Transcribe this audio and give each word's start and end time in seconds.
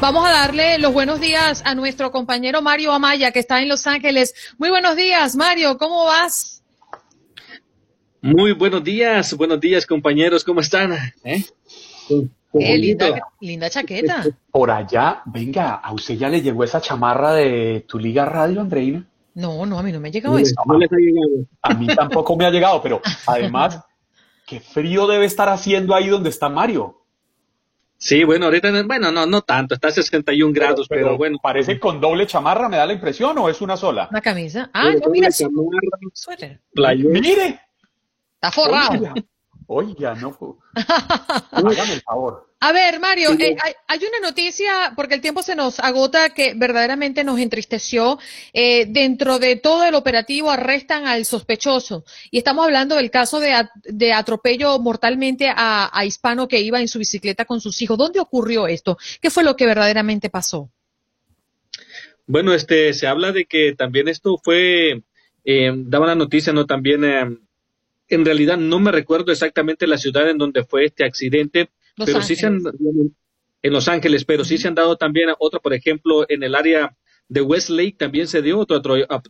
Vamos 0.00 0.26
a 0.26 0.30
darle 0.30 0.78
los 0.78 0.94
buenos 0.94 1.20
días 1.20 1.62
a 1.66 1.74
nuestro 1.74 2.10
compañero 2.10 2.62
Mario 2.62 2.90
Amaya, 2.92 3.32
que 3.32 3.38
está 3.38 3.60
en 3.60 3.68
Los 3.68 3.86
Ángeles. 3.86 4.34
Muy 4.56 4.70
buenos 4.70 4.96
días, 4.96 5.36
Mario, 5.36 5.76
¿cómo 5.76 6.06
vas? 6.06 6.62
Muy 8.22 8.52
buenos 8.52 8.82
días, 8.82 9.36
buenos 9.36 9.60
días, 9.60 9.84
compañeros, 9.84 10.42
¿cómo 10.42 10.60
están? 10.60 10.94
¿Eh? 11.22 11.44
Qué 12.08 12.78
linda, 12.78 13.20
linda 13.40 13.68
chaqueta. 13.68 14.24
Por 14.50 14.70
allá, 14.70 15.20
venga, 15.26 15.74
¿a 15.74 15.92
usted 15.92 16.14
ya 16.14 16.30
le 16.30 16.40
llegó 16.40 16.64
esa 16.64 16.80
chamarra 16.80 17.34
de 17.34 17.84
tu 17.86 17.98
Liga 17.98 18.24
Radio, 18.24 18.62
Andreina? 18.62 19.06
No, 19.34 19.66
no, 19.66 19.78
a 19.78 19.82
mí 19.82 19.92
no 19.92 20.00
me 20.00 20.08
ha 20.08 20.12
llegado 20.12 20.38
eso. 20.38 20.54
No 20.64 20.78
les 20.78 20.90
ha 20.90 20.96
llegado. 20.96 21.46
A 21.60 21.74
mí 21.74 21.86
tampoco 21.88 22.36
me 22.36 22.46
ha 22.46 22.50
llegado, 22.50 22.82
pero 22.82 23.02
además, 23.26 23.84
qué 24.46 24.60
frío 24.60 25.06
debe 25.06 25.26
estar 25.26 25.50
haciendo 25.50 25.94
ahí 25.94 26.08
donde 26.08 26.30
está 26.30 26.48
Mario. 26.48 26.99
Sí, 28.02 28.24
bueno, 28.24 28.46
ahorita, 28.46 28.82
bueno, 28.84 29.12
no, 29.12 29.26
no 29.26 29.42
tanto, 29.42 29.74
está 29.74 29.88
a 29.88 29.90
61 29.90 30.54
grados, 30.54 30.88
pero, 30.88 31.18
bueno. 31.18 31.36
¿Parece 31.42 31.78
con 31.78 32.00
doble 32.00 32.26
chamarra, 32.26 32.66
me 32.66 32.78
da 32.78 32.86
la 32.86 32.94
impresión, 32.94 33.36
o 33.36 33.50
es 33.50 33.60
una 33.60 33.76
sola? 33.76 34.08
Una 34.10 34.22
camisa. 34.22 34.70
Ah, 34.72 34.92
no, 34.92 35.10
mira, 35.10 35.28
suéter. 35.30 36.62
Mire. 36.74 37.60
Está 38.36 38.50
forrado. 38.50 38.92
Oiga, 38.92 39.14
no. 40.20 40.58
Hágame 41.52 41.94
el 41.94 42.02
favor. 42.02 42.50
A 42.62 42.72
ver, 42.72 43.00
Mario, 43.00 43.30
eh, 43.38 43.56
hay, 43.88 43.98
una 43.98 44.28
noticia, 44.28 44.92
porque 44.94 45.14
el 45.14 45.20
tiempo 45.20 45.42
se 45.42 45.54
nos 45.54 45.80
agota, 45.80 46.30
que 46.30 46.52
verdaderamente 46.54 47.24
nos 47.24 47.38
entristeció. 47.38 48.18
Eh, 48.52 48.86
dentro 48.86 49.38
de 49.38 49.56
todo 49.56 49.84
el 49.84 49.94
operativo 49.94 50.50
arrestan 50.50 51.06
al 51.06 51.24
sospechoso. 51.24 52.04
Y 52.30 52.38
estamos 52.38 52.66
hablando 52.66 52.96
del 52.96 53.10
caso 53.10 53.40
de, 53.40 54.12
atropello 54.12 54.78
mortalmente 54.78 55.48
a, 55.48 55.90
a, 55.92 56.04
Hispano 56.04 56.48
que 56.48 56.60
iba 56.60 56.80
en 56.80 56.88
su 56.88 56.98
bicicleta 56.98 57.44
con 57.44 57.60
sus 57.60 57.80
hijos. 57.80 57.96
¿Dónde 57.96 58.20
ocurrió 58.20 58.66
esto? 58.66 58.98
¿Qué 59.22 59.30
fue 59.30 59.44
lo 59.44 59.56
que 59.56 59.66
verdaderamente 59.66 60.28
pasó? 60.28 60.70
Bueno, 62.26 62.52
este, 62.54 62.92
se 62.92 63.06
habla 63.06 63.32
de 63.32 63.46
que 63.46 63.74
también 63.76 64.06
esto 64.06 64.38
fue, 64.42 65.02
eh, 65.44 65.72
daba 65.74 66.06
la 66.06 66.14
noticia, 66.14 66.52
¿no? 66.52 66.66
También, 66.66 67.02
en 68.10 68.24
realidad 68.24 68.58
no 68.58 68.78
me 68.80 68.92
recuerdo 68.92 69.32
exactamente 69.32 69.86
la 69.86 69.96
ciudad 69.96 70.28
en 70.28 70.38
donde 70.38 70.64
fue 70.64 70.84
este 70.84 71.04
accidente 71.04 71.70
pero 72.04 72.22
sí 72.22 72.36
se 72.36 72.46
han 72.46 72.60
en 73.62 73.72
Los 73.72 73.88
Ángeles, 73.88 74.24
pero 74.24 74.44
sí 74.44 74.56
se 74.56 74.68
han 74.68 74.74
dado 74.74 74.96
también 74.96 75.28
otro, 75.38 75.60
por 75.60 75.74
ejemplo, 75.74 76.24
en 76.28 76.42
el 76.42 76.54
área 76.54 76.96
de 77.28 77.42
Westlake 77.42 77.96
también 77.98 78.26
se 78.26 78.42
dio 78.42 78.58
otro 78.58 78.80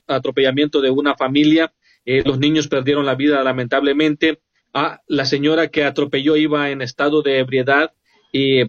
atropellamiento 0.06 0.80
de 0.80 0.90
una 0.90 1.16
familia. 1.16 1.74
Eh, 2.04 2.22
los 2.24 2.38
niños 2.38 2.68
perdieron 2.68 3.04
la 3.04 3.14
vida 3.14 3.42
lamentablemente. 3.42 4.40
Ah, 4.72 5.00
la 5.08 5.24
señora 5.24 5.68
que 5.68 5.84
atropelló 5.84 6.36
iba 6.36 6.70
en 6.70 6.80
estado 6.80 7.22
de 7.22 7.40
ebriedad, 7.40 7.92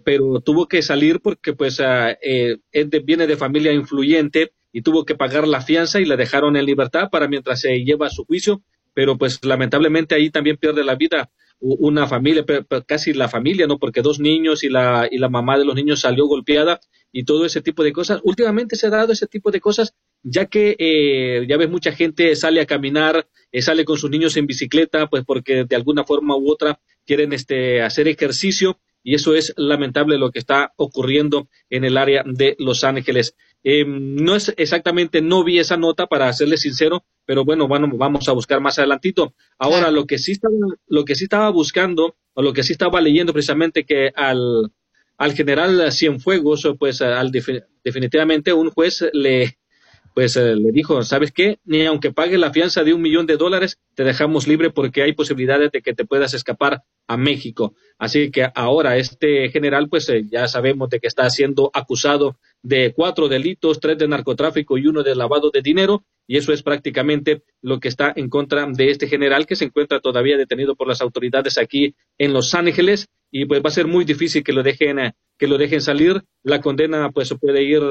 pero 0.04 0.40
tuvo 0.40 0.66
que 0.66 0.82
salir 0.82 1.20
porque 1.20 1.52
pues 1.52 1.80
ah, 1.80 2.10
eh, 2.20 2.58
viene 3.04 3.28
de 3.28 3.36
familia 3.36 3.72
influyente 3.72 4.52
y 4.72 4.82
tuvo 4.82 5.04
que 5.04 5.14
pagar 5.14 5.46
la 5.46 5.60
fianza 5.60 6.00
y 6.00 6.04
la 6.04 6.16
dejaron 6.16 6.56
en 6.56 6.66
libertad 6.66 7.08
para 7.10 7.28
mientras 7.28 7.60
se 7.60 7.84
lleva 7.84 8.08
a 8.08 8.10
su 8.10 8.24
juicio, 8.24 8.62
pero 8.94 9.16
pues 9.18 9.44
lamentablemente 9.44 10.14
ahí 10.14 10.30
también 10.30 10.56
pierde 10.56 10.84
la 10.84 10.94
vida 10.94 11.30
una 11.64 12.08
familia, 12.08 12.44
casi 12.86 13.12
la 13.12 13.28
familia, 13.28 13.68
¿no? 13.68 13.78
Porque 13.78 14.02
dos 14.02 14.18
niños 14.18 14.64
y 14.64 14.68
la, 14.68 15.06
y 15.08 15.18
la 15.18 15.28
mamá 15.28 15.56
de 15.56 15.64
los 15.64 15.76
niños 15.76 16.00
salió 16.00 16.26
golpeada 16.26 16.80
y 17.12 17.22
todo 17.24 17.46
ese 17.46 17.62
tipo 17.62 17.84
de 17.84 17.92
cosas. 17.92 18.20
Últimamente 18.24 18.74
se 18.74 18.88
ha 18.88 18.90
dado 18.90 19.12
ese 19.12 19.28
tipo 19.28 19.52
de 19.52 19.60
cosas, 19.60 19.94
ya 20.24 20.46
que 20.46 20.74
eh, 20.76 21.46
ya 21.48 21.56
ves 21.56 21.70
mucha 21.70 21.92
gente 21.92 22.34
sale 22.34 22.60
a 22.60 22.66
caminar, 22.66 23.28
eh, 23.52 23.62
sale 23.62 23.84
con 23.84 23.96
sus 23.96 24.10
niños 24.10 24.36
en 24.36 24.48
bicicleta, 24.48 25.08
pues 25.08 25.24
porque 25.24 25.64
de 25.64 25.76
alguna 25.76 26.02
forma 26.02 26.36
u 26.36 26.50
otra 26.50 26.80
quieren 27.06 27.32
este, 27.32 27.80
hacer 27.80 28.08
ejercicio 28.08 28.80
y 29.04 29.14
eso 29.14 29.34
es 29.36 29.54
lamentable 29.56 30.18
lo 30.18 30.30
que 30.30 30.40
está 30.40 30.72
ocurriendo 30.76 31.48
en 31.70 31.84
el 31.84 31.96
área 31.96 32.24
de 32.26 32.56
Los 32.58 32.82
Ángeles. 32.82 33.36
Eh, 33.64 33.84
no 33.86 34.34
es 34.34 34.52
exactamente, 34.56 35.22
no 35.22 35.44
vi 35.44 35.58
esa 35.58 35.76
nota 35.76 36.06
para 36.06 36.32
serle 36.32 36.56
sincero, 36.56 37.04
pero 37.24 37.44
bueno, 37.44 37.68
bueno, 37.68 37.88
vamos 37.92 38.28
a 38.28 38.32
buscar 38.32 38.60
más 38.60 38.78
adelantito. 38.78 39.34
Ahora, 39.58 39.90
lo 39.90 40.06
que 40.06 40.18
sí 40.18 40.32
estaba, 40.32 40.54
lo 40.88 41.04
que 41.04 41.14
sí 41.14 41.24
estaba 41.24 41.50
buscando, 41.50 42.16
o 42.34 42.42
lo 42.42 42.52
que 42.52 42.62
sí 42.62 42.72
estaba 42.72 43.00
leyendo 43.00 43.32
precisamente 43.32 43.84
que 43.84 44.10
al, 44.14 44.72
al 45.16 45.32
general 45.34 45.92
Cienfuegos, 45.92 46.68
pues 46.78 47.02
al, 47.02 47.30
definitivamente 47.84 48.52
un 48.52 48.70
juez 48.70 49.04
le, 49.12 49.58
pues 50.14 50.36
eh, 50.36 50.56
le 50.56 50.72
dijo, 50.72 51.02
¿sabes 51.02 51.32
qué? 51.32 51.58
Ni 51.64 51.86
aunque 51.86 52.12
pague 52.12 52.38
la 52.38 52.52
fianza 52.52 52.84
de 52.84 52.92
un 52.92 53.00
millón 53.00 53.26
de 53.26 53.36
dólares, 53.36 53.78
te 53.94 54.04
dejamos 54.04 54.46
libre 54.46 54.70
porque 54.70 55.02
hay 55.02 55.12
posibilidades 55.12 55.70
de 55.72 55.82
que 55.82 55.94
te 55.94 56.04
puedas 56.04 56.34
escapar 56.34 56.82
a 57.06 57.16
México. 57.16 57.74
Así 57.98 58.30
que 58.30 58.48
ahora 58.54 58.96
este 58.96 59.48
general, 59.50 59.88
pues 59.88 60.08
eh, 60.08 60.24
ya 60.30 60.48
sabemos 60.48 60.90
de 60.90 61.00
que 61.00 61.06
está 61.06 61.28
siendo 61.30 61.70
acusado 61.72 62.36
de 62.62 62.92
cuatro 62.94 63.28
delitos, 63.28 63.80
tres 63.80 63.98
de 63.98 64.08
narcotráfico 64.08 64.78
y 64.78 64.86
uno 64.86 65.02
de 65.02 65.14
lavado 65.14 65.50
de 65.50 65.62
dinero, 65.62 66.04
y 66.26 66.36
eso 66.36 66.52
es 66.52 66.62
prácticamente 66.62 67.42
lo 67.60 67.80
que 67.80 67.88
está 67.88 68.12
en 68.14 68.28
contra 68.28 68.66
de 68.66 68.90
este 68.90 69.08
general 69.08 69.46
que 69.46 69.56
se 69.56 69.64
encuentra 69.64 70.00
todavía 70.00 70.36
detenido 70.36 70.76
por 70.76 70.86
las 70.86 71.00
autoridades 71.00 71.58
aquí 71.58 71.94
en 72.18 72.32
Los 72.32 72.54
Ángeles 72.54 73.08
y 73.30 73.46
pues 73.46 73.62
va 73.62 73.68
a 73.68 73.72
ser 73.72 73.86
muy 73.86 74.04
difícil 74.04 74.44
que 74.44 74.52
lo 74.52 74.62
dejen 74.62 74.98
eh, 74.98 75.14
que 75.38 75.48
lo 75.48 75.58
dejen 75.58 75.80
salir. 75.80 76.22
La 76.44 76.60
condena 76.60 77.10
pues 77.10 77.34
puede 77.40 77.64
ir 77.64 77.82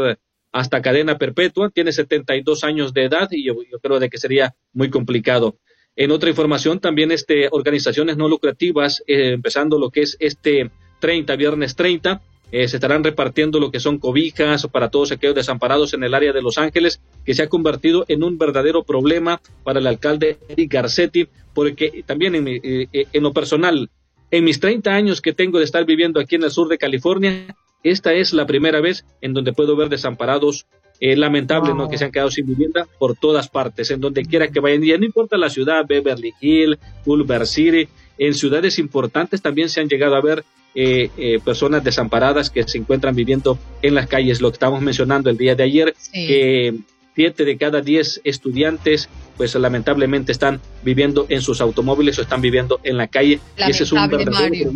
hasta 0.52 0.82
cadena 0.82 1.18
perpetua, 1.18 1.70
tiene 1.70 1.92
72 1.92 2.64
años 2.64 2.94
de 2.94 3.06
edad 3.06 3.30
y 3.32 3.44
yo, 3.44 3.56
creo 3.82 4.00
de 4.00 4.10
que 4.10 4.18
sería 4.18 4.56
muy 4.74 4.90
complicado. 4.90 5.58
En 5.96 6.12
otra 6.12 6.30
información, 6.30 6.80
también 6.80 7.12
este, 7.12 7.50
organizaciones 7.52 8.18
no 8.18 8.30
lucrativas, 8.30 9.04
eh, 9.08 9.32
empezando 9.34 9.78
lo 9.78 9.90
que 9.90 10.02
es 10.02 10.18
este 10.20 10.72
30, 11.00 11.36
viernes 11.36 11.76
30, 11.76 12.22
eh, 12.52 12.68
se 12.68 12.78
estarán 12.78 13.04
repartiendo 13.04 13.60
lo 13.60 13.72
que 13.72 13.80
son 13.80 13.98
cobijas 13.98 14.68
para 14.68 14.90
todos 14.90 15.12
aquellos 15.12 15.36
desamparados 15.36 15.94
en 15.94 16.04
el 16.04 16.14
área 16.14 16.34
de 16.34 16.42
Los 16.42 16.58
Ángeles, 16.58 17.02
que 17.26 17.34
se 17.34 17.44
ha 17.44 17.50
convertido 17.50 18.06
en 18.08 18.24
un 18.24 18.38
verdadero 18.38 18.84
problema 18.84 19.42
para 19.64 19.80
el 19.80 19.88
alcalde 19.88 20.38
Eric 20.50 20.72
Garcetti, 20.72 21.28
porque 21.54 22.04
también 22.06 22.36
en, 22.36 22.48
eh, 22.48 22.88
en 22.92 23.24
lo 23.24 23.34
personal, 23.34 23.90
en 24.32 24.44
mis 24.44 24.60
30 24.60 24.94
años 24.94 25.22
que 25.22 25.34
tengo 25.34 25.60
de 25.60 25.66
estar 25.66 25.86
viviendo 25.86 26.20
aquí 26.20 26.36
en 26.36 26.44
el 26.44 26.52
sur 26.52 26.68
de 26.68 26.78
California, 26.78 27.56
esta 27.84 28.14
es 28.14 28.34
la 28.34 28.46
primera 28.46 28.80
vez 28.80 29.06
en 29.22 29.34
donde 29.34 29.54
puedo 29.54 29.76
ver 29.76 29.90
desamparados 29.90 30.68
eh, 31.04 31.16
lamentable, 31.16 31.74
¿no? 31.74 31.90
Que 31.90 31.98
se 31.98 32.06
han 32.06 32.12
quedado 32.12 32.30
sin 32.30 32.46
vivienda 32.46 32.88
por 33.00 33.16
todas 33.16 33.50
partes, 33.50 33.90
en 33.90 34.02
donde 34.02 34.24
quiera 34.24 34.50
que 34.50 34.60
vayan. 34.60 34.84
Y 34.84 34.92
no 34.92 35.04
importa 35.04 35.36
la 35.36 35.50
ciudad, 35.50 35.84
Beverly 35.88 36.32
Hills, 36.40 36.78
Culver 37.04 37.48
City, 37.48 37.90
en 38.22 38.36
ciudades 38.36 38.78
importantes 38.78 39.42
también 39.42 39.68
se 39.68 39.82
han 39.82 39.90
llegado 39.90 40.16
a 40.16 40.22
ver 40.22 40.46
eh, 40.76 41.10
eh, 41.18 41.40
personas 41.44 41.84
desamparadas 41.84 42.52
que 42.52 42.64
se 42.64 42.78
encuentran 42.78 43.16
viviendo 43.16 43.58
en 43.82 43.96
las 43.96 44.08
calles. 44.08 44.42
Lo 44.42 44.52
que 44.52 44.56
estamos 44.56 44.80
mencionando 44.80 45.32
el 45.32 45.38
día 45.38 45.56
de 45.56 45.64
ayer, 45.64 45.96
que 46.14 46.76
siete 47.16 47.46
de 47.46 47.58
cada 47.58 47.82
diez 47.82 48.22
estudiantes 48.24 49.10
pues 49.38 49.56
lamentablemente 49.56 50.32
están 50.32 50.62
viviendo 50.84 51.26
en 51.30 51.42
sus 51.42 51.62
automóviles 51.62 52.20
o 52.20 52.22
están 52.22 52.42
viviendo 52.42 52.80
en 52.84 52.98
la 52.98 53.08
calle 53.08 53.40
y 53.58 53.72
ese 53.72 53.84
es 53.84 53.92
un 53.92 54.00
Mario. 54.00 54.72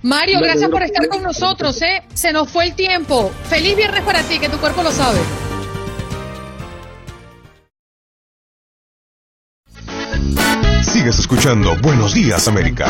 Mario, 0.00 0.40
gracias 0.40 0.70
por 0.70 0.82
estar 0.82 1.08
con 1.08 1.22
nosotros, 1.22 1.82
¿eh? 1.82 2.02
Se 2.14 2.32
nos 2.32 2.50
fue 2.50 2.64
el 2.64 2.74
tiempo. 2.74 3.30
Feliz 3.50 3.76
viernes 3.76 4.02
para 4.02 4.22
ti, 4.22 4.38
que 4.38 4.48
tu 4.48 4.56
cuerpo 4.56 4.82
lo 4.82 4.90
sabe. 4.90 5.18
Sigues 10.88 11.18
escuchando 11.18 11.76
Buenos 11.82 12.14
Días 12.14 12.48
América. 12.48 12.86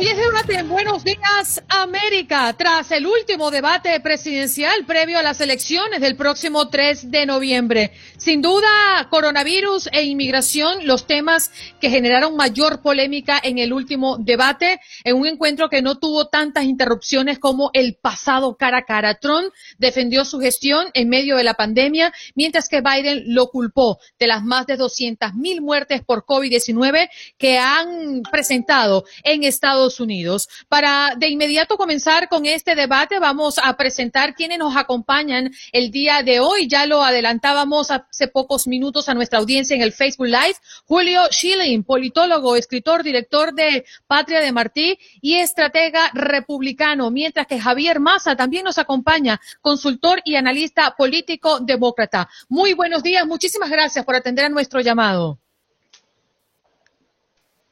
Hoy 0.00 0.06
es 0.06 0.16
de 0.16 0.62
Buenos 0.62 1.02
Días 1.02 1.60
América. 1.68 2.54
Tras 2.56 2.92
el 2.92 3.04
último 3.04 3.50
debate 3.50 3.98
presidencial 3.98 4.84
previo 4.86 5.18
a 5.18 5.24
las 5.24 5.40
elecciones 5.40 6.00
del 6.00 6.14
próximo 6.14 6.68
3 6.68 7.10
de 7.10 7.26
noviembre. 7.26 7.90
Sin 8.16 8.40
duda, 8.40 8.68
coronavirus 9.10 9.88
e 9.92 10.04
inmigración, 10.04 10.86
los 10.86 11.06
temas 11.08 11.50
que 11.80 11.90
generaron 11.90 12.36
mayor 12.36 12.80
polémica 12.80 13.40
en 13.42 13.58
el 13.58 13.72
último 13.72 14.18
debate, 14.18 14.80
en 15.02 15.16
un 15.16 15.26
encuentro 15.26 15.68
que 15.68 15.82
no 15.82 15.98
tuvo 15.98 16.28
tantas 16.28 16.64
interrupciones 16.64 17.40
como 17.40 17.70
el 17.72 17.96
pasado 17.96 18.56
cara 18.56 18.78
a 18.78 18.84
cara. 18.84 19.18
Trump 19.18 19.52
defendió 19.78 20.24
su 20.24 20.38
gestión 20.38 20.86
en 20.94 21.08
medio 21.08 21.36
de 21.36 21.44
la 21.44 21.54
pandemia, 21.54 22.12
mientras 22.36 22.68
que 22.68 22.82
Biden 22.82 23.34
lo 23.34 23.48
culpó 23.48 23.98
de 24.18 24.28
las 24.28 24.44
más 24.44 24.66
de 24.66 24.76
200 24.76 25.34
mil 25.34 25.60
muertes 25.60 26.02
por 26.04 26.24
COVID-19 26.24 27.08
que 27.36 27.58
han 27.58 28.22
presentado 28.30 29.04
en 29.24 29.42
Estados 29.42 29.87
Unidos. 29.98 30.48
Para 30.68 31.14
de 31.16 31.28
inmediato 31.28 31.76
comenzar 31.76 32.28
con 32.28 32.46
este 32.46 32.74
debate, 32.74 33.18
vamos 33.18 33.58
a 33.62 33.76
presentar 33.76 34.34
quienes 34.34 34.58
nos 34.58 34.76
acompañan 34.76 35.50
el 35.72 35.90
día 35.90 36.22
de 36.22 36.40
hoy. 36.40 36.68
Ya 36.68 36.86
lo 36.86 37.02
adelantábamos 37.02 37.90
hace 37.90 38.28
pocos 38.28 38.66
minutos 38.66 39.08
a 39.08 39.14
nuestra 39.14 39.38
audiencia 39.38 39.74
en 39.74 39.82
el 39.82 39.92
Facebook 39.92 40.26
Live. 40.26 40.56
Julio 40.86 41.22
Schilling, 41.30 41.82
politólogo, 41.84 42.56
escritor, 42.56 43.02
director 43.02 43.54
de 43.54 43.84
Patria 44.06 44.40
de 44.40 44.52
Martí 44.52 44.98
y 45.20 45.34
estratega 45.36 46.10
republicano, 46.12 47.10
mientras 47.10 47.46
que 47.46 47.58
Javier 47.58 48.00
Massa 48.00 48.36
también 48.36 48.64
nos 48.64 48.78
acompaña, 48.78 49.40
consultor 49.60 50.20
y 50.24 50.36
analista 50.36 50.94
político 50.96 51.60
demócrata. 51.60 52.28
Muy 52.48 52.74
buenos 52.74 53.02
días, 53.02 53.26
muchísimas 53.26 53.70
gracias 53.70 54.04
por 54.04 54.14
atender 54.14 54.44
a 54.44 54.48
nuestro 54.48 54.80
llamado. 54.80 55.38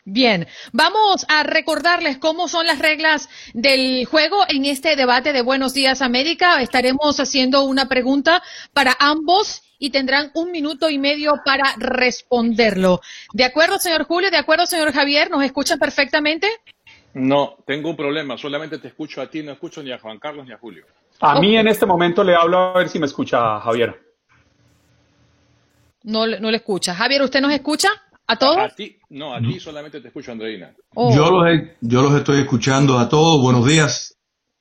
Bien, 0.08 0.46
vamos 0.72 1.26
a 1.28 1.42
recordarles 1.42 2.18
cómo 2.18 2.46
son 2.46 2.64
las 2.68 2.78
reglas 2.78 3.28
del 3.54 4.06
juego 4.06 4.36
en 4.48 4.64
este 4.64 4.94
debate 4.94 5.32
de 5.32 5.42
Buenos 5.42 5.74
Días 5.74 6.00
América. 6.00 6.62
Estaremos 6.62 7.18
haciendo 7.18 7.64
una 7.64 7.88
pregunta 7.88 8.40
para 8.72 8.96
ambos 9.00 9.64
y 9.80 9.90
tendrán 9.90 10.30
un 10.34 10.52
minuto 10.52 10.88
y 10.90 10.98
medio 10.98 11.40
para 11.44 11.74
responderlo. 11.76 13.00
¿De 13.32 13.42
acuerdo, 13.42 13.80
señor 13.80 14.04
Julio? 14.04 14.30
¿De 14.30 14.36
acuerdo, 14.36 14.64
señor 14.66 14.92
Javier? 14.92 15.28
¿Nos 15.28 15.42
escuchan 15.42 15.80
perfectamente? 15.80 16.46
No, 17.14 17.56
tengo 17.66 17.90
un 17.90 17.96
problema. 17.96 18.38
Solamente 18.38 18.78
te 18.78 18.86
escucho 18.86 19.20
a 19.20 19.28
ti, 19.28 19.42
no 19.42 19.50
escucho 19.50 19.82
ni 19.82 19.90
a 19.90 19.98
Juan 19.98 20.20
Carlos 20.20 20.46
ni 20.46 20.52
a 20.52 20.58
Julio. 20.58 20.86
A 21.18 21.40
mí 21.40 21.56
en 21.56 21.66
este 21.66 21.84
momento 21.84 22.22
le 22.22 22.36
hablo 22.36 22.58
a 22.58 22.78
ver 22.78 22.88
si 22.88 23.00
me 23.00 23.06
escucha 23.06 23.58
Javier. 23.58 24.00
No, 26.04 26.24
no 26.28 26.50
le 26.52 26.58
escucha. 26.58 26.94
Javier, 26.94 27.22
¿usted 27.22 27.40
nos 27.40 27.52
escucha? 27.52 27.88
¿A 28.28 28.36
todos? 28.36 28.58
A 28.58 28.68
ti, 28.74 28.96
no, 29.10 29.34
a 29.34 29.40
ti 29.40 29.60
solamente 29.60 30.00
te 30.00 30.08
escucho, 30.08 30.32
Andreina. 30.32 30.74
Oh, 30.96 31.14
Yo, 31.14 31.30
los, 31.30 31.46
he- 31.48 31.76
yo 31.80 32.02
los 32.02 32.12
estoy 32.14 32.40
escuchando 32.40 32.98
a 32.98 33.08
todos. 33.08 33.40
Buenos 33.40 33.66
días. 33.66 34.15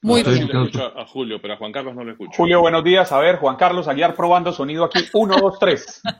Muy 0.06 0.24
sí 0.24 0.30
bien. 0.32 0.44
escucho 0.44 0.84
a 1.00 1.06
Julio, 1.08 1.40
pero 1.42 1.56
a 1.56 1.58
Juan 1.58 1.72
Carlos 1.72 1.96
no 1.96 2.04
lo 2.04 2.12
escucho. 2.12 2.32
Julio, 2.38 2.62
buenos 2.62 2.84
días. 2.84 3.12
A 3.12 3.18
ver, 3.20 3.38
Juan 3.38 3.56
Carlos 3.56 3.88
Aguiar 3.88 4.16
probando 4.16 4.52
sonido 4.54 4.86
aquí. 4.86 5.00
Uno, 5.14 5.36
dos, 5.38 5.58
tres. 5.60 6.02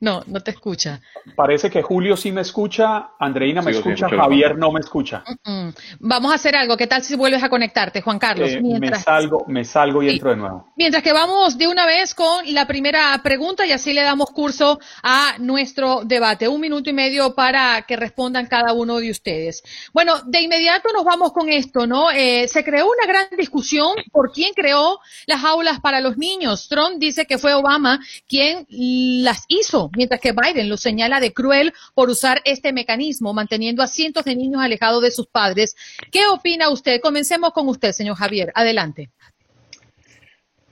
No, 0.00 0.22
no 0.26 0.40
te 0.40 0.50
escucha. 0.50 1.00
Parece 1.36 1.70
que 1.70 1.82
Julio 1.82 2.16
sí 2.16 2.32
me 2.32 2.40
escucha, 2.40 3.10
Andreina 3.20 3.62
me 3.62 3.72
sin 3.72 3.78
escucha, 3.80 4.06
escuchar. 4.06 4.18
Javier 4.24 4.58
no 4.58 4.72
me 4.72 4.80
escucha. 4.80 5.22
Mm. 5.44 5.68
Vamos 6.00 6.32
a 6.32 6.34
hacer 6.34 6.56
algo. 6.56 6.76
¿Qué 6.76 6.86
tal 6.88 7.02
si 7.02 7.14
vuelves 7.16 7.42
a 7.42 7.48
conectarte, 7.48 8.00
Juan 8.02 8.18
Carlos? 8.18 8.50
Eh, 8.50 8.60
me 8.60 8.80
Mientras- 8.80 9.04
salgo, 9.04 9.44
me 9.46 9.64
salgo 9.64 10.02
y 10.02 10.08
Sí. 10.08 10.12
entro 10.14 10.30
de 10.30 10.36
nuevo. 10.36 10.72
Mientras 10.76 11.02
que 11.04 11.12
vamos 11.12 11.56
de 11.56 11.68
una 11.68 11.86
vez 11.86 12.14
con 12.14 12.52
la 12.52 12.66
primera 12.66 13.20
pregunta 13.22 13.64
y 13.64 13.70
así 13.72 13.92
le 13.92 14.02
damos 14.02 14.30
curso 14.30 14.80
a 15.02 15.34
nuestro 15.38 16.02
debate. 16.04 16.48
Un 16.48 16.60
minuto 16.60 16.90
y 16.90 16.92
medio 16.92 17.34
para 17.34 17.82
que 17.82 17.96
respondan 17.96 18.46
cada 18.46 18.72
uno 18.72 18.98
de 18.98 19.10
ustedes. 19.10 19.62
Bueno, 19.92 20.14
de 20.26 20.40
inmediato 20.40 20.88
nos 20.92 21.04
vamos 21.04 21.32
con 21.32 21.48
esto, 21.48 21.86
¿no? 21.86 22.10
Eh, 22.10 22.48
se 22.48 22.64
creó 22.64 22.86
una 22.86 23.01
gran 23.06 23.26
discusión 23.36 23.94
por 24.10 24.32
quién 24.32 24.52
creó 24.54 24.98
las 25.26 25.44
aulas 25.44 25.80
para 25.80 26.00
los 26.00 26.16
niños. 26.18 26.68
Trump 26.68 26.98
dice 26.98 27.26
que 27.26 27.38
fue 27.38 27.54
Obama 27.54 28.00
quien 28.28 28.66
las 28.68 29.44
hizo, 29.48 29.90
mientras 29.96 30.20
que 30.20 30.32
Biden 30.32 30.68
lo 30.68 30.76
señala 30.76 31.20
de 31.20 31.32
cruel 31.32 31.72
por 31.94 32.10
usar 32.10 32.40
este 32.44 32.72
mecanismo, 32.72 33.32
manteniendo 33.32 33.82
a 33.82 33.86
cientos 33.86 34.24
de 34.24 34.36
niños 34.36 34.62
alejados 34.62 35.02
de 35.02 35.10
sus 35.10 35.26
padres. 35.26 35.76
¿Qué 36.10 36.26
opina 36.26 36.68
usted? 36.70 37.00
Comencemos 37.00 37.52
con 37.52 37.68
usted, 37.68 37.92
señor 37.92 38.16
Javier. 38.16 38.52
Adelante. 38.54 39.10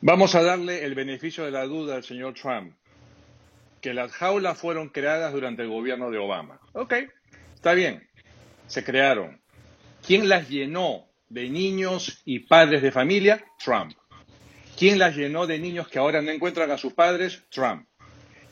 Vamos 0.03 0.35
a 0.35 0.43
darle 0.43 0.85
el 0.85 0.94
beneficio 0.94 1.44
de 1.44 1.50
la 1.50 1.67
duda 1.67 1.97
al 1.97 2.05
señor 2.05 2.33
Trump, 2.33 2.75
que 3.83 3.93
las 3.93 4.12
jaulas 4.12 4.56
fueron 4.56 4.88
creadas 4.88 5.33
durante 5.33 5.62
el 5.62 5.69
gobierno 5.69 6.11
de 6.11 6.17
Obama. 6.17 6.59
Ok, 6.73 6.94
está 7.55 7.75
bien, 7.75 8.09
se 8.67 8.83
crearon. 8.83 9.43
¿Quién 10.06 10.31
las 10.31 10.49
llenó 10.49 11.10
de 11.31 11.49
niños 11.49 12.21
y 12.25 12.41
padres 12.41 12.82
de 12.82 12.93
familia? 12.93 13.43
Trump. 13.65 13.93
¿Quién 14.77 14.99
las 14.99 15.17
llenó 15.17 15.47
de 15.47 15.59
niños 15.59 15.88
que 15.88 15.99
ahora 15.99 16.21
no 16.21 16.31
encuentran 16.31 16.71
a 16.71 16.79
sus 16.79 16.93
padres? 16.93 17.43
Trump. 17.50 17.87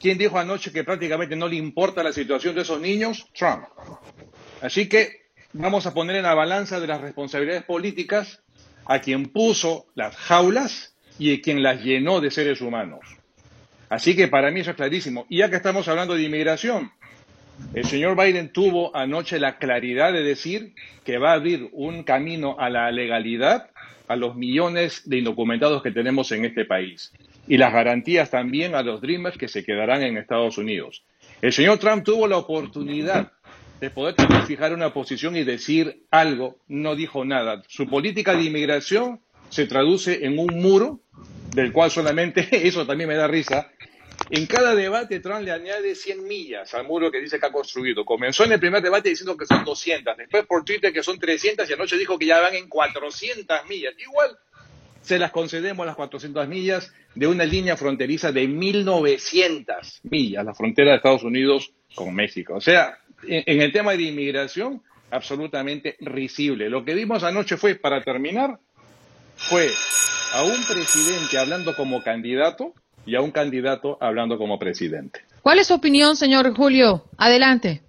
¿Quién 0.01 0.17
dijo 0.17 0.39
anoche 0.39 0.73
que 0.73 0.85
prácticamente 0.85 1.37
no 1.37 1.49
le 1.49 1.57
importa 1.57 2.03
la 2.03 2.13
situación 2.13 2.55
de 2.55 2.63
esos 2.63 2.81
niños? 2.81 3.27
Trump. 3.37 3.65
Así 4.63 4.89
que 4.89 5.29
vamos 5.53 5.87
a 5.87 5.95
poner 5.95 6.17
en 6.17 6.23
la 6.23 6.35
balanza 6.35 6.79
de 6.81 6.87
las 6.87 7.01
responsabilidades 7.01 7.65
políticas 7.65 8.43
a 8.87 9.01
quien 9.01 9.27
puso 9.27 9.87
las 9.95 10.17
jaulas 10.17 10.95
y 11.19 11.35
a 11.35 11.41
quien 11.41 11.63
las 11.63 11.83
llenó 11.83 12.21
de 12.21 12.31
seres 12.31 12.61
humanos. 12.61 13.01
Así 13.89 14.15
que 14.15 14.29
para 14.29 14.51
mí 14.51 14.61
eso 14.61 14.71
es 14.71 14.77
clarísimo. 14.77 15.27
Y 15.29 15.39
ya 15.39 15.51
que 15.51 15.57
estamos 15.57 15.89
hablando 15.89 16.15
de 16.15 16.23
inmigración, 16.23 16.93
el 17.75 17.85
señor 17.85 18.17
Biden 18.17 18.53
tuvo 18.53 18.95
anoche 18.97 19.39
la 19.39 19.59
claridad 19.59 20.13
de 20.13 20.23
decir 20.23 20.75
que 21.05 21.19
va 21.19 21.33
a 21.33 21.35
abrir 21.35 21.69
un 21.73 22.03
camino 22.03 22.57
a 22.59 22.71
la 22.71 22.91
legalidad 22.91 23.71
a 24.09 24.17
los 24.17 24.37
millones 24.37 25.03
de 25.09 25.19
indocumentados 25.19 25.83
que 25.83 25.91
tenemos 25.91 26.33
en 26.33 26.45
este 26.45 26.65
país 26.65 27.13
y 27.47 27.57
las 27.57 27.73
garantías 27.73 28.31
también 28.31 28.75
a 28.75 28.83
los 28.83 29.01
Dreamers 29.01 29.39
que 29.39 29.49
se 29.49 29.65
quedarán 29.65 30.03
en 30.03 30.17
Estados 30.17 30.59
Unidos. 30.59 31.05
El 31.41 31.53
señor 31.53 31.79
Trump 31.79 32.05
tuvo 32.05 32.27
la 32.27 32.37
oportunidad 32.37 33.33
de 33.81 33.91
poder 33.91 34.15
fijar 34.47 34.73
una 34.73 34.93
posición 34.93 35.37
y 35.37 35.45
decir 35.45 36.03
algo, 36.11 36.59
no 36.67 36.97
dijo 36.97 37.25
nada. 37.25 37.63
Su 37.69 37.89
política 37.89 38.35
de 38.35 38.45
inmigración 38.45 39.21
se 39.51 39.67
traduce 39.67 40.27
en 40.27 40.39
un 40.39 40.61
muro, 40.61 41.01
del 41.55 41.73
cual 41.73 41.91
solamente, 41.91 42.49
eso 42.67 42.87
también 42.87 43.09
me 43.09 43.17
da 43.17 43.29
risa, 43.29 43.71
en 44.31 44.47
cada 44.47 44.75
debate 44.75 45.21
Trump 45.21 45.43
le 45.43 45.53
añade 45.53 45.95
100 45.95 46.27
millas 46.27 46.75
al 46.75 46.87
muro 46.87 47.11
que 47.11 47.21
dice 47.21 47.39
que 47.39 47.47
ha 47.47 47.53
construido. 47.53 48.05
Comenzó 48.05 48.45
en 48.45 48.53
el 48.53 48.61
primer 48.61 48.83
debate 48.83 49.09
diciendo 49.09 49.37
que 49.37 49.47
son 49.47 49.65
200, 49.65 50.17
después 50.17 50.47
por 50.47 50.65
Twitter 50.65 50.93
que 50.93 51.03
son 51.03 51.19
300 51.19 51.69
y 51.69 51.73
anoche 51.73 51.97
dijo 51.97 52.19
que 52.19 52.27
ya 52.27 52.41
van 52.41 52.55
en 52.55 52.69
400 52.69 53.67
millas. 53.69 53.95
Igual 53.99 54.37
se 55.01 55.19
las 55.19 55.31
concedemos 55.31 55.87
las 55.87 55.97
400 55.97 56.47
millas 56.49 56.93
de 57.15 57.27
una 57.27 57.45
línea 57.45 57.77
fronteriza 57.77 58.31
de 58.33 58.47
1900 58.47 60.01
millas, 60.05 60.45
la 60.45 60.55
frontera 60.55 60.91
de 60.91 60.97
Estados 60.97 61.23
Unidos 61.23 61.73
con 61.95 62.15
México. 62.15 62.55
O 62.55 62.61
sea, 62.61 62.99
en, 63.23 63.43
en 63.47 63.63
el 63.63 63.73
tema 63.73 63.93
de 63.93 64.03
inmigración, 64.03 64.83
absolutamente 65.11 65.97
risible. 66.01 66.69
Lo 66.69 66.85
que 66.85 66.95
vimos 66.95 67.23
anoche 67.23 67.57
fue, 67.57 67.75
para 67.75 68.03
terminar, 68.03 68.59
fue 69.37 69.71
a 70.33 70.45
un 70.45 70.63
presidente 70.65 71.39
hablando 71.39 71.75
como 71.75 72.03
candidato 72.03 72.75
y 73.09 73.17
a 73.17 73.23
un 73.23 73.31
candidato 73.31 73.97
hablando 74.01 74.37
como 74.37 74.59
presidente. 74.59 75.21
¿Cuál 75.43 75.59
es 75.59 75.69
su 75.69 75.75
opinión, 75.75 76.15
señor 76.15 76.55
Julio? 76.55 77.05
Adelante. 77.17 77.83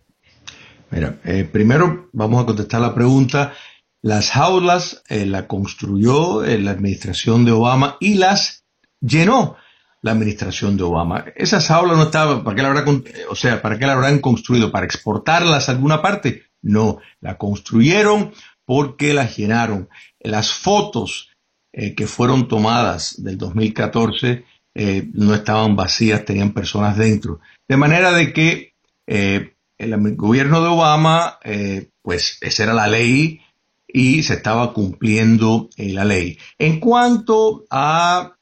Mira, 0.91 1.19
eh, 1.25 1.43
primero 1.43 2.09
vamos 2.13 2.41
a 2.41 2.45
contestar 2.45 2.79
la 2.79 2.95
pregunta. 2.95 3.53
Las 4.01 4.31
jaulas 4.31 5.03
eh, 5.09 5.25
la 5.25 5.45
construyó 5.45 6.45
eh, 6.45 6.57
la 6.57 6.71
administración 6.71 7.43
de 7.43 7.51
Obama 7.51 7.97
y 7.99 8.15
las 8.15 8.63
llenó 9.01 9.57
la 10.01 10.11
administración 10.11 10.77
de 10.77 10.83
Obama. 10.83 11.25
Esas 11.35 11.67
jaulas 11.67 11.97
no 11.97 12.03
estaban, 12.03 12.43
¿para 12.45 12.55
qué 12.55 12.61
la 12.61 12.69
habrá, 12.69 12.85
o 13.29 13.35
sea, 13.35 13.61
para 13.61 13.77
qué 13.77 13.85
la 13.85 13.93
habrán 13.93 14.19
construido? 14.19 14.71
¿Para 14.71 14.85
exportarlas 14.85 15.67
a 15.67 15.73
alguna 15.73 16.01
parte? 16.01 16.43
No, 16.61 16.99
la 17.19 17.37
construyeron 17.37 18.31
porque 18.63 19.13
las 19.13 19.35
llenaron. 19.35 19.89
Las 20.21 20.53
fotos 20.53 21.29
eh, 21.73 21.93
que 21.93 22.07
fueron 22.07 22.47
tomadas 22.47 23.21
del 23.21 23.37
2014 23.37 24.45
eh, 24.75 25.09
no 25.13 25.33
estaban 25.33 25.75
vacías, 25.75 26.25
tenían 26.25 26.53
personas 26.53 26.97
dentro. 26.97 27.39
De 27.67 27.77
manera 27.77 28.11
de 28.11 28.33
que 28.33 28.73
eh, 29.07 29.55
el 29.77 30.15
gobierno 30.15 30.61
de 30.61 30.67
Obama, 30.69 31.39
eh, 31.43 31.89
pues 32.01 32.37
esa 32.41 32.63
era 32.63 32.73
la 32.73 32.87
ley 32.87 33.41
y 33.87 34.23
se 34.23 34.35
estaba 34.35 34.73
cumpliendo 34.73 35.69
la 35.77 36.05
ley. 36.05 36.37
En 36.59 36.79
cuanto 36.79 37.65
a 37.71 38.35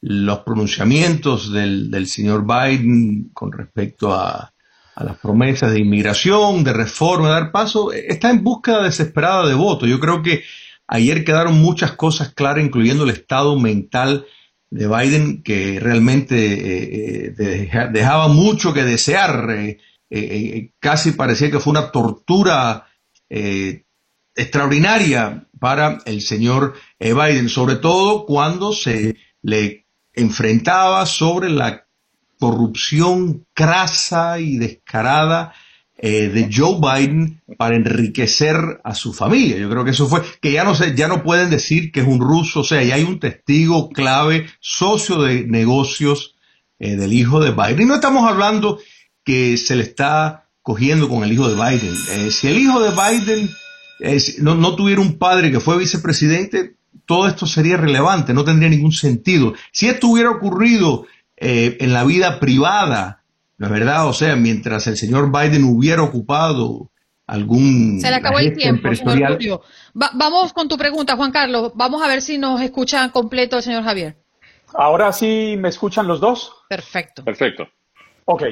los 0.00 0.38
pronunciamientos 0.40 1.52
del, 1.52 2.06
señor 2.06 2.44
Biden 2.46 3.30
con 3.32 3.52
respecto 3.52 4.14
a, 4.14 4.52
las 4.96 5.18
promesas 5.18 5.72
de 5.72 5.80
inmigración, 5.80 6.62
de 6.62 6.72
reforma, 6.72 7.28
de 7.28 7.34
dar 7.34 7.50
paso, 7.50 7.92
está 7.92 8.30
en 8.30 8.44
búsqueda 8.44 8.84
desesperada 8.84 9.46
de 9.48 9.54
votos. 9.54 9.88
Yo 9.88 9.98
creo 9.98 10.22
que 10.22 10.44
ayer 10.86 11.24
quedaron 11.24 11.60
muchas 11.60 11.92
cosas 11.92 12.32
claras, 12.32 12.64
incluyendo 12.64 13.02
el 13.02 13.10
estado 13.10 13.58
mental 13.58 14.24
de 14.74 14.88
Biden, 14.88 15.42
que 15.44 15.78
realmente 15.78 16.34
eh, 16.36 17.26
eh, 17.28 17.34
deja- 17.36 17.86
dejaba 17.86 18.26
mucho 18.28 18.72
que 18.74 18.82
desear. 18.84 19.48
eh, 20.10 20.70
casi 20.80 21.12
parecía 21.12 21.50
que 21.50 21.58
fue 21.60 21.70
una 21.72 21.90
tortura 21.90 22.86
extraordinaria 24.36 25.46
para 25.58 25.98
el 26.04 26.20
señor 26.20 26.74
Biden, 27.00 27.48
sobre 27.48 27.76
todo 27.76 28.26
cuando 28.26 28.72
se 28.72 29.16
le 29.42 29.86
enfrentaba 30.12 31.06
sobre 31.06 31.48
la 31.50 31.86
corrupción 32.38 33.46
crasa 33.54 34.38
y 34.38 34.56
descarada 34.58 35.54
eh, 36.06 36.28
de 36.28 36.50
Joe 36.54 36.80
Biden 36.82 37.40
para 37.56 37.76
enriquecer 37.76 38.78
a 38.84 38.94
su 38.94 39.14
familia. 39.14 39.56
Yo 39.56 39.70
creo 39.70 39.86
que 39.86 39.92
eso 39.92 40.06
fue, 40.06 40.20
que 40.42 40.52
ya 40.52 40.62
no 40.62 40.74
sé, 40.74 40.94
ya 40.94 41.08
no 41.08 41.22
pueden 41.22 41.48
decir 41.48 41.92
que 41.92 42.00
es 42.00 42.06
un 42.06 42.20
ruso, 42.20 42.60
o 42.60 42.64
sea, 42.64 42.82
ya 42.82 42.96
hay 42.96 43.04
un 43.04 43.18
testigo 43.18 43.88
clave, 43.88 44.46
socio 44.60 45.22
de 45.22 45.46
negocios 45.46 46.34
eh, 46.78 46.96
del 46.96 47.14
hijo 47.14 47.40
de 47.40 47.52
Biden. 47.52 47.80
Y 47.80 47.84
no 47.86 47.94
estamos 47.94 48.30
hablando 48.30 48.80
que 49.24 49.56
se 49.56 49.76
le 49.76 49.82
está 49.82 50.50
cogiendo 50.60 51.08
con 51.08 51.24
el 51.24 51.32
hijo 51.32 51.48
de 51.48 51.54
Biden. 51.54 51.94
Eh, 52.10 52.30
si 52.30 52.48
el 52.48 52.58
hijo 52.58 52.80
de 52.80 52.90
Biden 52.90 53.48
no, 54.42 54.76
tuviera 54.76 55.00
un 55.00 55.16
padre 55.16 55.50
que 55.50 55.60
fue 55.60 55.78
vicepresidente, 55.78 56.74
todo 57.06 57.28
esto 57.28 57.46
sería 57.46 57.78
relevante, 57.78 58.34
no 58.34 58.44
tendría 58.44 58.68
ningún 58.68 58.92
sentido. 58.92 59.54
Si 59.72 59.88
esto 59.88 60.08
hubiera 60.08 60.28
ocurrido 60.28 61.06
en 61.38 61.94
la 61.94 62.04
vida 62.04 62.40
privada, 62.40 63.23
¿no 63.58 63.66
es 63.66 63.72
verdad? 63.72 64.08
O 64.08 64.12
sea, 64.12 64.36
mientras 64.36 64.86
el 64.86 64.96
señor 64.96 65.30
Biden 65.30 65.64
hubiera 65.64 66.02
ocupado 66.02 66.90
algún 67.26 68.00
Se 68.00 68.10
le 68.10 68.16
acabó 68.16 68.38
el 68.38 68.54
tiempo, 68.54 68.94
señor. 68.94 69.38
Va- 70.00 70.10
vamos 70.14 70.52
con 70.52 70.68
tu 70.68 70.76
pregunta, 70.76 71.16
Juan 71.16 71.32
Carlos. 71.32 71.72
Vamos 71.74 72.02
a 72.02 72.08
ver 72.08 72.20
si 72.20 72.36
nos 72.38 72.60
escucha 72.60 73.10
completo 73.10 73.56
el 73.56 73.62
señor 73.62 73.82
Javier. 73.84 74.16
Ahora 74.74 75.12
sí 75.12 75.54
me 75.58 75.68
escuchan 75.68 76.06
los 76.06 76.20
dos. 76.20 76.52
Perfecto. 76.68 77.24
Perfecto. 77.24 77.68
Ok. 78.26 78.42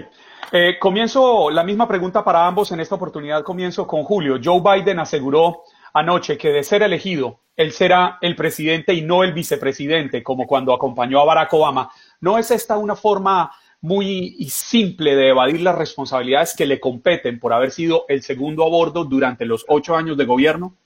Eh, 0.52 0.78
comienzo 0.78 1.50
la 1.50 1.64
misma 1.64 1.88
pregunta 1.88 2.22
para 2.24 2.46
ambos. 2.46 2.70
En 2.72 2.80
esta 2.80 2.94
oportunidad 2.94 3.42
comienzo 3.42 3.86
con 3.86 4.04
Julio. 4.04 4.38
Joe 4.42 4.60
Biden 4.60 4.98
aseguró 5.00 5.62
anoche 5.94 6.38
que 6.38 6.48
de 6.50 6.62
ser 6.64 6.82
elegido, 6.82 7.40
él 7.56 7.72
será 7.72 8.16
el 8.22 8.34
presidente 8.34 8.94
y 8.94 9.02
no 9.02 9.24
el 9.24 9.32
vicepresidente, 9.34 10.22
como 10.22 10.46
cuando 10.46 10.72
acompañó 10.72 11.20
a 11.20 11.24
Barack 11.24 11.52
Obama. 11.52 11.90
¿No 12.20 12.38
es 12.38 12.50
esta 12.50 12.78
una 12.78 12.96
forma 12.96 13.50
muy 13.82 14.48
simple 14.48 15.14
de 15.14 15.28
evadir 15.28 15.60
las 15.60 15.76
responsabilidades 15.76 16.54
que 16.56 16.66
le 16.66 16.80
competen 16.80 17.38
por 17.38 17.52
haber 17.52 17.70
sido 17.70 18.04
el 18.08 18.22
segundo 18.22 18.64
a 18.64 18.68
bordo 18.68 19.04
durante 19.04 19.44
los 19.44 19.64
ocho 19.68 19.94
años 19.94 20.16
de 20.16 20.24
gobierno? 20.24 20.76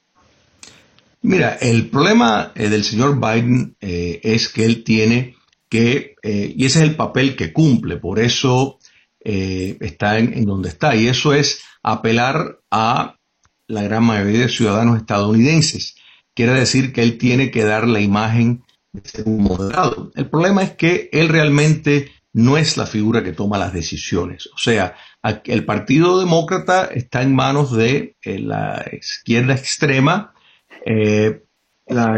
Mira, 1.22 1.56
el 1.60 1.88
problema 1.88 2.52
eh, 2.54 2.68
del 2.68 2.84
señor 2.84 3.20
Biden 3.20 3.76
eh, 3.80 4.20
es 4.22 4.48
que 4.48 4.64
él 4.64 4.82
tiene 4.82 5.36
que, 5.68 6.14
y 6.22 6.64
ese 6.64 6.78
es 6.78 6.84
el 6.84 6.94
papel 6.94 7.34
que 7.34 7.52
cumple, 7.52 7.96
por 7.96 8.20
eso 8.20 8.78
eh, 9.28 9.76
está 9.80 10.20
en, 10.20 10.44
donde 10.44 10.68
está. 10.68 10.94
Y 10.94 11.08
eso 11.08 11.34
es 11.34 11.60
apelar 11.82 12.60
a 12.70 13.18
la 13.66 13.82
gran 13.82 14.04
mayoría 14.04 14.42
de 14.42 14.48
ciudadanos 14.48 14.98
estadounidenses. 14.98 15.96
Quiere 16.32 16.52
decir 16.52 16.92
que 16.92 17.02
él 17.02 17.18
tiene 17.18 17.50
que 17.50 17.64
dar 17.64 17.88
la 17.88 18.00
imagen 18.00 18.62
de 18.92 19.08
ser 19.08 19.26
un 19.26 19.42
moderado. 19.42 20.12
El 20.14 20.30
problema 20.30 20.62
es 20.62 20.76
que 20.76 21.10
él 21.12 21.28
realmente 21.28 22.12
no 22.36 22.58
es 22.58 22.76
la 22.76 22.84
figura 22.84 23.24
que 23.24 23.32
toma 23.32 23.56
las 23.56 23.72
decisiones. 23.72 24.50
O 24.54 24.58
sea, 24.58 24.94
el 25.44 25.64
Partido 25.64 26.20
Demócrata 26.20 26.84
está 26.84 27.22
en 27.22 27.34
manos 27.34 27.74
de 27.74 28.18
eh, 28.20 28.38
la 28.38 28.84
izquierda 28.92 29.54
extrema. 29.54 30.34
Eh, 30.84 31.44
la, 31.86 32.12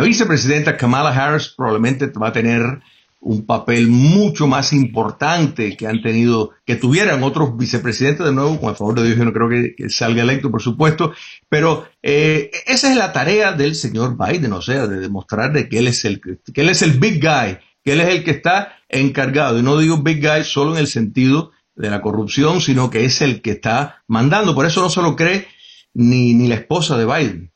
vicepresidenta 0.00 0.76
Kamala 0.76 1.10
Harris 1.10 1.54
probablemente 1.56 2.08
va 2.08 2.28
a 2.28 2.32
tener 2.32 2.80
un 3.20 3.46
papel 3.46 3.86
mucho 3.86 4.48
más 4.48 4.72
importante 4.72 5.76
que 5.76 5.86
han 5.86 6.02
tenido, 6.02 6.50
que 6.66 6.74
tuvieran 6.74 7.22
otros 7.22 7.56
vicepresidentes 7.56 8.26
de 8.26 8.32
nuevo, 8.32 8.58
con 8.60 8.70
el 8.70 8.76
favor 8.76 8.96
de 8.96 9.06
Dios, 9.06 9.18
yo 9.18 9.24
no 9.24 9.32
creo 9.32 9.48
que, 9.48 9.88
salga 9.88 10.22
electo, 10.22 10.50
por 10.50 10.62
supuesto, 10.62 11.12
pero 11.48 11.86
eh, 12.02 12.50
esa 12.66 12.90
es 12.90 12.96
la 12.96 13.12
tarea 13.12 13.52
del 13.52 13.76
señor 13.76 14.16
Biden, 14.18 14.52
o 14.52 14.60
sea, 14.60 14.88
de 14.88 14.98
demostrar 14.98 15.52
de 15.52 15.68
que 15.68 15.78
él 15.78 15.86
es 15.86 16.04
el, 16.04 16.20
que 16.20 16.60
él 16.60 16.70
es 16.70 16.82
el 16.82 16.98
big 16.98 17.22
guy, 17.22 17.56
que 17.84 17.92
él 17.92 18.00
es 18.00 18.08
el 18.08 18.24
que 18.24 18.32
está 18.32 18.78
encargado, 18.94 19.58
y 19.58 19.62
no 19.62 19.78
digo 19.78 19.98
big 19.98 20.20
guy 20.20 20.44
solo 20.44 20.72
en 20.72 20.78
el 20.78 20.86
sentido 20.86 21.52
de 21.74 21.90
la 21.90 22.00
corrupción, 22.00 22.60
sino 22.60 22.90
que 22.90 23.04
es 23.04 23.20
el 23.20 23.42
que 23.42 23.50
está 23.52 24.02
mandando, 24.06 24.54
por 24.54 24.66
eso 24.66 24.80
no 24.80 24.88
se 24.88 25.02
lo 25.02 25.16
cree 25.16 25.46
ni, 25.92 26.34
ni 26.34 26.48
la 26.48 26.56
esposa 26.56 26.96
de 26.96 27.06
Biden. 27.06 27.52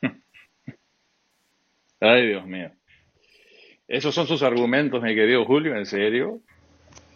Ay, 2.00 2.28
Dios 2.28 2.46
mío. 2.46 2.70
Esos 3.86 4.14
son 4.14 4.26
sus 4.26 4.42
argumentos, 4.42 5.02
mi 5.02 5.14
querido 5.14 5.44
Julio, 5.44 5.74
¿en 5.76 5.86
serio? 5.86 6.40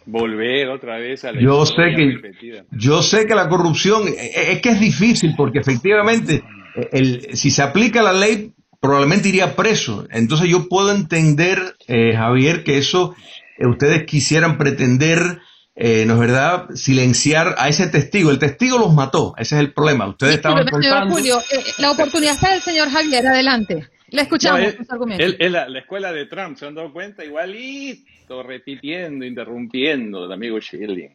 Volver 0.05 0.69
otra 0.69 0.97
vez 0.97 1.23
a 1.23 1.31
la 1.31 1.39
yo 1.39 1.65
sé 1.65 1.75
que 1.95 2.65
Yo 2.71 3.01
sé 3.01 3.25
que 3.25 3.35
la 3.35 3.47
corrupción 3.47 4.07
eh, 4.07 4.15
eh, 4.17 4.51
es 4.51 4.61
que 4.61 4.69
es 4.69 4.79
difícil 4.79 5.33
porque 5.37 5.59
efectivamente 5.59 6.43
el, 6.91 7.35
si 7.37 7.51
se 7.51 7.61
aplica 7.61 8.01
la 8.01 8.11
ley 8.11 8.53
probablemente 8.83 9.29
iría 9.29 9.55
preso. 9.55 10.05
Entonces 10.11 10.49
yo 10.49 10.67
puedo 10.67 10.91
entender, 10.91 11.77
eh, 11.87 12.13
Javier, 12.17 12.65
que 12.65 12.77
eso 12.77 13.15
ustedes 13.57 14.03
quisieran 14.05 14.57
pretender, 14.57 15.39
¿no 15.75 16.13
es 16.13 16.19
verdad?, 16.19 16.67
silenciar 16.75 17.55
a 17.57 17.69
ese 17.69 17.87
testigo. 17.87 18.29
El 18.29 18.39
testigo 18.39 18.77
los 18.77 18.93
mató, 18.93 19.35
ese 19.37 19.55
es 19.55 19.61
el 19.61 19.71
problema. 19.71 20.05
Ustedes 20.07 20.35
estaban 20.35 20.67
Julio, 21.09 21.39
la 21.77 21.91
oportunidad 21.91 22.33
está 22.33 22.51
del 22.51 22.61
señor 22.61 22.89
Javier, 22.89 23.25
adelante. 23.25 23.87
Le 24.09 24.21
escuchamos 24.23 24.59
la, 24.59 25.79
escuela 25.79 26.11
de 26.11 26.25
Trump, 26.25 26.57
¿se 26.57 26.67
han 26.67 26.75
dado 26.75 26.91
cuenta? 26.91 27.23
Igualito, 27.23 28.43
repitiendo, 28.43 29.25
interrumpiendo, 29.25 30.25
el 30.25 30.31
amigo 30.33 30.59
Schilling. 30.59 31.09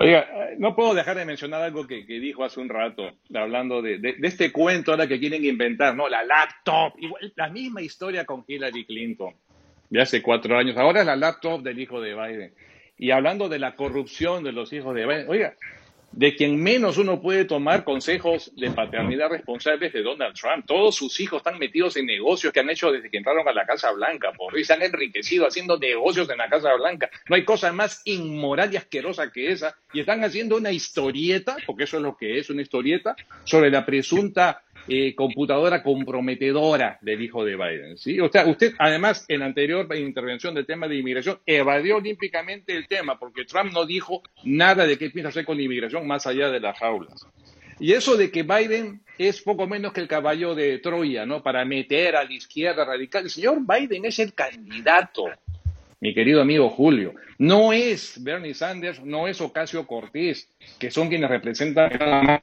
Oiga, 0.00 0.28
no 0.58 0.76
puedo 0.76 0.94
dejar 0.94 1.16
de 1.16 1.24
mencionar 1.24 1.60
algo 1.60 1.84
que, 1.84 2.04
dijo 2.04 2.44
hace 2.44 2.60
un 2.60 2.68
rato, 2.68 3.10
hablando 3.34 3.82
de, 3.82 4.16
este 4.22 4.52
cuento 4.52 4.92
ahora 4.92 5.08
que 5.08 5.18
quieren 5.18 5.44
inventar, 5.44 5.96
¿no? 5.96 6.08
La 6.08 6.22
laptop, 6.22 6.92
igual, 6.98 7.32
la 7.34 7.48
misma 7.48 7.82
historia 7.82 8.24
con 8.24 8.44
Hillary 8.46 8.84
Clinton, 8.84 9.34
de 9.90 10.00
hace 10.00 10.22
cuatro 10.22 10.56
años. 10.56 10.76
Ahora 10.76 11.00
es 11.00 11.06
la 11.06 11.16
laptop 11.16 11.62
del 11.62 11.80
hijo 11.80 12.00
de 12.00 12.14
Biden. 12.14 12.52
Y 12.96 13.10
hablando 13.10 13.48
de 13.48 13.58
la 13.58 13.74
corrupción 13.74 14.44
de 14.44 14.52
los 14.52 14.72
hijos 14.72 14.94
de 14.94 15.04
Biden, 15.04 15.28
oiga, 15.28 15.54
de 16.12 16.34
quien 16.34 16.60
menos 16.60 16.98
uno 16.98 17.20
puede 17.20 17.44
tomar 17.44 17.84
consejos 17.84 18.50
de 18.56 18.70
paternidad 18.70 19.30
responsables 19.30 19.92
de 19.92 20.02
Donald 20.02 20.34
Trump. 20.34 20.66
Todos 20.66 20.96
sus 20.96 21.18
hijos 21.20 21.38
están 21.38 21.58
metidos 21.58 21.96
en 21.96 22.06
negocios 22.06 22.52
que 22.52 22.60
han 22.60 22.70
hecho 22.70 22.90
desde 22.90 23.10
que 23.10 23.18
entraron 23.18 23.46
a 23.46 23.52
la 23.52 23.66
Casa 23.66 23.92
Blanca, 23.92 24.32
por 24.32 24.58
se 24.64 24.72
han 24.72 24.82
enriquecido 24.82 25.46
haciendo 25.46 25.78
negocios 25.78 26.28
en 26.30 26.38
la 26.38 26.48
Casa 26.48 26.74
Blanca. 26.74 27.10
No 27.28 27.36
hay 27.36 27.44
cosa 27.44 27.72
más 27.72 28.02
inmoral 28.04 28.72
y 28.72 28.76
asquerosa 28.76 29.30
que 29.30 29.52
esa. 29.52 29.76
Y 29.92 30.00
están 30.00 30.24
haciendo 30.24 30.56
una 30.56 30.72
historieta, 30.72 31.56
porque 31.66 31.84
eso 31.84 31.98
es 31.98 32.02
lo 32.02 32.16
que 32.16 32.38
es 32.38 32.50
una 32.50 32.62
historieta, 32.62 33.14
sobre 33.44 33.70
la 33.70 33.86
presunta 33.86 34.62
eh, 34.88 35.14
computadora 35.14 35.82
comprometedora 35.82 36.98
del 37.00 37.22
hijo 37.22 37.44
de 37.44 37.56
Biden. 37.56 37.98
¿sí? 37.98 38.20
O 38.20 38.30
sea, 38.30 38.46
usted, 38.46 38.74
además, 38.78 39.24
en 39.28 39.42
anterior 39.42 39.86
intervención 39.96 40.54
del 40.54 40.66
tema 40.66 40.88
de 40.88 40.96
inmigración, 40.96 41.38
evadió 41.46 41.96
olímpicamente 41.96 42.76
el 42.76 42.86
tema, 42.86 43.18
porque 43.18 43.44
Trump 43.44 43.72
no 43.72 43.84
dijo 43.84 44.22
nada 44.44 44.86
de 44.86 44.98
qué 44.98 45.10
piensa 45.10 45.28
hacer 45.28 45.44
con 45.44 45.60
inmigración 45.60 46.06
más 46.06 46.26
allá 46.26 46.50
de 46.50 46.60
las 46.60 46.78
jaulas. 46.78 47.26
Y 47.80 47.92
eso 47.92 48.16
de 48.16 48.30
que 48.30 48.42
Biden 48.42 49.00
es 49.18 49.40
poco 49.42 49.66
menos 49.66 49.92
que 49.92 50.00
el 50.00 50.08
caballo 50.08 50.54
de 50.54 50.78
Troya, 50.78 51.26
¿no? 51.26 51.42
Para 51.42 51.64
meter 51.64 52.16
a 52.16 52.24
la 52.24 52.32
izquierda 52.32 52.84
radical. 52.84 53.24
El 53.24 53.30
señor 53.30 53.58
Biden 53.66 54.04
es 54.04 54.18
el 54.18 54.34
candidato 54.34 55.26
mi 56.00 56.14
querido 56.14 56.40
amigo 56.40 56.70
Julio. 56.70 57.14
No 57.38 57.72
es 57.72 58.22
Bernie 58.22 58.54
Sanders, 58.54 59.02
no 59.04 59.28
es 59.28 59.40
Ocasio 59.40 59.86
Cortés, 59.86 60.48
que 60.78 60.90
son 60.90 61.08
quienes 61.08 61.30
representan 61.30 62.40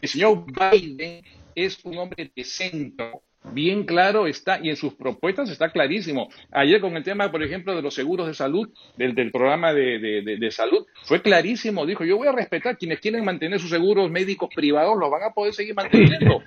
el 0.00 0.08
señor 0.08 0.44
Biden 0.46 1.22
es 1.54 1.84
un 1.84 1.98
hombre 1.98 2.30
de 2.34 2.44
centro, 2.44 3.22
bien 3.52 3.84
claro 3.84 4.26
está, 4.26 4.60
y 4.62 4.70
en 4.70 4.76
sus 4.76 4.94
propuestas 4.94 5.50
está 5.50 5.70
clarísimo. 5.70 6.28
Ayer 6.52 6.80
con 6.80 6.96
el 6.96 7.02
tema, 7.02 7.30
por 7.30 7.42
ejemplo, 7.42 7.74
de 7.74 7.82
los 7.82 7.94
seguros 7.94 8.26
de 8.26 8.34
salud, 8.34 8.68
del, 8.96 9.30
programa 9.30 9.72
de, 9.72 9.98
de, 10.38 10.50
salud, 10.50 10.86
fue 11.04 11.22
clarísimo, 11.22 11.86
dijo, 11.86 12.04
yo 12.04 12.16
voy 12.16 12.28
a 12.28 12.32
respetar 12.32 12.78
quienes 12.78 13.00
quieren 13.00 13.24
mantener 13.24 13.58
sus 13.60 13.70
seguros 13.70 14.10
médicos 14.10 14.50
privados, 14.54 14.96
los 14.98 15.10
van 15.10 15.24
a 15.24 15.30
poder 15.30 15.54
seguir 15.54 15.74
manteniendo. 15.74 16.42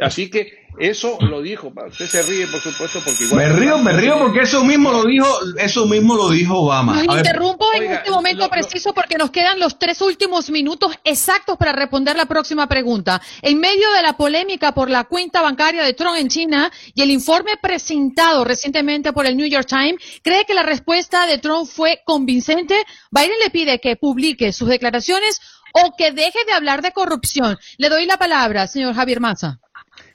Así 0.00 0.30
que 0.30 0.68
eso 0.78 1.18
lo 1.20 1.42
dijo. 1.42 1.72
Usted 1.88 2.06
se 2.06 2.22
ríe, 2.22 2.46
por 2.46 2.60
supuesto, 2.60 3.00
porque 3.04 3.24
igual. 3.24 3.48
Me 3.48 3.52
río, 3.52 3.78
me 3.78 3.92
río 3.92 4.18
porque 4.18 4.40
eso 4.40 4.62
mismo 4.64 4.92
lo 4.92 5.04
dijo, 5.04 5.26
eso 5.58 5.86
mismo 5.86 6.14
lo 6.14 6.30
dijo 6.30 6.56
Obama. 6.56 7.02
Nos 7.02 7.16
interrumpo 7.16 7.66
en 7.74 7.90
este 7.90 8.10
momento 8.10 8.48
preciso 8.48 8.94
porque 8.94 9.16
nos 9.16 9.30
quedan 9.30 9.58
los 9.58 9.78
tres 9.78 10.00
últimos 10.00 10.50
minutos 10.50 10.92
exactos 11.04 11.56
para 11.56 11.72
responder 11.72 12.16
la 12.16 12.26
próxima 12.26 12.68
pregunta. 12.68 13.20
En 13.42 13.58
medio 13.58 13.90
de 13.92 14.02
la 14.02 14.16
polémica 14.16 14.72
por 14.72 14.88
la 14.88 15.04
cuenta 15.04 15.42
bancaria 15.42 15.82
de 15.82 15.94
Trump 15.94 16.16
en 16.16 16.28
China 16.28 16.70
y 16.94 17.02
el 17.02 17.10
informe 17.10 17.52
presentado 17.60 18.44
recientemente 18.44 19.12
por 19.12 19.26
el 19.26 19.36
New 19.36 19.48
York 19.48 19.66
Times, 19.66 19.96
¿cree 20.22 20.44
que 20.44 20.54
la 20.54 20.62
respuesta 20.62 21.26
de 21.26 21.38
Trump 21.38 21.66
fue 21.66 22.02
convincente? 22.04 22.76
Biden 23.10 23.38
le 23.42 23.50
pide 23.50 23.80
que 23.80 23.96
publique 23.96 24.52
sus 24.52 24.68
declaraciones 24.68 25.40
o 25.72 25.96
que 25.96 26.12
deje 26.12 26.38
de 26.46 26.52
hablar 26.52 26.82
de 26.82 26.92
corrupción. 26.92 27.58
Le 27.76 27.88
doy 27.88 28.06
la 28.06 28.16
palabra, 28.16 28.66
señor 28.66 28.94
Javier 28.94 29.20
Maza. 29.20 29.60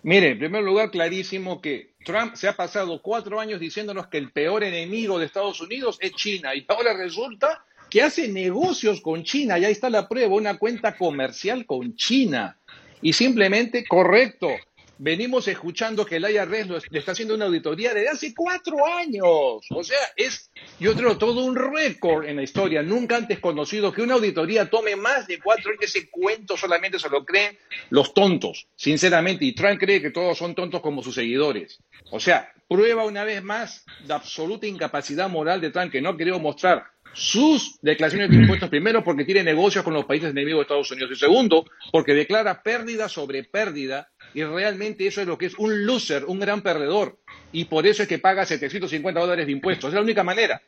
Mire, 0.03 0.31
en 0.31 0.39
primer 0.39 0.63
lugar, 0.63 0.91
clarísimo 0.91 1.61
que 1.61 1.93
Trump 2.03 2.35
se 2.35 2.49
ha 2.49 2.57
pasado 2.57 3.01
cuatro 3.01 3.39
años 3.39 3.61
diciéndonos 3.61 4.07
que 4.07 4.17
el 4.17 4.31
peor 4.31 4.65
enemigo 4.65 5.17
de 5.17 5.25
Estados 5.25 5.61
Unidos 5.61 5.97
es 6.01 6.11
China 6.13 6.53
y 6.53 6.65
ahora 6.67 6.93
resulta 6.93 7.65
que 7.89 8.01
hace 8.01 8.27
negocios 8.27 8.99
con 8.99 9.23
China. 9.23 9.57
Y 9.57 9.63
ahí 9.63 9.71
está 9.71 9.89
la 9.89 10.09
prueba, 10.09 10.35
una 10.35 10.57
cuenta 10.57 10.97
comercial 10.97 11.65
con 11.65 11.95
China. 11.95 12.57
Y 13.01 13.13
simplemente, 13.13 13.85
correcto, 13.85 14.49
venimos 14.97 15.47
escuchando 15.47 16.05
que 16.05 16.17
el 16.17 16.29
IRS 16.29 16.89
le 16.89 16.99
está 16.99 17.13
haciendo 17.13 17.35
una 17.35 17.45
auditoría 17.45 17.93
desde 17.93 18.09
hace 18.09 18.33
cuatro 18.33 18.85
años. 18.85 19.65
O 19.69 19.83
sea, 19.83 19.99
es, 20.15 20.51
yo 20.79 20.93
creo, 20.95 21.17
todo 21.17 21.43
un 21.43 21.55
récord 21.55 22.25
en 22.25 22.37
la 22.37 22.43
historia, 22.43 22.83
nunca 22.83 23.17
antes 23.17 23.39
conocido, 23.39 23.91
que 23.91 24.01
una 24.01 24.15
auditoría 24.15 24.69
tome 24.69 24.95
más 24.95 25.27
de 25.27 25.39
cuatro 25.39 25.71
años. 25.71 25.83
Ese 25.83 26.09
cuento 26.09 26.57
solamente 26.57 26.99
se 26.99 27.09
lo 27.09 27.25
creen 27.25 27.57
los 27.89 28.13
tontos, 28.13 28.67
sinceramente. 28.75 29.45
Y 29.45 29.53
Trump 29.53 29.79
cree 29.79 30.01
que 30.01 30.11
todos 30.11 30.37
son 30.37 30.55
tontos 30.55 30.81
como 30.81 31.03
sus 31.03 31.15
seguidores. 31.15 31.79
O 32.11 32.19
sea, 32.19 32.51
prueba 32.67 33.05
una 33.05 33.23
vez 33.23 33.43
más 33.43 33.85
la 34.05 34.15
absoluta 34.15 34.67
incapacidad 34.67 35.29
moral 35.29 35.61
de 35.61 35.71
Trump, 35.71 35.91
que 35.91 36.01
no 36.01 36.09
ha 36.09 36.17
querido 36.17 36.39
mostrar 36.39 36.93
sus 37.13 37.79
declaraciones 37.81 38.29
de 38.29 38.37
impuestos, 38.37 38.69
primero 38.69 39.03
porque 39.03 39.23
tiene 39.23 39.43
negocios 39.43 39.83
con 39.83 39.93
los 39.93 40.05
países 40.05 40.31
enemigos 40.31 40.59
de 40.59 40.63
Estados 40.63 40.91
Unidos 40.91 41.11
y 41.13 41.15
segundo 41.15 41.65
porque 41.91 42.13
declara 42.13 42.63
pérdida 42.63 43.07
sobre 43.07 43.43
pérdida 43.43 44.09
y 44.33 44.43
realmente 44.43 45.07
eso 45.07 45.21
es 45.21 45.27
lo 45.27 45.37
que 45.37 45.47
es 45.47 45.55
un 45.57 45.85
loser, 45.85 46.25
un 46.25 46.39
gran 46.39 46.61
perdedor. 46.61 47.17
Y 47.51 47.65
por 47.65 47.85
eso 47.85 48.03
es 48.03 48.09
que 48.09 48.19
paga 48.19 48.45
750 48.45 49.19
dólares 49.19 49.45
de 49.45 49.51
impuestos. 49.51 49.89
Es 49.89 49.93
la 49.93 50.01
única 50.01 50.23
manera. 50.23 50.61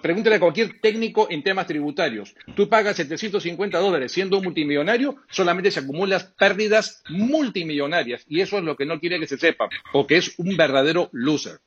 Pregúntale 0.00 0.36
a 0.36 0.40
cualquier 0.40 0.80
técnico 0.80 1.26
en 1.30 1.42
temas 1.42 1.66
tributarios. 1.66 2.34
Tú 2.54 2.68
pagas 2.68 2.96
750 2.96 3.78
dólares 3.78 4.12
siendo 4.12 4.38
un 4.38 4.44
multimillonario, 4.44 5.16
solamente 5.28 5.70
se 5.70 5.80
acumulan 5.80 6.20
pérdidas 6.38 7.02
multimillonarias. 7.08 8.24
Y 8.28 8.40
eso 8.40 8.58
es 8.58 8.64
lo 8.64 8.76
que 8.76 8.86
no 8.86 9.00
quiere 9.00 9.18
que 9.18 9.26
se 9.26 9.38
sepa, 9.38 9.68
porque 9.92 10.18
es 10.18 10.38
un 10.38 10.56
verdadero 10.56 11.08
loser. 11.12 11.58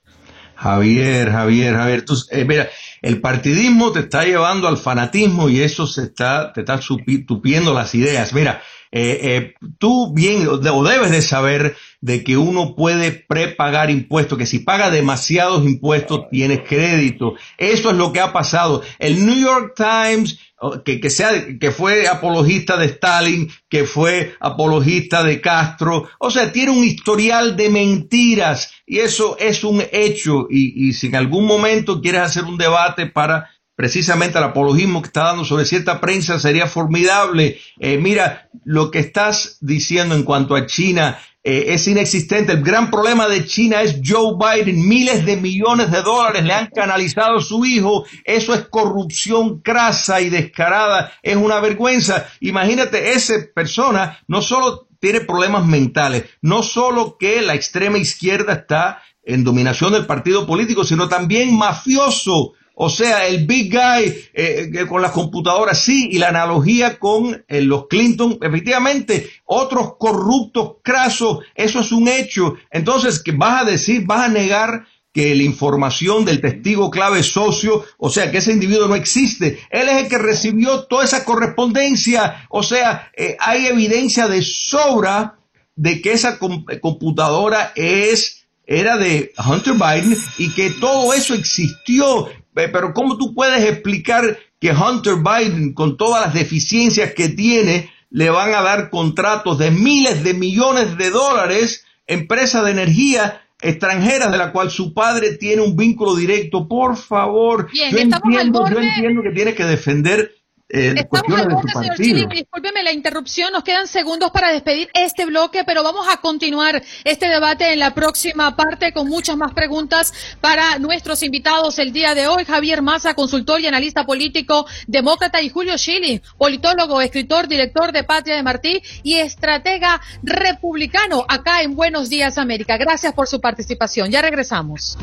Javier, 0.56 1.32
Javier, 1.32 1.74
Javier, 1.74 2.06
tú, 2.06 2.16
eh, 2.30 2.46
mira, 2.46 2.70
el 3.02 3.20
partidismo 3.20 3.92
te 3.92 4.02
está 4.02 4.24
llevando 4.24 4.68
al 4.68 4.78
fanatismo 4.78 5.50
y 5.50 5.62
eso 5.62 5.88
se 5.88 6.04
está, 6.04 6.54
te 6.54 6.62
está 6.62 6.80
tupiendo 7.28 7.74
las 7.74 7.96
ideas. 7.96 8.34
Mira, 8.34 8.62
eh, 8.96 9.20
eh, 9.24 9.54
tú 9.80 10.14
bien 10.14 10.48
o 10.48 10.58
debes 10.60 11.10
de 11.10 11.24
saber 11.24 11.76
de 12.00 12.24
que 12.24 12.38
uno 12.38 12.76
puede 12.76 13.12
prepagar 13.12 13.90
impuestos, 13.90 14.38
que 14.38 14.46
si 14.46 14.60
paga 14.60 14.92
demasiados 14.92 15.66
impuestos 15.66 16.30
tienes 16.30 16.62
crédito. 16.62 17.34
Eso 17.58 17.90
es 17.90 17.98
lo 17.98 18.14
que 18.14 18.20
ha 18.20 18.32
pasado. 18.32 18.84
El 19.00 19.26
New 19.26 19.36
York 19.36 19.74
Times 19.76 20.38
que, 20.86 21.00
que, 21.02 21.10
sea, 21.10 21.32
que 21.60 21.72
fue 21.72 22.08
apologista 22.08 22.78
de 22.78 22.86
Stalin, 22.86 23.52
que 23.68 23.86
fue 23.86 24.36
apologista 24.40 25.24
de 25.24 25.42
Castro, 25.42 26.08
o 26.20 26.32
sea, 26.32 26.52
tiene 26.52 26.72
un 26.72 26.84
historial 26.84 27.56
de 27.56 27.70
mentiras 27.70 28.72
y 28.86 29.00
eso 29.00 29.38
es 29.40 29.64
un 29.64 29.84
hecho 29.92 30.48
y, 30.50 30.88
y 30.88 30.94
si 30.94 31.08
en 31.08 31.16
algún 31.16 31.46
momento 31.46 32.00
quieres 32.00 32.22
hacer 32.22 32.44
un 32.44 32.58
debate 32.58 33.08
para 33.08 33.50
precisamente 33.76 34.38
el 34.38 34.44
apologismo 34.44 35.02
que 35.02 35.08
está 35.08 35.24
dando 35.24 35.46
sobre 35.46 35.66
cierta 35.66 36.00
prensa 36.00 36.40
sería 36.40 36.68
formidable. 36.68 37.60
Eh, 37.80 37.98
mira, 37.98 38.50
lo 38.64 38.92
que 38.92 39.00
estás 39.00 39.58
diciendo 39.62 40.16
en 40.16 40.24
cuanto 40.24 40.56
a 40.56 40.66
China 40.66 41.18
eh, 41.44 41.74
es 41.74 41.88
inexistente. 41.88 42.54
El 42.54 42.64
gran 42.64 42.90
problema 42.90 43.28
de 43.28 43.46
China 43.46 43.82
es 43.82 44.00
Joe 44.06 44.36
Biden. 44.38 44.88
Miles 44.88 45.26
de 45.26 45.36
millones 45.36 45.92
de 45.92 46.02
dólares 46.02 46.46
le 46.46 46.54
han 46.54 46.68
canalizado 46.68 47.38
a 47.38 47.42
su 47.42 47.66
hijo. 47.66 48.06
Eso 48.24 48.54
es 48.54 48.68
corrupción 48.68 49.60
crasa 49.60 50.22
y 50.22 50.30
descarada. 50.30 51.12
Es 51.22 51.36
una 51.36 51.60
vergüenza. 51.60 52.28
Imagínate, 52.40 53.12
esa 53.12 53.34
persona 53.54 54.20
no 54.28 54.42
solo 54.42 54.88
tiene 55.00 55.20
problemas 55.20 55.66
mentales, 55.66 56.24
no 56.42 56.64
solo 56.64 57.18
que 57.18 57.42
la 57.42 57.56
extrema 57.56 57.98
izquierda 57.98 58.54
está 58.54 59.02
en 59.26 59.44
dominación 59.44 59.92
del 59.92 60.06
partido 60.06 60.48
político, 60.48 60.86
sino 60.86 61.10
también 61.10 61.54
mafioso. 61.58 62.54
O 62.76 62.90
sea, 62.90 63.28
el 63.28 63.46
big 63.46 63.72
guy 63.72 64.14
eh, 64.34 64.86
con 64.90 65.02
las 65.02 65.12
computadoras, 65.12 65.80
sí, 65.80 66.10
y 66.12 66.18
la 66.18 66.30
analogía 66.30 66.98
con 66.98 67.44
eh, 67.48 67.62
los 67.62 67.88
Clinton, 67.88 68.40
efectivamente, 68.42 69.30
otros 69.46 69.96
corruptos, 70.00 70.78
crasos, 70.82 71.40
eso 71.54 71.82
es 71.82 71.92
un 71.92 72.08
hecho. 72.08 72.56
Entonces, 72.72 73.22
¿qué 73.22 73.32
vas 73.32 73.62
a 73.62 73.66
decir? 73.66 74.06
¿Vas 74.06 74.26
a 74.26 74.28
negar 74.30 74.88
que 75.12 75.36
la 75.36 75.44
información 75.44 76.26
del 76.26 76.42
testigo 76.42 76.90
clave 76.90 77.22
socio, 77.22 77.86
o 78.00 78.10
sea, 78.10 78.32
que 78.32 78.40
ese 78.40 78.52
individuo 78.52 78.88
no 78.88 78.96
existe? 78.96 79.60
Él 79.70 79.88
es 79.90 80.04
el 80.04 80.08
que 80.10 80.18
recibió 80.18 80.86
toda 80.86 81.06
esa 81.06 81.24
correspondencia. 81.24 82.48
O 82.50 82.64
sea, 82.64 83.12
eh, 83.16 83.38
hay 83.40 83.68
evidencia 83.68 84.28
de 84.28 84.42
sobra 84.42 85.38
de 85.76 86.02
que 86.02 86.14
esa 86.14 86.40
computadora 86.40 87.72
es 87.76 88.44
era 88.66 88.98
de 88.98 89.34
Hunter 89.38 89.74
Biden 89.74 90.18
y 90.38 90.50
que 90.50 90.72
todo 90.72 91.14
eso 91.14 91.34
existió. 91.34 92.30
Pero 92.54 92.94
¿cómo 92.94 93.18
tú 93.18 93.34
puedes 93.34 93.64
explicar 93.70 94.38
que 94.60 94.72
Hunter 94.72 95.16
Biden, 95.16 95.74
con 95.74 95.98
todas 95.98 96.26
las 96.26 96.34
deficiencias 96.34 97.14
que 97.14 97.30
tiene, 97.30 97.92
le 98.10 98.30
van 98.30 98.54
a 98.54 98.62
dar 98.62 98.90
contratos 98.90 99.58
de 99.58 99.72
miles 99.72 100.24
de 100.24 100.34
millones 100.34 100.98
de 100.98 101.10
dólares, 101.10 101.86
empresa 102.08 102.64
de 102.64 102.72
energía 102.72 103.42
extranjeras 103.62 104.32
de 104.32 104.38
la 104.38 104.52
cual 104.52 104.70
su 104.70 104.94
padre 104.94 105.38
tiene 105.38 105.62
un 105.62 105.76
vínculo 105.76 106.16
directo? 106.16 106.68
Por 106.68 106.98
favor, 106.98 107.70
yo, 107.74 107.98
entiendo, 107.98 108.70
yo 108.70 108.80
entiendo 108.80 109.24
que 109.24 109.32
tiene 109.32 109.56
que 109.56 109.66
defender 109.66 110.32
eh, 110.74 110.94
Estamos 110.98 111.40
al 111.40 111.50
borde, 111.50 111.72
señor 111.72 111.96
Chile, 111.98 112.28
discúlpeme 112.30 112.84
la 112.84 112.92
interrupción, 112.92 113.54
nos 113.54 113.64
quedan 113.64 113.88
segundos 113.88 114.32
para 114.32 114.52
despedir 114.52 114.90
este 114.94 115.26
bloque, 115.26 115.64
pero 115.64 115.84
vamos 115.84 116.08
a 116.12 116.18
continuar 116.18 116.82
este 117.04 117.28
debate 117.28 117.74
en 117.74 117.80
la 117.80 117.94
próxima 117.94 118.56
parte 118.56 118.92
con 118.92 119.08
muchas 119.08 119.38
más 119.38 119.54
preguntas 119.54 120.14
para 120.42 120.80
nuestros 120.80 121.22
invitados 121.24 121.78
el 121.80 121.94
día 121.94 122.16
de 122.16 122.28
hoy. 122.28 122.44
Javier 122.46 122.82
Maza, 122.82 123.14
consultor 123.14 123.62
y 123.62 123.68
analista 123.68 124.06
político 124.06 124.66
demócrata, 124.88 125.42
y 125.42 125.50
Julio 125.50 125.78
Schilling, 125.78 126.22
politólogo, 126.38 127.02
escritor, 127.02 127.48
director 127.48 127.92
de 127.92 128.04
Patria 128.04 128.36
de 128.36 128.44
Martí 128.44 128.82
y 129.04 129.16
estratega 129.16 130.02
republicano 130.24 131.26
acá 131.28 131.62
en 131.62 131.76
Buenos 131.76 132.10
Días 132.10 132.38
América. 132.38 132.78
Gracias 132.78 133.14
por 133.14 133.28
su 133.28 133.40
participación. 133.40 134.10
Ya 134.10 134.22
regresamos. 134.22 134.98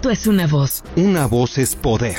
Voto 0.00 0.10
es 0.10 0.26
una 0.26 0.46
voz. 0.46 0.82
Una 0.96 1.26
voz 1.26 1.58
es 1.58 1.76
poder. 1.76 2.16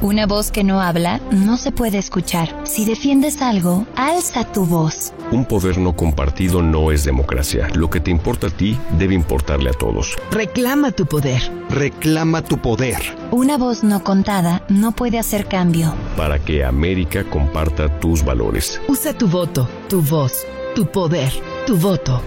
Una 0.00 0.24
voz 0.24 0.52
que 0.52 0.62
no 0.62 0.80
habla 0.80 1.20
no 1.32 1.56
se 1.56 1.72
puede 1.72 1.98
escuchar. 1.98 2.54
Si 2.62 2.84
defiendes 2.84 3.42
algo, 3.42 3.86
alza 3.96 4.44
tu 4.44 4.64
voz. 4.64 5.12
Un 5.32 5.44
poder 5.44 5.78
no 5.78 5.96
compartido 5.96 6.62
no 6.62 6.92
es 6.92 7.02
democracia. 7.02 7.66
Lo 7.74 7.90
que 7.90 7.98
te 7.98 8.12
importa 8.12 8.46
a 8.46 8.50
ti 8.50 8.78
debe 8.98 9.14
importarle 9.14 9.70
a 9.70 9.72
todos. 9.72 10.16
Reclama 10.30 10.92
tu 10.92 11.06
poder. 11.06 11.42
Reclama 11.70 12.42
tu 12.42 12.58
poder. 12.58 12.98
Una 13.32 13.58
voz 13.58 13.82
no 13.82 14.04
contada 14.04 14.64
no 14.68 14.92
puede 14.92 15.18
hacer 15.18 15.46
cambio. 15.46 15.92
Para 16.16 16.38
que 16.38 16.64
América 16.64 17.24
comparta 17.24 17.98
tus 17.98 18.24
valores. 18.24 18.80
Usa 18.86 19.12
tu 19.12 19.26
voto, 19.26 19.68
tu 19.88 20.02
voz, 20.02 20.46
tu 20.76 20.86
poder, 20.86 21.32
tu 21.66 21.76
voto. 21.76 22.20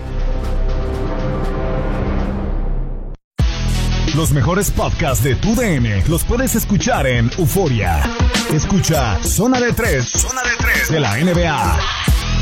Los 4.18 4.32
mejores 4.32 4.72
podcasts 4.72 5.24
de 5.24 5.36
tu 5.36 5.54
DN 5.54 6.04
los 6.08 6.24
puedes 6.24 6.56
escuchar 6.56 7.06
en 7.06 7.30
Euforia. 7.38 8.02
Escucha 8.52 9.24
Zona 9.24 9.60
de 9.60 9.72
3. 9.74 10.10
Zona 10.10 10.42
de 10.42 10.58
3 10.58 10.90
de 10.90 11.00
la 11.00 11.18
NBA. 11.18 11.80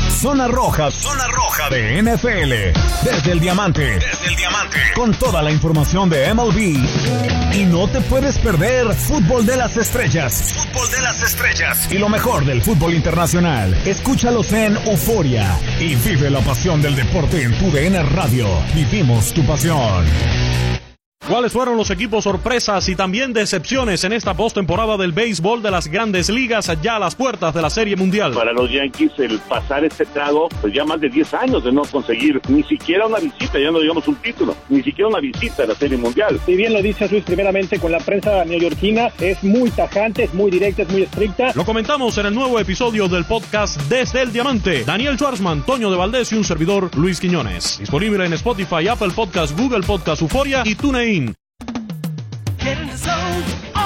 Zona 0.08 0.48
Roja. 0.48 0.90
Zona 0.90 1.28
Roja 1.28 1.68
de 1.68 2.02
NFL. 2.02 2.72
Desde 3.04 3.32
el 3.32 3.40
Diamante. 3.40 3.98
Desde 3.98 4.26
el 4.26 4.36
Diamante. 4.36 4.78
Con 4.94 5.12
toda 5.18 5.42
la 5.42 5.50
información 5.50 6.08
de 6.08 6.32
MLB. 6.32 7.54
Y 7.54 7.66
no 7.66 7.86
te 7.88 8.00
puedes 8.00 8.38
perder 8.38 8.94
Fútbol 8.94 9.44
de 9.44 9.58
las 9.58 9.76
Estrellas. 9.76 10.54
Fútbol 10.72 10.90
de 10.90 11.02
las 11.02 11.22
Estrellas. 11.22 11.92
Y 11.92 11.98
lo 11.98 12.08
mejor 12.08 12.46
del 12.46 12.62
fútbol 12.62 12.94
internacional. 12.94 13.74
Escúchalos 13.84 14.50
en 14.54 14.78
Euforia. 14.78 15.60
Y 15.78 15.94
vive 15.96 16.30
la 16.30 16.40
pasión 16.40 16.80
del 16.80 16.96
deporte 16.96 17.42
en 17.42 17.52
tu 17.58 17.70
DN 17.70 18.02
Radio. 18.02 18.48
Vivimos 18.74 19.34
tu 19.34 19.44
pasión. 19.44 20.06
¿Cuáles 21.24 21.52
fueron 21.52 21.76
los 21.76 21.90
equipos 21.90 22.22
sorpresas 22.22 22.88
y 22.88 22.94
también 22.94 23.32
decepciones 23.32 24.04
en 24.04 24.12
esta 24.12 24.34
postemporada 24.34 24.96
del 24.96 25.10
béisbol 25.10 25.60
de 25.60 25.72
las 25.72 25.88
grandes 25.88 26.28
ligas 26.30 26.68
allá 26.68 26.96
a 26.96 26.98
las 27.00 27.16
puertas 27.16 27.52
de 27.52 27.62
la 27.62 27.68
Serie 27.68 27.96
Mundial? 27.96 28.32
Para 28.32 28.52
los 28.52 28.70
Yankees 28.70 29.10
el 29.18 29.40
pasar 29.40 29.84
este 29.84 30.06
trago, 30.06 30.48
pues 30.60 30.72
ya 30.72 30.84
más 30.84 31.00
de 31.00 31.08
10 31.08 31.34
años 31.34 31.64
de 31.64 31.72
no 31.72 31.82
conseguir 31.82 32.40
ni 32.48 32.62
siquiera 32.62 33.06
una 33.08 33.18
visita, 33.18 33.58
ya 33.58 33.72
no 33.72 33.80
digamos 33.80 34.06
un 34.06 34.14
título, 34.16 34.54
ni 34.68 34.84
siquiera 34.84 35.08
una 35.08 35.18
visita 35.18 35.64
a 35.64 35.66
la 35.66 35.74
Serie 35.74 35.96
Mundial. 35.96 36.38
Si 36.46 36.54
bien 36.54 36.72
lo 36.72 36.80
dice 36.80 37.08
Luis 37.08 37.24
primeramente 37.24 37.80
con 37.80 37.90
la 37.90 37.98
prensa 37.98 38.44
neoyorquina, 38.44 39.08
es 39.18 39.42
muy 39.42 39.70
tajante, 39.70 40.24
es 40.24 40.34
muy 40.34 40.52
directa, 40.52 40.82
es 40.82 40.90
muy 40.90 41.02
estricta. 41.02 41.50
Lo 41.56 41.64
comentamos 41.64 42.16
en 42.18 42.26
el 42.26 42.34
nuevo 42.36 42.60
episodio 42.60 43.08
del 43.08 43.24
podcast 43.24 43.80
Desde 43.88 44.22
el 44.22 44.32
Diamante. 44.32 44.84
Daniel 44.84 45.16
Schwarzman, 45.16 45.66
Toño 45.66 45.90
de 45.90 45.96
Valdés 45.96 46.30
y 46.30 46.36
un 46.36 46.44
servidor 46.44 46.88
Luis 46.96 47.18
Quiñones. 47.18 47.78
Disponible 47.80 48.24
en 48.24 48.32
Spotify, 48.34 48.86
Apple 48.86 49.10
Podcast, 49.12 49.58
Google 49.58 49.84
Podcast, 49.84 50.22
Euforia 50.22 50.62
y 50.64 50.76
TuneIn. 50.76 51.05
Get 51.06 52.78
in 52.78 52.88
the 52.88 52.96
zone. 52.96 53.85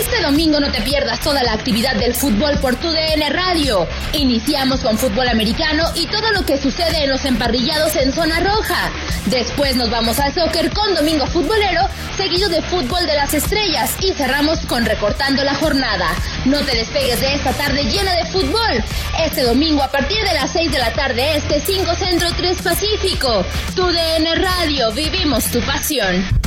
Este 0.00 0.22
domingo 0.22 0.58
no 0.60 0.72
te 0.72 0.80
pierdas 0.80 1.20
toda 1.20 1.42
la 1.42 1.52
actividad 1.52 1.94
del 1.94 2.14
fútbol 2.14 2.58
por 2.58 2.74
tu 2.76 2.90
DN 2.90 3.28
Radio. 3.28 3.86
Iniciamos 4.14 4.80
con 4.80 4.96
fútbol 4.96 5.28
americano 5.28 5.84
y 5.94 6.06
todo 6.06 6.32
lo 6.32 6.46
que 6.46 6.56
sucede 6.56 7.04
en 7.04 7.10
los 7.10 7.26
emparrillados 7.26 7.94
en 7.96 8.10
zona 8.10 8.40
roja. 8.40 8.90
Después 9.26 9.76
nos 9.76 9.90
vamos 9.90 10.18
al 10.18 10.32
soccer 10.32 10.70
con 10.70 10.94
Domingo 10.94 11.26
Futbolero, 11.26 11.82
seguido 12.16 12.48
de 12.48 12.62
fútbol 12.62 13.06
de 13.06 13.14
las 13.14 13.34
estrellas 13.34 13.94
y 14.00 14.14
cerramos 14.14 14.60
con 14.60 14.86
recortando 14.86 15.44
la 15.44 15.54
jornada. 15.54 16.08
No 16.46 16.60
te 16.60 16.74
despegues 16.78 17.20
de 17.20 17.34
esta 17.34 17.52
tarde 17.52 17.84
llena 17.84 18.14
de 18.14 18.24
fútbol. 18.24 18.82
Este 19.22 19.42
domingo 19.42 19.82
a 19.82 19.90
partir 19.90 20.24
de 20.24 20.32
las 20.32 20.50
6 20.50 20.72
de 20.72 20.78
la 20.78 20.94
tarde 20.94 21.36
este 21.36 21.60
5 21.60 21.94
Centro 21.94 22.28
3 22.38 22.62
Pacífico. 22.62 23.44
Tu 23.76 23.86
DN 23.86 24.34
Radio, 24.36 24.92
vivimos 24.92 25.44
tu 25.50 25.60
pasión. 25.60 26.40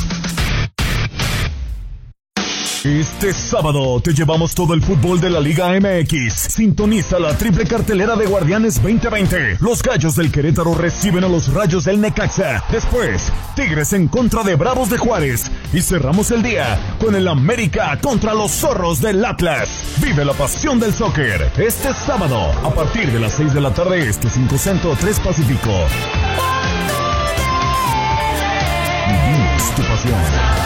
Este 2.84 3.32
sábado 3.32 4.02
te 4.02 4.14
llevamos 4.14 4.54
todo 4.54 4.74
el 4.74 4.82
fútbol 4.82 5.22
de 5.22 5.30
la 5.30 5.40
Liga 5.40 5.70
MX. 5.70 6.34
Sintoniza 6.34 7.18
la 7.18 7.34
triple 7.38 7.66
cartelera 7.66 8.18
de 8.18 8.26
Guardianes 8.26 8.82
2020. 8.84 9.60
Los 9.62 9.82
Gallos 9.82 10.18
del 10.18 10.30
Querétaro 10.30 10.76
reciben 10.76 11.24
a 11.24 11.30
los 11.30 11.54
Rayos 11.54 11.86
del 11.86 12.02
Necaxa. 12.02 12.62
Después, 12.70 13.32
Tigres 13.56 13.94
en 13.94 14.10
contra 14.10 14.44
de 14.44 14.56
Bravos 14.56 14.90
de 14.90 14.98
Juárez. 14.98 15.50
Y 15.72 15.80
cerramos 15.80 16.32
el 16.32 16.44
día 16.44 16.98
con 17.00 17.16
el 17.16 17.30
América 17.30 17.98
contra 18.02 18.34
los 18.34 18.52
Zorros 18.52 19.00
del 19.00 19.24
Atlas. 19.24 19.70
Vive 20.02 20.26
la 20.26 20.34
pasión 20.34 20.78
del 20.78 20.94
soccer 20.94 21.54
este 21.58 21.94
sábado 21.94 22.52
a 22.66 22.74
partir 22.74 23.10
de 23.14 23.20
las 23.22 23.32
6 23.36 23.54
de 23.54 23.62
la 23.62 23.74
tarde 23.74 24.10
este 24.10 24.30
5 24.30 24.58
Centro 24.58 24.98
3 25.00 25.20
Pacífico. 25.22 25.72
Vivimos 29.08 29.74
tu 29.74 29.82
pasión. 29.84 30.63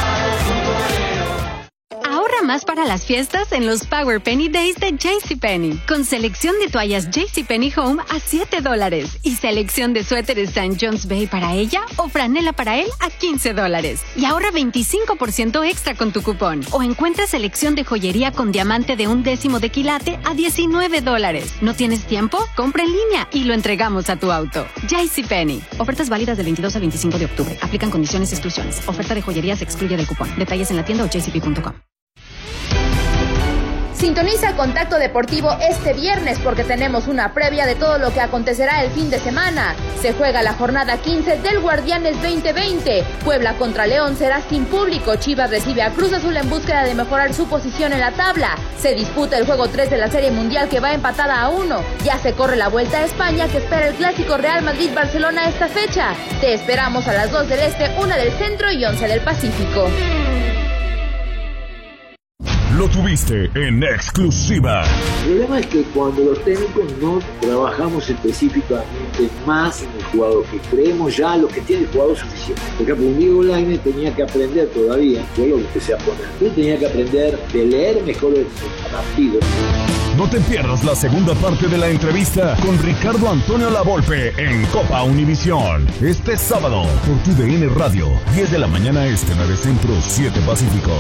Más 2.48 2.64
para 2.64 2.86
las 2.86 3.06
fiestas 3.06 3.52
en 3.52 3.66
los 3.66 3.86
Power 3.86 4.22
Penny 4.22 4.48
Days 4.48 4.78
de 4.78 4.94
JCPenney. 4.94 5.82
Con 5.86 6.06
selección 6.06 6.56
de 6.60 6.70
toallas 6.70 7.10
JCPenney 7.10 7.74
Home 7.76 8.02
a 8.08 8.22
7 8.22 8.62
dólares. 8.62 9.20
Y 9.22 9.36
selección 9.36 9.92
de 9.92 10.06
suéteres 10.06 10.56
St. 10.56 10.78
John's 10.80 11.10
Bay 11.10 11.28
para 11.28 11.56
ella 11.56 11.82
o 11.98 12.08
franela 12.08 12.54
para 12.54 12.80
él 12.80 12.88
a 13.02 13.10
15 13.10 13.54
dólares. 13.54 14.02
Y 14.16 14.24
ahorra 14.24 14.52
25% 14.52 15.70
extra 15.70 15.96
con 15.96 16.14
tu 16.14 16.24
cupón. 16.24 16.62
O 16.72 16.84
encuentra 16.84 17.28
selección 17.28 17.76
de 17.76 17.84
joyería 17.84 18.32
con 18.32 18.54
diamante 18.54 18.96
de 18.96 19.10
un 19.10 19.24
décimo 19.24 19.60
de 19.60 19.70
quilate 19.70 20.18
a 20.24 20.34
19 20.34 21.02
dólares. 21.02 21.54
¿No 21.60 21.74
tienes 21.74 22.06
tiempo? 22.06 22.40
Compra 22.56 22.84
en 22.84 22.94
línea 22.94 23.28
y 23.34 23.44
lo 23.44 23.56
entregamos 23.56 24.10
a 24.10 24.16
tu 24.16 24.32
auto. 24.32 24.66
JCPenney. 24.88 25.62
Ofertas 25.80 26.08
válidas 26.08 26.38
del 26.38 26.46
22 26.46 26.74
al 26.76 26.80
25 26.80 27.18
de 27.18 27.26
octubre. 27.26 27.58
Aplican 27.62 27.92
condiciones 27.92 28.32
exclusiones. 28.32 28.88
Oferta 28.88 29.14
de 29.14 29.22
joyería 29.22 29.58
se 29.58 29.66
excluye 29.66 29.98
del 29.98 30.08
cupón. 30.08 30.34
Detalles 30.40 30.72
en 30.72 30.78
la 30.78 30.86
tienda 30.86 31.04
o 31.04 31.08
jcp.com. 31.10 31.74
Sintoniza 33.98 34.56
Contacto 34.56 35.00
Deportivo 35.00 35.58
este 35.60 35.94
viernes 35.94 36.38
porque 36.44 36.64
tenemos 36.64 37.08
una 37.08 37.34
previa 37.34 37.66
de 37.66 37.74
todo 37.74 37.98
lo 37.98 38.14
que 38.14 38.22
acontecerá 38.22 38.84
el 38.84 38.92
fin 38.92 39.10
de 39.10 39.18
semana. 39.18 39.76
Se 40.00 40.14
juega 40.14 40.44
la 40.44 40.54
jornada 40.54 40.98
15 40.98 41.38
del 41.38 41.60
Guardianes 41.60 42.22
2020. 42.22 43.04
Puebla 43.26 43.56
contra 43.58 43.88
León 43.88 44.16
será 44.16 44.42
sin 44.42 44.66
público. 44.66 45.16
Chivas 45.16 45.50
recibe 45.50 45.82
a 45.82 45.90
Cruz 45.90 46.14
Azul 46.14 46.38
en 46.38 46.48
búsqueda 46.48 46.84
de 46.84 46.94
mejorar 46.94 47.34
su 47.34 47.48
posición 47.48 47.92
en 47.92 48.02
la 48.02 48.12
tabla. 48.12 48.56
Se 48.78 48.94
disputa 48.94 49.36
el 49.36 49.48
juego 49.48 49.68
3 49.68 49.90
de 49.90 49.98
la 49.98 50.12
Serie 50.12 50.30
Mundial 50.30 50.70
que 50.70 50.80
va 50.80 50.94
empatada 50.94 51.42
a 51.42 51.50
1. 51.50 51.84
Ya 52.06 52.20
se 52.20 52.34
corre 52.34 52.56
la 52.56 52.68
vuelta 52.68 53.00
a 53.00 53.06
España 53.06 53.48
que 53.48 53.58
espera 53.58 53.88
el 53.88 53.96
clásico 53.96 54.38
Real 54.38 54.62
Madrid-Barcelona 54.62 55.50
esta 55.50 55.70
fecha. 55.70 56.14
Te 56.40 56.54
esperamos 56.54 57.08
a 57.08 57.14
las 57.14 57.32
2 57.32 57.50
del 57.50 57.62
Este, 57.62 57.90
1 57.98 58.16
del 58.16 58.32
Centro 58.34 58.72
y 58.72 58.86
11 58.86 59.08
del 59.08 59.22
Pacífico. 59.22 59.90
Lo 62.78 62.88
tuviste 62.90 63.50
en 63.56 63.82
exclusiva. 63.82 64.84
El 65.24 65.30
problema 65.30 65.60
es 65.60 65.66
que 65.66 65.82
cuando 65.96 66.26
los 66.26 66.44
técnicos 66.44 66.84
no 67.02 67.20
trabajamos 67.42 68.08
específicamente 68.08 69.30
más 69.48 69.82
en 69.82 69.90
el 69.98 70.04
jugador, 70.04 70.46
que 70.46 70.60
creemos 70.70 71.18
ya 71.18 71.38
lo 71.38 71.48
que 71.48 71.62
tiene 71.62 71.84
el 71.84 71.88
jugador 71.90 72.18
suficiente. 72.18 72.62
Por 72.78 72.84
ejemplo, 72.84 73.08
un 73.08 73.18
Diego 73.18 73.44
Lainez 73.44 73.82
tenía 73.82 74.16
que 74.16 74.22
aprender 74.22 74.68
todavía, 74.68 75.26
yo 75.36 75.48
lo 75.48 75.58
empecé 75.58 75.96
a 75.96 75.98
poner, 75.98 76.22
yo 76.40 76.52
tenía 76.52 76.78
que 76.78 76.86
aprender 76.86 77.40
de 77.52 77.66
leer 77.66 78.04
mejor 78.04 78.36
el 78.36 78.46
partido. 78.92 79.40
No 80.16 80.30
te 80.30 80.40
pierdas 80.42 80.84
la 80.84 80.96
segunda 80.96 81.34
parte 81.34 81.68
de 81.68 81.80
la 81.80 81.90
entrevista 81.90 82.56
con 82.64 82.78
Ricardo 82.84 83.28
Antonio 83.28 83.72
Lavolpe 83.72 84.34
en 84.38 84.64
Copa 84.68 85.02
Univisión. 85.02 85.88
Este 86.00 86.38
sábado 86.38 86.84
por 87.08 87.18
tu 87.24 87.32
DN 87.42 87.70
Radio, 87.70 88.08
10 88.36 88.52
de 88.52 88.60
la 88.60 88.68
mañana 88.68 89.08
este, 89.08 89.34
9 89.36 89.58
Centro, 89.58 89.96
7 90.00 90.40
Pacífico. 90.46 90.92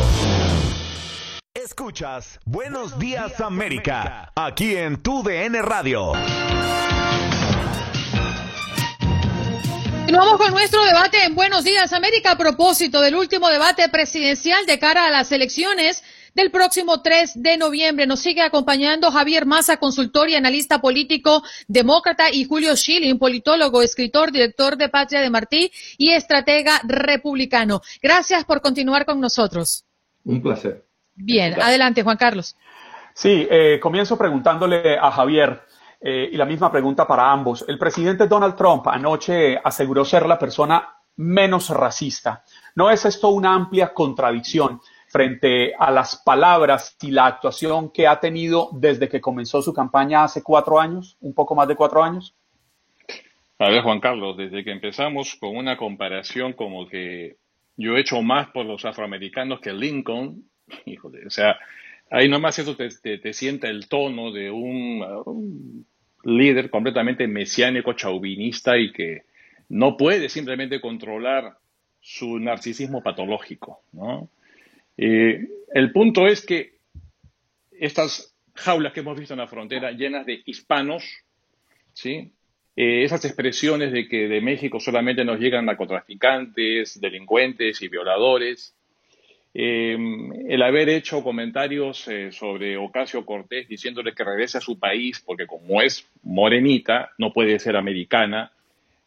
Escuchas 1.67 2.39
Buenos 2.45 2.97
Días 2.97 3.41
América, 3.41 4.31
aquí 4.35 4.77
en 4.77 5.03
tu 5.03 5.21
DN 5.21 5.61
Radio. 5.61 6.13
Continuamos 9.89 10.37
con 10.37 10.51
nuestro 10.51 10.81
debate 10.85 11.25
en 11.25 11.35
Buenos 11.35 11.65
Días 11.65 11.91
América 11.91 12.31
a 12.31 12.37
propósito 12.37 13.01
del 13.01 13.15
último 13.15 13.49
debate 13.49 13.89
presidencial 13.89 14.65
de 14.65 14.79
cara 14.79 15.07
a 15.07 15.11
las 15.11 15.29
elecciones 15.33 16.05
del 16.33 16.51
próximo 16.51 17.01
3 17.01 17.43
de 17.43 17.57
noviembre. 17.57 18.07
Nos 18.07 18.21
sigue 18.21 18.43
acompañando 18.43 19.11
Javier 19.11 19.45
Maza, 19.45 19.75
consultor 19.75 20.29
y 20.29 20.35
analista 20.35 20.79
político 20.79 21.43
demócrata, 21.67 22.31
y 22.31 22.45
Julio 22.45 22.77
Schilling, 22.77 23.19
politólogo, 23.19 23.81
escritor, 23.81 24.31
director 24.31 24.77
de 24.77 24.87
Patria 24.87 25.19
de 25.19 25.29
Martí 25.29 25.69
y 25.97 26.11
estratega 26.11 26.79
republicano. 26.85 27.81
Gracias 28.01 28.45
por 28.45 28.61
continuar 28.61 29.05
con 29.05 29.19
nosotros. 29.19 29.83
Un 30.23 30.41
placer. 30.41 30.86
Bien, 31.17 31.59
adelante, 31.61 32.03
Juan 32.03 32.17
Carlos. 32.17 32.55
Sí, 33.13 33.47
eh, 33.49 33.79
comienzo 33.81 34.17
preguntándole 34.17 34.97
a 34.97 35.11
Javier, 35.11 35.61
eh, 35.99 36.29
y 36.31 36.37
la 36.37 36.45
misma 36.45 36.71
pregunta 36.71 37.07
para 37.07 37.31
ambos. 37.31 37.65
El 37.67 37.79
presidente 37.79 38.27
Donald 38.27 38.55
Trump 38.55 38.87
anoche 38.87 39.59
aseguró 39.63 40.05
ser 40.05 40.25
la 40.27 40.37
persona 40.37 40.87
menos 41.15 41.69
racista. 41.69 42.43
¿No 42.75 42.91
es 42.91 43.05
esto 43.05 43.29
una 43.29 43.55
amplia 43.55 43.93
contradicción 43.93 44.79
frente 45.09 45.73
a 45.73 45.89
las 45.89 46.17
palabras 46.17 46.95
y 47.01 47.11
la 47.11 47.25
actuación 47.25 47.91
que 47.91 48.05
ha 48.05 48.19
tenido 48.19 48.69
desde 48.73 49.09
que 49.09 49.21
comenzó 49.21 49.61
su 49.61 49.73
campaña 49.73 50.23
hace 50.23 50.43
cuatro 50.43 50.79
años, 50.79 51.17
un 51.21 51.33
poco 51.33 51.55
más 51.55 51.67
de 51.67 51.75
cuatro 51.75 52.03
años? 52.03 52.35
A 53.57 53.69
ver, 53.69 53.81
Juan 53.81 53.99
Carlos, 53.99 54.37
desde 54.37 54.63
que 54.63 54.71
empezamos 54.71 55.35
con 55.35 55.57
una 55.57 55.77
comparación 55.77 56.53
como 56.53 56.87
que 56.87 57.37
yo 57.75 57.97
he 57.97 58.01
hecho 58.01 58.21
más 58.21 58.49
por 58.49 58.67
los 58.67 58.85
afroamericanos 58.85 59.59
que 59.61 59.73
Lincoln, 59.73 60.43
híjole, 60.85 61.25
o 61.25 61.29
sea, 61.29 61.57
ahí 62.09 62.29
nomás 62.29 62.59
eso 62.59 62.75
te, 62.75 62.89
te, 63.17 63.33
sienta 63.33 63.69
el 63.69 63.87
tono 63.87 64.31
de 64.31 64.51
un, 64.51 65.85
líder 66.23 66.69
completamente 66.69 67.27
mesiánico, 67.27 67.93
chauvinista 67.93 68.77
y 68.77 68.91
que 68.91 69.23
no 69.69 69.97
puede 69.97 70.29
simplemente 70.29 70.81
controlar 70.81 71.57
su 71.99 72.39
narcisismo 72.39 73.01
patológico, 73.01 73.81
¿no? 73.93 74.29
Eh, 74.97 75.47
el 75.73 75.91
punto 75.91 76.27
es 76.27 76.45
que 76.45 76.77
estas 77.71 78.33
jaulas 78.55 78.93
que 78.93 79.01
hemos 79.01 79.19
visto 79.19 79.33
en 79.33 79.39
la 79.39 79.47
frontera 79.47 79.91
llenas 79.91 80.25
de 80.25 80.41
hispanos, 80.45 81.03
¿sí? 81.93 82.31
Eh, 82.75 83.03
esas 83.03 83.25
expresiones 83.25 83.91
de 83.91 84.07
que 84.07 84.27
de 84.27 84.41
México 84.41 84.79
solamente 84.79 85.25
nos 85.25 85.39
llegan 85.39 85.65
narcotraficantes, 85.65 86.99
delincuentes 86.99 87.81
y 87.81 87.87
violadores, 87.87 88.76
eh, 89.59 89.97
el 90.49 90.61
haber 90.61 90.87
hecho 90.87 91.23
comentarios 91.23 92.07
eh, 92.09 92.31
sobre 92.31 92.77
Ocasio 92.77 93.25
Cortés 93.25 93.67
diciéndole 93.67 94.13
que 94.13 94.23
regrese 94.23 94.59
a 94.59 94.61
su 94.61 94.77
país 94.77 95.19
porque 95.25 95.47
como 95.47 95.81
es 95.81 96.07
morenita, 96.21 97.09
no 97.17 97.33
puede 97.33 97.57
ser 97.57 97.75
americana. 97.75 98.51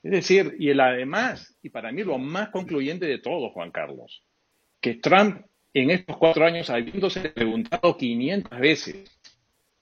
Es 0.03 0.11
decir, 0.11 0.57
y 0.59 0.71
el 0.71 0.81
además, 0.81 1.57
y 1.63 1.69
para 1.69 1.93
mí 1.93 2.03
lo 2.03 2.19
más 2.19 2.49
concluyente 2.49 3.07
de 3.07 3.19
todo, 3.19 3.51
Juan 3.51 3.71
Carlos, 3.71 4.25
que 4.81 4.95
Trump 4.95 5.47
en 5.73 5.91
estos 5.91 6.17
cuatro 6.17 6.45
años, 6.45 6.69
habiéndose 6.69 7.29
preguntado 7.29 7.97
500 7.97 8.59
veces 8.59 9.21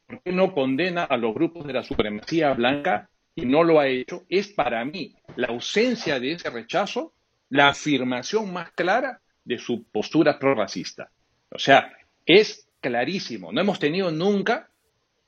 por 0.06 0.20
qué 0.20 0.32
no 0.32 0.52
condena 0.52 1.04
a 1.04 1.16
los 1.16 1.32
grupos 1.32 1.66
de 1.66 1.72
la 1.72 1.82
supremacía 1.82 2.52
blanca 2.52 3.08
y 3.34 3.46
no 3.46 3.64
lo 3.64 3.80
ha 3.80 3.88
hecho, 3.88 4.26
es 4.28 4.48
para 4.48 4.84
mí 4.84 5.14
la 5.34 5.46
ausencia 5.46 6.20
de 6.20 6.32
ese 6.32 6.50
rechazo, 6.50 7.14
la 7.48 7.68
afirmación 7.68 8.52
más 8.52 8.70
clara 8.72 9.22
de 9.48 9.58
su 9.58 9.84
postura 9.84 10.38
prorracista. 10.38 11.10
O 11.50 11.58
sea, 11.58 11.90
es 12.26 12.68
clarísimo. 12.82 13.50
No 13.50 13.62
hemos 13.62 13.78
tenido 13.78 14.10
nunca 14.10 14.68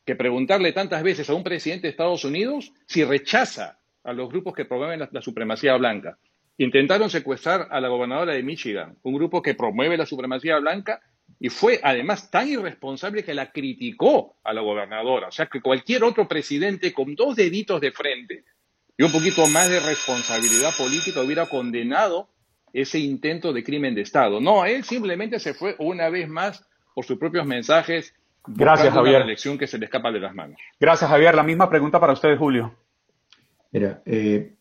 que 0.04 0.14
preguntarle 0.14 0.72
tantas 0.72 1.02
veces 1.02 1.30
a 1.30 1.34
un 1.34 1.42
presidente 1.42 1.86
de 1.86 1.92
Estados 1.92 2.22
Unidos 2.24 2.70
si 2.86 3.02
rechaza 3.02 3.78
a 4.04 4.12
los 4.12 4.28
grupos 4.28 4.54
que 4.54 4.66
promueven 4.66 5.00
la, 5.00 5.08
la, 5.10 5.22
supremacía 5.22 5.74
blanca. 5.76 6.18
Intentaron 6.58 7.08
secuestrar 7.08 7.68
a 7.70 7.80
la 7.80 7.88
gobernadora 7.88 8.34
de 8.34 8.42
Michigan, 8.42 8.98
un 9.02 9.14
grupo 9.14 9.40
que 9.40 9.54
promueve 9.54 9.96
la 9.96 10.04
supremacía 10.04 10.58
blanca 10.58 11.00
y 11.38 11.48
fue 11.48 11.80
además 11.82 12.30
tan 12.30 12.46
irresponsable 12.46 13.24
que 13.24 13.32
la 13.32 13.50
criticó 13.50 14.36
a 14.44 14.52
la 14.52 14.60
gobernadora. 14.60 15.28
O 15.28 15.32
sea 15.32 15.46
que 15.46 15.62
cualquier 15.62 16.04
otro 16.04 16.28
presidente 16.28 16.92
con 16.92 17.14
dos 17.14 17.36
deditos 17.36 17.80
de 17.80 17.92
frente 17.92 18.44
y 18.98 19.02
un 19.02 19.12
poquito 19.12 19.46
más 19.46 19.70
de 19.70 19.80
responsabilidad 19.80 20.76
política 20.76 21.22
hubiera 21.22 21.46
condenado 21.46 22.28
ese 22.72 22.98
intento 22.98 23.52
de 23.52 23.64
crimen 23.64 23.94
de 23.94 24.02
Estado. 24.02 24.40
No, 24.40 24.64
él 24.64 24.84
simplemente 24.84 25.38
se 25.38 25.54
fue 25.54 25.76
una 25.78 26.08
vez 26.08 26.28
más 26.28 26.66
por 26.94 27.04
sus 27.04 27.18
propios 27.18 27.46
mensajes. 27.46 28.14
Gracias, 28.46 28.92
Javier. 28.92 29.16
Una 29.16 29.24
elección 29.24 29.58
que 29.58 29.66
se 29.66 29.78
le 29.78 29.86
escapa 29.86 30.10
de 30.10 30.20
las 30.20 30.34
manos. 30.34 30.58
Gracias, 30.78 31.10
Javier. 31.10 31.34
La 31.34 31.42
misma 31.42 31.68
pregunta 31.68 32.00
para 32.00 32.12
ustedes, 32.12 32.38
Julio. 32.38 32.74
Mira, 33.72 34.02
eh, 34.04 34.54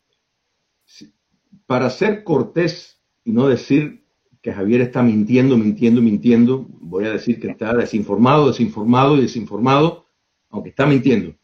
para 1.65 1.89
ser 1.89 2.23
cortés 2.23 2.99
y 3.23 3.31
no 3.31 3.47
decir 3.47 4.03
que 4.41 4.53
Javier 4.53 4.81
está 4.81 5.03
mintiendo, 5.03 5.57
mintiendo, 5.57 6.01
mintiendo, 6.01 6.65
voy 6.69 7.05
a 7.05 7.11
decir 7.11 7.39
que 7.39 7.49
está 7.49 7.73
desinformado, 7.73 8.47
desinformado 8.47 9.17
y 9.17 9.21
desinformado, 9.21 10.05
aunque 10.49 10.69
está 10.69 10.85
mintiendo. 10.85 11.35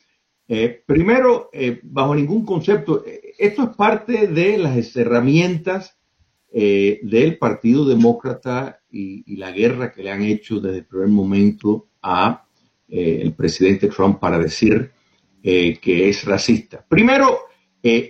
Eh, 0.47 0.84
primero, 0.86 1.49
eh, 1.51 1.80
bajo 1.84 2.15
ningún 2.15 2.45
concepto, 2.45 3.04
eh, 3.06 3.34
esto 3.38 3.63
es 3.63 3.69
parte 3.75 4.28
de 4.28 4.58
las 4.58 4.95
herramientas 4.95 5.97
eh, 6.51 6.99
del 7.03 7.38
Partido 7.38 7.86
Demócrata 7.86 8.79
y, 8.89 9.23
y 9.34 9.38
la 9.38 9.51
guerra 9.51 9.91
que 9.91 10.03
le 10.03 10.12
han 10.12 10.23
hecho 10.23 10.60
desde 10.60 10.77
el 10.79 10.86
primer 10.86 11.10
momento 11.10 11.89
a 12.01 12.45
eh, 12.88 13.19
el 13.21 13.34
presidente 13.34 13.88
Trump 13.88 14.19
para 14.19 14.39
decir 14.39 14.91
eh, 15.43 15.77
que 15.81 16.10
es 16.10 16.23
racista. 16.23 16.86
Primero, 16.88 17.39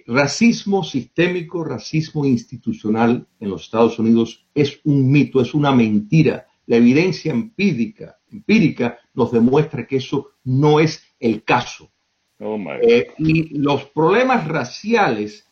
racismo 0.07 0.85
sistémico, 0.85 1.63
racismo 1.63 2.25
institucional 2.25 3.27
en 3.41 3.49
los 3.49 3.63
Estados 3.63 3.99
Unidos 3.99 4.47
es 4.53 4.79
un 4.85 5.11
mito, 5.11 5.41
es 5.41 5.53
una 5.53 5.73
mentira. 5.73 6.47
La 6.67 6.77
evidencia 6.77 7.33
empírica, 7.33 8.17
empírica 8.31 8.99
nos 9.13 9.33
demuestra 9.33 9.85
que 9.85 9.97
eso 9.97 10.29
no 10.45 10.79
es 10.79 11.03
el 11.19 11.43
caso. 11.43 11.91
Oh, 12.39 12.57
my 12.57 12.73
y 13.17 13.57
los 13.57 13.85
problemas 13.85 14.47
raciales, 14.47 15.45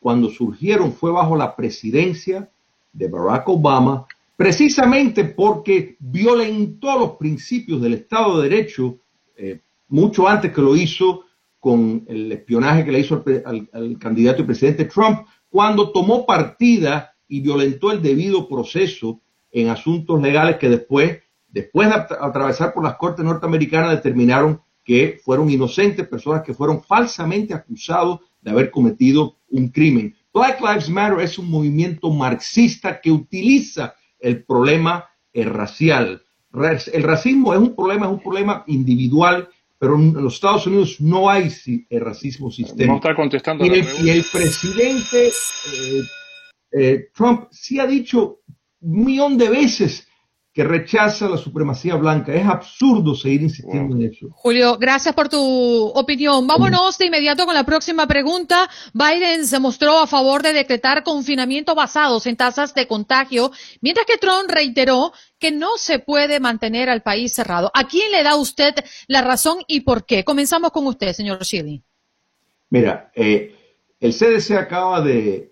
cuando 0.00 0.28
surgieron, 0.30 0.92
fue 0.92 1.12
bajo 1.12 1.36
la 1.36 1.54
presidencia 1.54 2.50
de 2.92 3.06
Barack 3.08 3.48
Obama, 3.48 4.06
precisamente 4.36 5.24
porque 5.24 5.96
violentó 6.00 6.98
los 6.98 7.10
principios 7.12 7.80
del 7.82 7.94
Estado 7.94 8.40
de 8.40 8.48
Derecho 8.48 8.96
eh, 9.36 9.60
mucho 9.88 10.26
antes 10.26 10.52
que 10.52 10.62
lo 10.62 10.74
hizo 10.74 11.24
con 11.58 12.04
el 12.08 12.32
espionaje 12.32 12.84
que 12.84 12.92
le 12.92 13.00
hizo 13.00 13.22
al, 13.26 13.42
al- 13.44 13.68
al 13.72 13.98
candidato 13.98 14.40
y 14.42 14.46
presidente 14.46 14.86
Trump, 14.86 15.26
cuando 15.50 15.92
tomó 15.92 16.24
partida 16.24 17.12
y 17.28 17.40
violentó 17.40 17.92
el 17.92 18.00
debido 18.00 18.48
proceso 18.48 19.20
en 19.52 19.68
asuntos 19.68 20.20
legales 20.22 20.56
que 20.56 20.68
después, 20.70 21.18
después 21.48 21.88
de 21.88 21.94
atra- 21.96 22.18
atravesar 22.22 22.72
por 22.72 22.82
las 22.82 22.96
cortes 22.96 23.24
norteamericanas, 23.24 23.90
determinaron 23.90 24.60
que 24.84 25.20
fueron 25.22 25.50
inocentes, 25.50 26.08
personas 26.08 26.42
que 26.42 26.54
fueron 26.54 26.82
falsamente 26.82 27.52
acusados 27.52 28.20
de 28.40 28.50
haber 28.52 28.70
cometido 28.70 29.36
un 29.50 29.68
crimen. 29.68 30.14
Black 30.32 30.60
Lives 30.60 30.88
Matter 30.88 31.20
es 31.20 31.38
un 31.38 31.50
movimiento 31.50 32.10
marxista 32.10 33.00
que 33.00 33.10
utiliza 33.10 33.94
el 34.18 34.44
problema 34.44 35.08
eh, 35.32 35.44
racial. 35.44 36.22
Ra- 36.52 36.78
El 36.92 37.02
racismo 37.02 37.52
es 37.54 37.60
un 37.60 37.74
problema, 37.74 38.06
es 38.06 38.12
un 38.12 38.20
problema 38.22 38.64
individual, 38.66 39.48
pero 39.78 39.94
en 39.96 40.12
los 40.14 40.34
Estados 40.34 40.66
Unidos 40.66 41.00
no 41.00 41.28
hay 41.30 41.48
eh, 41.88 41.98
racismo 42.00 42.46
No 42.48 42.52
sistémico. 42.52 42.96
está 42.96 43.14
contestando 43.14 43.64
Y 43.64 43.68
el, 43.70 43.86
y 44.04 44.10
el 44.10 44.24
presidente 44.32 45.28
eh, 45.28 46.02
eh, 46.72 47.08
Trump 47.14 47.48
sí 47.50 47.78
ha 47.80 47.86
dicho 47.86 48.40
un 48.80 49.04
millón 49.04 49.36
de 49.38 49.48
veces 49.50 50.06
que 50.52 50.64
rechaza 50.64 51.28
la 51.28 51.36
supremacía 51.36 51.94
blanca. 51.94 52.34
Es 52.34 52.46
absurdo 52.46 53.14
seguir 53.14 53.42
insistiendo 53.42 53.94
en 53.94 54.10
eso. 54.10 54.26
Julio, 54.32 54.76
gracias 54.78 55.14
por 55.14 55.28
tu 55.28 55.38
opinión. 55.38 56.46
Vámonos 56.46 56.98
de 56.98 57.06
inmediato 57.06 57.46
con 57.46 57.54
la 57.54 57.64
próxima 57.64 58.06
pregunta. 58.08 58.68
Biden 58.92 59.46
se 59.46 59.60
mostró 59.60 60.00
a 60.00 60.06
favor 60.08 60.42
de 60.42 60.52
decretar 60.52 61.04
confinamiento 61.04 61.74
basados 61.76 62.26
en 62.26 62.36
tasas 62.36 62.74
de 62.74 62.88
contagio, 62.88 63.52
mientras 63.80 64.06
que 64.06 64.18
Trump 64.18 64.50
reiteró 64.50 65.12
que 65.38 65.52
no 65.52 65.76
se 65.76 66.00
puede 66.00 66.40
mantener 66.40 66.90
al 66.90 67.02
país 67.02 67.32
cerrado. 67.32 67.70
¿A 67.72 67.86
quién 67.86 68.10
le 68.10 68.24
da 68.24 68.34
usted 68.34 68.74
la 69.06 69.22
razón 69.22 69.58
y 69.68 69.80
por 69.80 70.04
qué? 70.04 70.24
Comenzamos 70.24 70.72
con 70.72 70.86
usted, 70.86 71.12
señor 71.12 71.42
Shilling. 71.44 71.82
Mira, 72.70 73.12
eh, 73.14 73.54
el 74.00 74.12
CDC 74.12 74.56
acaba 74.56 75.00
de 75.00 75.50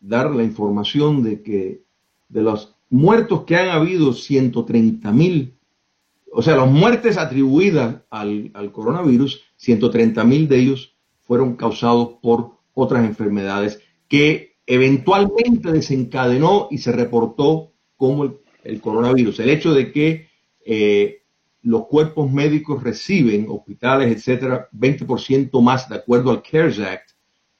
dar 0.00 0.30
la 0.30 0.42
información 0.42 1.22
de 1.22 1.42
que 1.42 1.82
de 2.28 2.42
los 2.42 2.74
muertos 2.90 3.44
que 3.44 3.56
han 3.56 3.68
habido 3.68 4.12
130 4.12 5.12
mil, 5.12 5.54
o 6.32 6.42
sea, 6.42 6.56
las 6.56 6.70
muertes 6.70 7.16
atribuidas 7.16 8.02
al, 8.10 8.50
al 8.54 8.72
coronavirus, 8.72 9.42
130 9.56 10.24
mil 10.24 10.48
de 10.48 10.58
ellos 10.58 10.94
fueron 11.22 11.56
causados 11.56 12.16
por 12.22 12.52
otras 12.74 13.04
enfermedades 13.04 13.80
que 14.08 14.56
eventualmente 14.66 15.72
desencadenó 15.72 16.68
y 16.70 16.78
se 16.78 16.92
reportó 16.92 17.72
como 17.96 18.24
el, 18.64 18.80
coronavirus. 18.80 19.40
El 19.40 19.50
hecho 19.50 19.72
de 19.72 19.90
que 19.90 20.28
eh, 20.64 21.22
los 21.62 21.86
cuerpos 21.86 22.30
médicos 22.30 22.82
reciben, 22.82 23.46
hospitales, 23.48 24.14
etcétera, 24.14 24.68
20% 24.72 25.60
más 25.62 25.88
de 25.88 25.96
acuerdo 25.96 26.30
al 26.30 26.42
CARES 26.42 26.80
Act, 26.80 27.10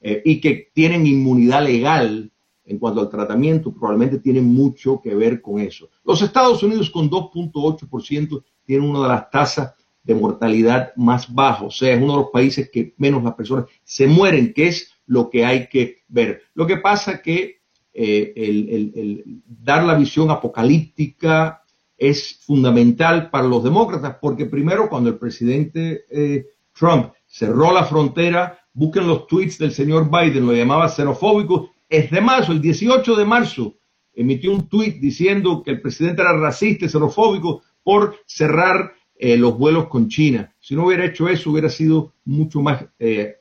eh, 0.01 0.21
y 0.23 0.39
que 0.39 0.71
tienen 0.73 1.05
inmunidad 1.05 1.63
legal 1.63 2.31
en 2.69 2.77
cuanto 2.77 3.01
al 3.01 3.09
tratamiento, 3.09 3.73
probablemente 3.73 4.19
tienen 4.19 4.45
mucho 4.45 5.01
que 5.01 5.15
ver 5.15 5.41
con 5.41 5.59
eso. 5.59 5.89
Los 6.05 6.21
Estados 6.21 6.61
Unidos 6.61 6.89
con 6.91 7.09
2.8% 7.09 8.43
tienen 8.63 8.89
una 8.89 9.01
de 9.01 9.07
las 9.07 9.29
tasas 9.31 9.73
de 10.03 10.15
mortalidad 10.15 10.93
más 10.95 11.33
bajas, 11.33 11.63
o 11.63 11.71
sea, 11.71 11.93
es 11.93 12.01
uno 12.01 12.13
de 12.13 12.19
los 12.21 12.29
países 12.29 12.69
que 12.71 12.93
menos 12.97 13.23
las 13.23 13.33
personas 13.33 13.65
se 13.83 14.07
mueren, 14.07 14.53
que 14.53 14.67
es 14.67 14.93
lo 15.07 15.29
que 15.29 15.43
hay 15.45 15.67
que 15.67 16.03
ver. 16.07 16.43
Lo 16.53 16.67
que 16.67 16.77
pasa 16.77 17.21
que 17.21 17.61
eh, 17.91 18.33
el 18.35 19.41
dar 19.45 19.83
la 19.83 19.95
visión 19.95 20.29
apocalíptica 20.29 21.63
es 21.97 22.39
fundamental 22.45 23.31
para 23.31 23.47
los 23.47 23.63
demócratas, 23.63 24.17
porque 24.21 24.45
primero 24.45 24.89
cuando 24.89 25.09
el 25.09 25.17
presidente 25.17 26.05
eh, 26.09 26.45
Trump 26.71 27.13
cerró 27.25 27.73
la 27.73 27.83
frontera, 27.83 28.59
busquen 28.73 29.07
los 29.07 29.27
tweets 29.27 29.57
del 29.57 29.71
señor 29.71 30.09
Biden, 30.09 30.45
lo 30.45 30.53
llamaba 30.53 30.87
xenofóbico, 30.87 31.71
es 31.89 32.11
de 32.11 32.21
marzo, 32.21 32.51
el 32.51 32.61
18 32.61 33.15
de 33.15 33.25
marzo, 33.25 33.75
emitió 34.13 34.51
un 34.51 34.69
tweet 34.69 34.99
diciendo 34.99 35.63
que 35.63 35.71
el 35.71 35.81
presidente 35.81 36.21
era 36.21 36.37
racista 36.37 36.85
y 36.85 36.89
xenofóbico 36.89 37.63
por 37.83 38.17
cerrar 38.25 38.93
eh, 39.15 39.37
los 39.37 39.57
vuelos 39.57 39.87
con 39.87 40.07
China. 40.07 40.53
Si 40.59 40.75
no 40.75 40.85
hubiera 40.85 41.05
hecho 41.05 41.27
eso, 41.27 41.51
hubiera 41.51 41.69
sido 41.69 42.13
mucho 42.25 42.61
más 42.61 42.85
eh, 42.99 43.37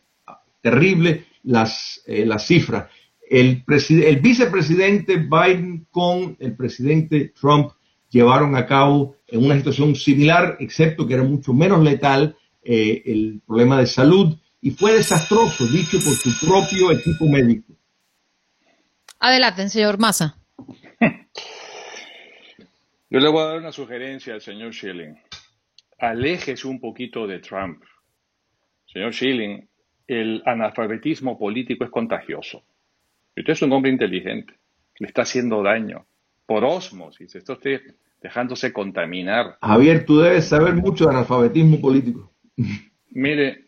terrible 0.62 1.26
las, 1.42 2.02
eh, 2.06 2.24
las 2.24 2.46
cifras. 2.46 2.90
El, 3.28 3.64
el 3.66 4.20
vicepresidente 4.20 5.16
Biden 5.16 5.86
con 5.90 6.36
el 6.40 6.56
presidente 6.56 7.32
Trump 7.38 7.72
llevaron 8.08 8.56
a 8.56 8.64
cabo 8.64 9.16
en 9.26 9.44
una 9.44 9.56
situación 9.56 9.94
similar, 9.94 10.56
excepto 10.60 11.06
que 11.06 11.14
era 11.14 11.22
mucho 11.22 11.52
menos 11.52 11.82
letal, 11.82 12.36
el 12.62 13.40
problema 13.46 13.78
de 13.80 13.86
salud 13.86 14.36
y 14.60 14.72
fue 14.72 14.92
desastroso, 14.92 15.66
dicho 15.68 15.98
por 16.04 16.12
su 16.14 16.46
propio 16.46 16.92
equipo 16.92 17.26
médico. 17.26 17.77
Adelante, 19.20 19.68
señor 19.68 19.98
Massa. 19.98 20.36
Yo 23.10 23.18
le 23.18 23.28
voy 23.28 23.42
a 23.42 23.46
dar 23.46 23.58
una 23.58 23.72
sugerencia 23.72 24.34
al 24.34 24.40
señor 24.40 24.72
Schilling. 24.72 25.18
Aléjese 25.98 26.68
un 26.68 26.80
poquito 26.80 27.26
de 27.26 27.40
Trump. 27.40 27.82
Señor 28.86 29.12
Schilling, 29.12 29.68
el 30.06 30.42
analfabetismo 30.46 31.38
político 31.38 31.84
es 31.84 31.90
contagioso. 31.90 32.64
Y 33.34 33.40
usted 33.40 33.54
es 33.54 33.62
un 33.62 33.72
hombre 33.72 33.90
inteligente. 33.90 34.54
Le 34.98 35.08
está 35.08 35.22
haciendo 35.22 35.62
daño. 35.62 36.06
Por 36.46 36.64
osmosis. 36.64 37.34
Está 37.34 37.54
usted 37.54 37.80
dejándose 38.22 38.72
contaminar. 38.72 39.58
Javier, 39.60 40.06
tú 40.06 40.20
debes 40.20 40.48
saber 40.48 40.74
mucho 40.74 41.04
de 41.04 41.10
analfabetismo 41.10 41.80
político. 41.80 42.32
Mire, 43.10 43.66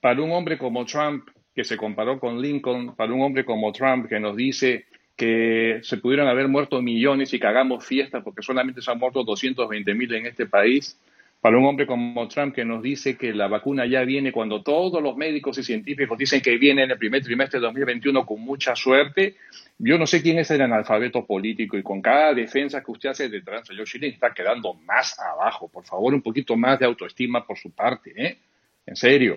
para 0.00 0.22
un 0.22 0.32
hombre 0.32 0.58
como 0.58 0.84
Trump, 0.84 1.28
que 1.54 1.64
se 1.64 1.76
comparó 1.76 2.18
con 2.18 2.40
Lincoln, 2.40 2.94
para 2.96 3.12
un 3.12 3.22
hombre 3.22 3.44
como 3.44 3.72
Trump, 3.72 4.08
que 4.08 4.20
nos 4.20 4.36
dice 4.36 4.86
que 5.16 5.78
se 5.82 5.98
pudieron 5.98 6.26
haber 6.26 6.48
muerto 6.48 6.82
millones 6.82 7.32
y 7.32 7.38
que 7.38 7.46
hagamos 7.46 7.86
fiestas 7.86 8.24
porque 8.24 8.42
solamente 8.42 8.82
se 8.82 8.90
han 8.90 8.98
muerto 8.98 9.22
220 9.22 9.94
mil 9.94 10.12
en 10.14 10.26
este 10.26 10.46
país, 10.46 10.98
para 11.40 11.58
un 11.58 11.66
hombre 11.66 11.86
como 11.86 12.26
Trump 12.26 12.54
que 12.54 12.64
nos 12.64 12.82
dice 12.82 13.18
que 13.18 13.34
la 13.34 13.48
vacuna 13.48 13.84
ya 13.84 14.02
viene 14.02 14.32
cuando 14.32 14.62
todos 14.62 15.02
los 15.02 15.14
médicos 15.14 15.58
y 15.58 15.62
científicos 15.62 16.16
dicen 16.16 16.40
que 16.40 16.56
viene 16.56 16.84
en 16.84 16.90
el 16.90 16.96
primer 16.96 17.22
trimestre 17.22 17.60
de 17.60 17.66
2021 17.66 18.24
con 18.24 18.40
mucha 18.40 18.74
suerte, 18.74 19.36
yo 19.78 19.98
no 19.98 20.06
sé 20.06 20.22
quién 20.22 20.38
es 20.38 20.50
el 20.50 20.62
analfabeto 20.62 21.26
político 21.26 21.76
y 21.76 21.82
con 21.82 22.00
cada 22.00 22.32
defensa 22.32 22.82
que 22.82 22.90
usted 22.90 23.10
hace 23.10 23.28
de 23.28 23.42
Trump, 23.42 23.64
señor 23.66 23.86
Schilling, 23.86 24.14
está 24.14 24.32
quedando 24.32 24.72
más 24.72 25.18
abajo. 25.20 25.68
Por 25.68 25.84
favor, 25.84 26.14
un 26.14 26.22
poquito 26.22 26.56
más 26.56 26.78
de 26.78 26.86
autoestima 26.86 27.46
por 27.46 27.58
su 27.58 27.72
parte, 27.72 28.14
¿eh? 28.16 28.38
En 28.86 28.96
serio. 28.96 29.36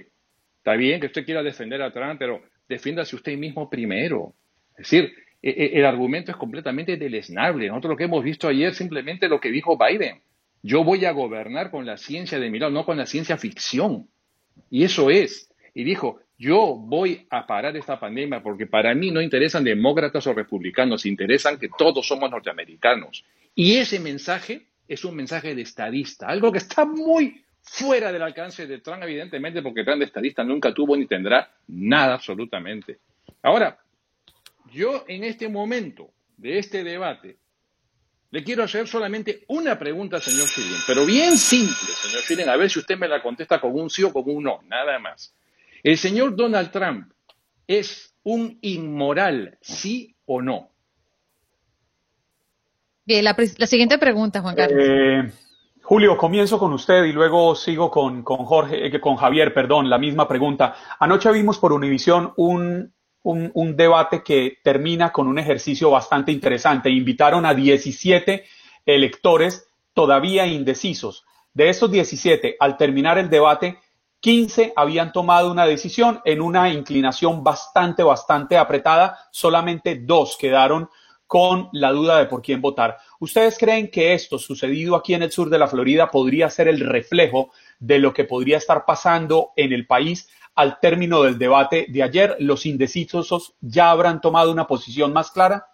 Está 0.67 0.75
bien 0.75 0.99
que 0.99 1.07
usted 1.07 1.23
quiera 1.23 1.41
defender 1.41 1.81
a 1.81 1.93
Trump, 1.93 2.19
pero 2.19 2.41
defiéndase 2.67 3.15
usted 3.15 3.37
mismo 3.37 3.69
primero. 3.69 4.33
Es 4.71 4.79
decir, 4.79 5.13
e- 5.41 5.49
e- 5.49 5.79
el 5.79 5.85
argumento 5.85 6.31
es 6.31 6.35
completamente 6.35 6.97
deleznable. 6.97 7.69
Nosotros 7.69 7.91
lo 7.91 7.95
que 7.95 8.03
hemos 8.03 8.21
visto 8.21 8.49
ayer 8.49 8.73
simplemente 8.73 9.29
lo 9.29 9.39
que 9.39 9.49
dijo 9.49 9.77
Biden. 9.77 10.19
Yo 10.61 10.83
voy 10.83 11.05
a 11.05 11.13
gobernar 11.13 11.71
con 11.71 11.85
la 11.85 11.95
ciencia 11.95 12.37
de 12.37 12.49
mi 12.49 12.59
lado, 12.59 12.73
no 12.73 12.83
con 12.83 12.97
la 12.97 13.05
ciencia 13.05 13.37
ficción. 13.37 14.09
Y 14.69 14.83
eso 14.83 15.09
es. 15.09 15.49
Y 15.73 15.85
dijo, 15.85 16.19
yo 16.37 16.75
voy 16.75 17.25
a 17.29 17.47
parar 17.47 17.77
esta 17.77 17.97
pandemia 17.97 18.43
porque 18.43 18.67
para 18.67 18.93
mí 18.93 19.09
no 19.09 19.21
interesan 19.21 19.63
demócratas 19.63 20.27
o 20.27 20.33
republicanos, 20.33 21.05
interesan 21.05 21.57
que 21.57 21.69
todos 21.77 22.05
somos 22.05 22.29
norteamericanos. 22.29 23.23
Y 23.55 23.77
ese 23.77 24.01
mensaje 24.01 24.63
es 24.85 25.05
un 25.05 25.15
mensaje 25.15 25.55
de 25.55 25.61
estadista, 25.61 26.27
algo 26.27 26.51
que 26.51 26.57
está 26.57 26.83
muy 26.83 27.41
fuera 27.69 28.11
del 28.11 28.21
alcance 28.21 28.65
de 28.65 28.79
Trump, 28.79 29.03
evidentemente, 29.03 29.61
porque 29.61 29.83
Trump 29.83 29.99
de 29.99 30.05
estadista 30.05 30.43
nunca 30.43 30.73
tuvo 30.73 30.95
ni 30.95 31.05
tendrá 31.05 31.51
nada 31.67 32.15
absolutamente. 32.15 32.99
Ahora, 33.43 33.77
yo 34.71 35.05
en 35.07 35.23
este 35.23 35.49
momento 35.49 36.09
de 36.37 36.59
este 36.59 36.83
debate 36.83 37.37
le 38.31 38.43
quiero 38.43 38.63
hacer 38.63 38.87
solamente 38.87 39.43
una 39.47 39.77
pregunta, 39.77 40.19
señor 40.19 40.47
Schilling, 40.47 40.81
pero 40.85 41.05
bien 41.05 41.37
simple, 41.37 41.93
señor 42.01 42.21
Schilling, 42.23 42.49
a 42.49 42.57
ver 42.57 42.69
si 42.69 42.79
usted 42.79 42.97
me 42.97 43.07
la 43.07 43.21
contesta 43.21 43.59
con 43.59 43.73
un 43.73 43.89
sí 43.89 44.03
o 44.03 44.11
con 44.11 44.23
un 44.27 44.43
no, 44.43 44.61
nada 44.67 44.99
más. 44.99 45.33
¿El 45.83 45.97
señor 45.97 46.35
Donald 46.35 46.71
Trump 46.71 47.11
es 47.67 48.13
un 48.23 48.57
inmoral, 48.61 49.57
sí 49.61 50.15
o 50.25 50.41
no? 50.41 50.71
Bien, 53.05 53.23
la, 53.23 53.35
la 53.57 53.67
siguiente 53.67 53.97
pregunta, 53.97 54.41
Juan 54.41 54.55
Carlos. 54.55 54.83
Eh, 54.85 55.31
Julio, 55.89 56.17
comienzo 56.17 56.59
con 56.59 56.73
usted 56.73 57.05
y 57.05 57.13
luego 57.13 57.55
sigo 57.55 57.89
con, 57.89 58.21
con 58.21 58.39
Jorge, 58.39 58.87
eh, 58.87 58.99
con 58.99 59.15
Javier, 59.15 59.53
perdón, 59.53 59.89
la 59.89 59.97
misma 59.97 60.27
pregunta. 60.27 60.75
Anoche 60.99 61.31
vimos 61.31 61.59
por 61.59 61.71
Univisión 61.71 62.33
un, 62.35 62.93
un, 63.23 63.51
un, 63.53 63.77
debate 63.77 64.21
que 64.21 64.57
termina 64.61 65.13
con 65.13 65.29
un 65.29 65.39
ejercicio 65.39 65.89
bastante 65.89 66.33
interesante. 66.33 66.89
Invitaron 66.89 67.45
a 67.45 67.53
17 67.53 68.43
electores 68.85 69.69
todavía 69.93 70.45
indecisos. 70.45 71.23
De 71.53 71.69
estos 71.69 71.89
17, 71.89 72.57
al 72.59 72.75
terminar 72.75 73.17
el 73.17 73.29
debate, 73.29 73.79
15 74.19 74.73
habían 74.75 75.13
tomado 75.13 75.49
una 75.49 75.65
decisión 75.65 76.19
en 76.25 76.41
una 76.41 76.69
inclinación 76.69 77.45
bastante, 77.45 78.03
bastante 78.03 78.57
apretada. 78.57 79.17
Solamente 79.31 79.95
dos 79.95 80.35
quedaron 80.37 80.89
con 81.27 81.67
la 81.73 81.91
duda 81.91 82.17
de 82.17 82.25
por 82.25 82.41
quién 82.41 82.61
votar. 82.61 82.97
¿Ustedes 83.19 83.57
creen 83.59 83.91
que 83.91 84.13
esto 84.13 84.39
sucedido 84.39 84.95
aquí 84.95 85.13
en 85.13 85.23
el 85.23 85.31
sur 85.31 85.49
de 85.49 85.59
la 85.59 85.67
Florida 85.67 86.09
podría 86.09 86.49
ser 86.49 86.69
el 86.69 86.79
reflejo 86.79 87.51
de 87.79 87.99
lo 87.99 88.13
que 88.13 88.23
podría 88.23 88.57
estar 88.57 88.85
pasando 88.85 89.51
en 89.57 89.73
el 89.73 89.85
país 89.85 90.29
al 90.55 90.79
término 90.79 91.23
del 91.23 91.37
debate 91.37 91.85
de 91.89 92.01
ayer? 92.01 92.37
¿Los 92.39 92.65
indecisos 92.65 93.55
ya 93.59 93.91
habrán 93.91 94.21
tomado 94.21 94.51
una 94.51 94.67
posición 94.67 95.11
más 95.11 95.29
clara? 95.29 95.67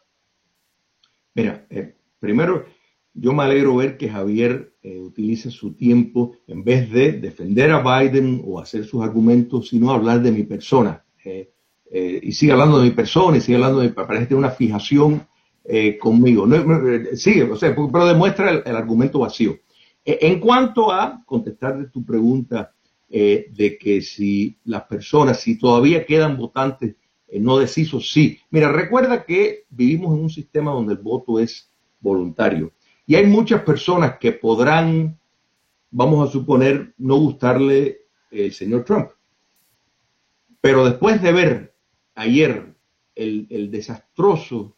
Mira, 1.35 1.65
eh, 1.69 1.95
primero, 2.19 2.65
yo 3.13 3.31
me 3.31 3.43
alegro 3.43 3.75
ver 3.75 3.97
que 3.97 4.09
Javier 4.09 4.73
eh, 4.81 4.99
utilice 4.99 5.51
su 5.51 5.73
tiempo 5.75 6.35
en 6.47 6.63
vez 6.63 6.91
de 6.91 7.13
defender 7.13 7.71
a 7.71 8.01
Biden 8.01 8.41
o 8.45 8.59
hacer 8.59 8.85
sus 8.85 9.03
argumentos, 9.03 9.69
sino 9.69 9.91
hablar 9.91 10.21
de 10.21 10.31
mi 10.31 10.43
persona. 10.43 11.05
Eh, 11.23 11.51
y 12.23 12.31
sigue 12.31 12.51
hablando 12.51 12.79
de 12.79 12.85
mi 12.85 12.91
persona 12.95 13.37
y 13.37 13.41
sigue 13.41 13.55
hablando 13.55 13.79
de, 13.79 13.89
parece 13.89 14.33
una 14.33 14.49
fijación 14.49 15.27
eh, 15.65 15.97
conmigo. 15.97 16.45
No, 16.45 16.57
sí, 17.15 17.41
o 17.41 17.55
sea, 17.55 17.73
pero 17.73 18.05
demuestra 18.05 18.51
el, 18.51 18.75
argumento 18.75 19.19
vacío. 19.19 19.59
Eh, 20.03 20.19
en 20.21 20.39
cuanto 20.39 20.91
a 20.91 21.23
contestar 21.25 21.89
tu 21.89 22.05
pregunta 22.05 22.73
eh, 23.09 23.47
de 23.49 23.77
que 23.77 24.01
si 24.01 24.57
las 24.65 24.83
personas, 24.83 25.39
si 25.39 25.57
todavía 25.57 26.05
quedan 26.05 26.37
votantes 26.37 26.95
no 27.39 27.57
decisos, 27.57 28.11
sí. 28.11 28.37
Mira, 28.51 28.71
recuerda 28.71 29.25
que 29.25 29.65
vivimos 29.69 30.15
en 30.15 30.23
un 30.23 30.29
sistema 30.29 30.71
donde 30.71 30.93
el 30.93 30.99
voto 30.99 31.39
es 31.39 31.67
voluntario. 31.99 32.73
Y 33.07 33.15
hay 33.15 33.25
muchas 33.25 33.63
personas 33.63 34.19
que 34.19 34.33
podrán, 34.33 35.17
vamos 35.89 36.27
a 36.27 36.31
suponer, 36.31 36.93
no 36.99 37.15
gustarle 37.15 38.01
el 38.29 38.53
señor 38.53 38.83
Trump. 38.83 39.09
Pero 40.61 40.85
después 40.85 41.23
de 41.23 41.31
ver 41.31 41.75
ayer 42.13 42.75
el 43.15 43.71
desastroso 43.71 44.75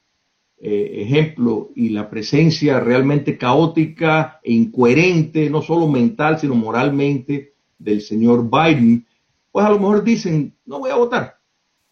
eh, 0.58 1.04
ejemplo 1.04 1.72
y 1.76 1.90
la 1.90 2.10
presencia 2.10 2.80
realmente 2.80 3.38
caótica 3.38 4.40
e 4.44 4.54
incoherente, 4.54 5.50
no 5.50 5.62
solo 5.62 5.88
mental, 5.88 6.40
sino 6.40 6.56
moralmente, 6.56 7.56
del 7.78 8.02
señor 8.02 8.50
Biden, 8.50 9.06
pues 9.52 9.66
a 9.66 9.70
lo 9.70 9.80
mejor 9.80 10.04
dicen, 10.04 10.56
no 10.66 10.80
voy 10.80 10.92
a 10.92 10.96
votar, 10.96 11.40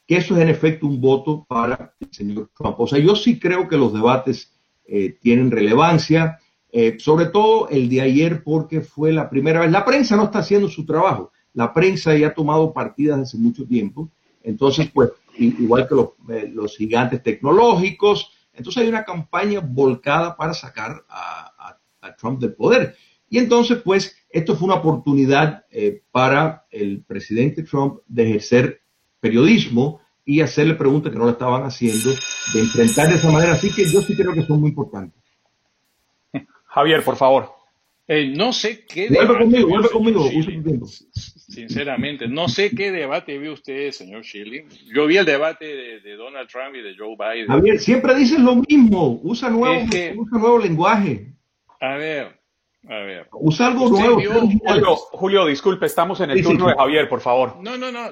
que 0.08 0.18
eso 0.18 0.36
es 0.36 0.42
en 0.42 0.50
efecto 0.50 0.88
un 0.88 1.00
voto 1.00 1.46
para 1.48 1.94
el 2.00 2.08
señor 2.12 2.50
Trump. 2.58 2.80
O 2.80 2.88
sea, 2.88 3.00
yo 3.00 3.16
sí 3.16 3.40
creo 3.40 3.68
que 3.68 3.78
los 3.78 3.94
debates 3.94 4.54
eh, 4.86 5.18
tienen 5.22 5.52
relevancia, 5.52 6.40
eh, 6.72 6.98
sobre 7.00 7.28
todo 7.28 7.70
el 7.70 7.90
de 7.90 8.02
ayer 8.02 8.44
porque 8.44 8.82
fue 8.82 9.14
la 9.14 9.30
primera 9.30 9.62
vez. 9.62 9.72
La 9.72 9.86
prensa 9.86 10.16
no 10.16 10.24
está 10.24 10.40
haciendo 10.40 10.68
su 10.68 10.86
trabajo, 10.86 11.32
la 11.54 11.74
prensa 11.74 12.16
ya 12.18 12.28
ha 12.28 12.34
tomado 12.34 12.74
partidas 12.74 13.20
hace 13.20 13.38
mucho 13.38 13.66
tiempo, 13.66 14.10
entonces 14.42 14.90
pues 14.92 15.12
igual 15.38 15.88
que 15.88 15.96
los, 15.96 16.10
los 16.54 16.76
gigantes 16.76 17.22
tecnológicos, 17.24 18.32
entonces 18.54 18.84
hay 18.84 18.90
una 18.90 19.04
campaña 19.04 19.60
volcada 19.60 20.36
para 20.36 20.54
sacar 20.54 21.04
a, 21.10 21.78
Trump 22.18 22.40
del 22.42 22.54
poder. 22.54 22.96
Y 23.30 23.38
entonces, 23.38 23.80
pues, 23.82 24.16
esto 24.30 24.58
fue 24.58 24.66
una 24.66 24.76
oportunidad 24.76 25.66
eh, 25.72 26.04
para 26.12 26.66
el 26.70 27.02
presidente 27.02 27.64
Trump 27.64 28.00
de 28.08 28.28
ejercer 28.28 28.82
periodismo 29.22 30.02
y 30.26 30.42
hacerle 30.42 30.76
preguntas 30.76 31.14
que 31.14 31.18
no 31.18 31.26
le 31.26 31.32
estaban 31.32 31.64
haciendo, 31.64 32.10
de 32.54 32.60
enfrentar 32.60 33.08
de 33.08 33.16
esa 33.16 33.32
manera. 33.32 33.54
Así 33.54 33.74
que 33.74 33.90
yo 33.90 34.02
sí 34.02 34.16
creo 34.16 34.34
que 34.34 34.44
son 34.44 34.60
muy 34.60 34.70
importantes. 34.70 35.24
Javier, 36.66 37.04
por 37.04 37.16
favor. 37.16 37.54
Eh, 38.08 38.34
no 38.36 38.52
sé 38.52 38.86
qué. 38.86 39.08
Vuelve 39.10 39.38
conmigo, 39.38 39.68
vuelve 39.70 39.90
conmigo. 39.90 40.30
Sinceramente, 41.48 42.28
no 42.28 42.48
sé 42.48 42.72
qué 42.72 42.92
debate 42.92 43.38
vio 43.38 43.54
usted, 43.54 43.92
señor 43.92 44.24
Schilling. 44.24 44.70
Yo 44.94 45.06
vi 45.08 45.18
el 45.18 45.26
debate 45.26 46.00
de, 46.00 46.16
Donald 46.16 46.48
Trump 46.48 46.76
y 46.76 46.82
de 46.82 46.96
Joe 46.98 47.16
Biden. 47.18 47.48
Javier, 47.48 47.80
siempre 47.80 48.16
dices 48.16 48.40
lo 48.40 48.56
mismo. 48.56 49.20
Usa 49.24 49.50
nuevo, 49.50 49.84
usa 50.16 50.40
nuevo 50.40 50.58
lenguaje. 50.60 51.34
A 51.82 51.96
ver, 51.96 52.40
a 52.88 52.96
ver. 53.00 53.28
Usa 53.34 53.68
algo 53.68 53.90
nuevo. 53.90 54.96
Julio, 55.12 55.46
disculpe, 55.46 55.86
estamos 55.86 56.22
en 56.22 56.32
el 56.32 56.42
turno 56.42 56.68
de 56.68 56.76
Javier, 56.76 57.10
por 57.10 57.20
favor. 57.20 57.58
No, 57.62 57.78
no, 57.78 57.92
no. 57.92 58.10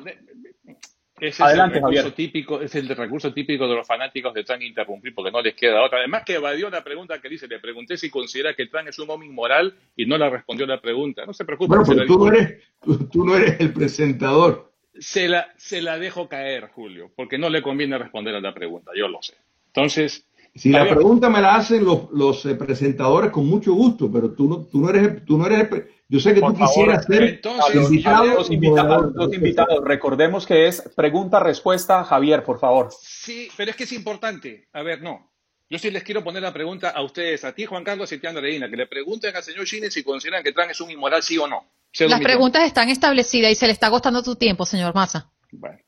Ese 1.21 1.43
Adelante, 1.43 1.77
es 1.77 1.83
el 1.83 1.89
recurso 1.91 2.13
típico, 2.13 2.61
es 2.61 2.73
el 2.73 2.87
recurso 2.89 3.31
típico 3.31 3.67
de 3.67 3.75
los 3.75 3.85
fanáticos 3.85 4.33
de 4.33 4.43
Trump 4.43 4.63
interrumpir 4.63 5.13
porque 5.13 5.29
no 5.29 5.39
les 5.39 5.53
queda 5.53 5.83
otra. 5.83 5.99
Además 5.99 6.23
que 6.25 6.33
evadió 6.33 6.67
la 6.71 6.83
pregunta 6.83 7.21
que 7.21 7.29
dice, 7.29 7.47
le 7.47 7.59
pregunté 7.59 7.95
si 7.95 8.09
considera 8.09 8.55
que 8.55 8.65
Trump 8.65 8.87
es 8.87 8.97
un 8.97 9.07
hombre 9.07 9.27
inmoral 9.27 9.75
y 9.95 10.07
no 10.07 10.17
le 10.17 10.27
respondió 10.31 10.65
la 10.65 10.81
pregunta. 10.81 11.23
No 11.27 11.33
se 11.33 11.45
preocupe. 11.45 11.75
Bueno, 11.75 11.83
pero 11.87 12.07
tú 12.07 12.17
no, 12.17 12.27
eres, 12.27 12.63
tú, 13.11 13.23
no 13.23 13.37
eres 13.37 13.59
el 13.59 13.71
presentador. 13.71 14.73
Se 14.97 15.29
la, 15.29 15.53
se 15.57 15.83
la 15.83 15.99
dejo 15.99 16.27
caer, 16.27 16.69
Julio, 16.69 17.11
porque 17.15 17.37
no 17.37 17.51
le 17.51 17.61
conviene 17.61 17.99
responder 17.99 18.33
a 18.33 18.41
la 18.41 18.55
pregunta, 18.55 18.89
yo 18.97 19.07
lo 19.07 19.21
sé. 19.21 19.35
Entonces, 19.67 20.27
si 20.53 20.69
la 20.69 20.87
pregunta 20.89 21.29
me 21.29 21.41
la 21.41 21.55
hacen 21.55 21.85
los, 21.85 22.11
los 22.11 22.45
eh, 22.45 22.55
presentadores 22.55 23.31
con 23.31 23.47
mucho 23.47 23.73
gusto, 23.73 24.11
pero 24.11 24.31
tú 24.31 24.49
no, 24.49 24.65
tú 24.65 24.81
no 24.81 24.89
eres, 24.89 25.25
tú 25.25 25.37
no 25.37 25.45
eres 25.45 25.69
yo 26.11 26.19
sé 26.19 26.33
que 26.33 26.41
tú 26.41 26.53
quisieras 26.53 27.05
ser 27.05 27.39
los, 27.73 27.89
invitados, 27.89 29.13
los, 29.15 29.33
invitados, 29.33 29.81
Recordemos 29.85 30.45
que 30.45 30.67
es 30.67 30.83
pregunta-respuesta, 30.93 32.03
Javier, 32.03 32.43
por 32.43 32.59
favor. 32.59 32.89
Sí, 32.99 33.47
pero 33.55 33.71
es 33.71 33.77
que 33.77 33.85
es 33.85 33.93
importante. 33.93 34.67
A 34.73 34.83
ver, 34.83 35.01
no. 35.01 35.31
Yo 35.69 35.79
sí 35.79 35.89
les 35.89 36.03
quiero 36.03 36.21
poner 36.21 36.43
la 36.43 36.51
pregunta 36.51 36.89
a 36.89 37.01
ustedes, 37.01 37.45
a 37.45 37.53
ti, 37.53 37.63
Juan 37.65 37.85
Carlos 37.85 38.11
y 38.11 38.19
a 38.25 38.29
Andreina, 38.29 38.69
que 38.69 38.75
le 38.75 38.87
pregunten 38.87 39.33
al 39.33 39.41
señor 39.41 39.65
Chines 39.65 39.93
si 39.93 40.03
consideran 40.03 40.43
que 40.43 40.51
Trump 40.51 40.71
es 40.71 40.81
un 40.81 40.91
inmoral, 40.91 41.23
sí 41.23 41.37
o 41.37 41.47
no. 41.47 41.65
Las 41.97 42.19
preguntas 42.19 42.65
están 42.65 42.89
establecidas 42.89 43.49
y 43.49 43.55
se 43.55 43.67
le 43.67 43.71
está 43.71 43.89
costando 43.89 44.21
tu 44.21 44.35
tiempo, 44.35 44.65
señor 44.65 44.93
Massa. 44.93 45.31
Bueno. 45.53 45.79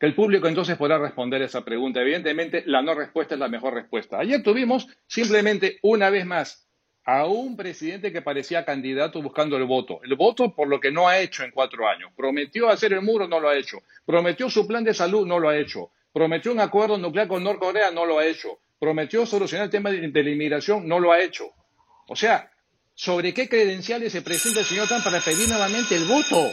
Que 0.00 0.06
el 0.06 0.14
público 0.14 0.48
entonces 0.48 0.78
podrá 0.78 0.98
responder 0.98 1.42
esa 1.42 1.62
pregunta. 1.62 2.00
Evidentemente, 2.00 2.62
la 2.64 2.80
no 2.80 2.94
respuesta 2.94 3.34
es 3.34 3.38
la 3.38 3.48
mejor 3.48 3.74
respuesta. 3.74 4.18
Ayer 4.18 4.42
tuvimos 4.42 4.88
simplemente 5.06 5.78
una 5.82 6.08
vez 6.08 6.24
más 6.24 6.66
a 7.04 7.26
un 7.26 7.54
presidente 7.54 8.10
que 8.10 8.22
parecía 8.22 8.64
candidato 8.64 9.20
buscando 9.20 9.58
el 9.58 9.64
voto. 9.64 10.00
El 10.02 10.14
voto 10.14 10.54
por 10.54 10.68
lo 10.68 10.80
que 10.80 10.90
no 10.90 11.06
ha 11.06 11.18
hecho 11.18 11.44
en 11.44 11.50
cuatro 11.50 11.86
años. 11.86 12.10
Prometió 12.16 12.70
hacer 12.70 12.94
el 12.94 13.02
muro, 13.02 13.28
no 13.28 13.40
lo 13.40 13.50
ha 13.50 13.56
hecho. 13.58 13.82
Prometió 14.06 14.48
su 14.48 14.66
plan 14.66 14.84
de 14.84 14.94
salud, 14.94 15.26
no 15.26 15.38
lo 15.38 15.50
ha 15.50 15.58
hecho. 15.58 15.90
Prometió 16.14 16.50
un 16.50 16.60
acuerdo 16.60 16.96
nuclear 16.96 17.28
con 17.28 17.44
Norcorea, 17.44 17.90
no 17.90 18.06
lo 18.06 18.18
ha 18.18 18.24
hecho. 18.24 18.58
Prometió 18.78 19.26
solucionar 19.26 19.66
el 19.66 19.70
tema 19.70 19.90
de 19.90 20.22
la 20.24 20.30
inmigración, 20.30 20.88
no 20.88 20.98
lo 20.98 21.12
ha 21.12 21.20
hecho. 21.20 21.52
O 22.08 22.16
sea, 22.16 22.50
¿sobre 22.94 23.34
qué 23.34 23.50
credenciales 23.50 24.12
se 24.12 24.22
presenta 24.22 24.60
el 24.60 24.66
señor 24.66 24.88
Trump 24.88 25.04
para 25.04 25.20
pedir 25.20 25.46
nuevamente 25.46 25.94
el 25.94 26.06
voto? 26.06 26.50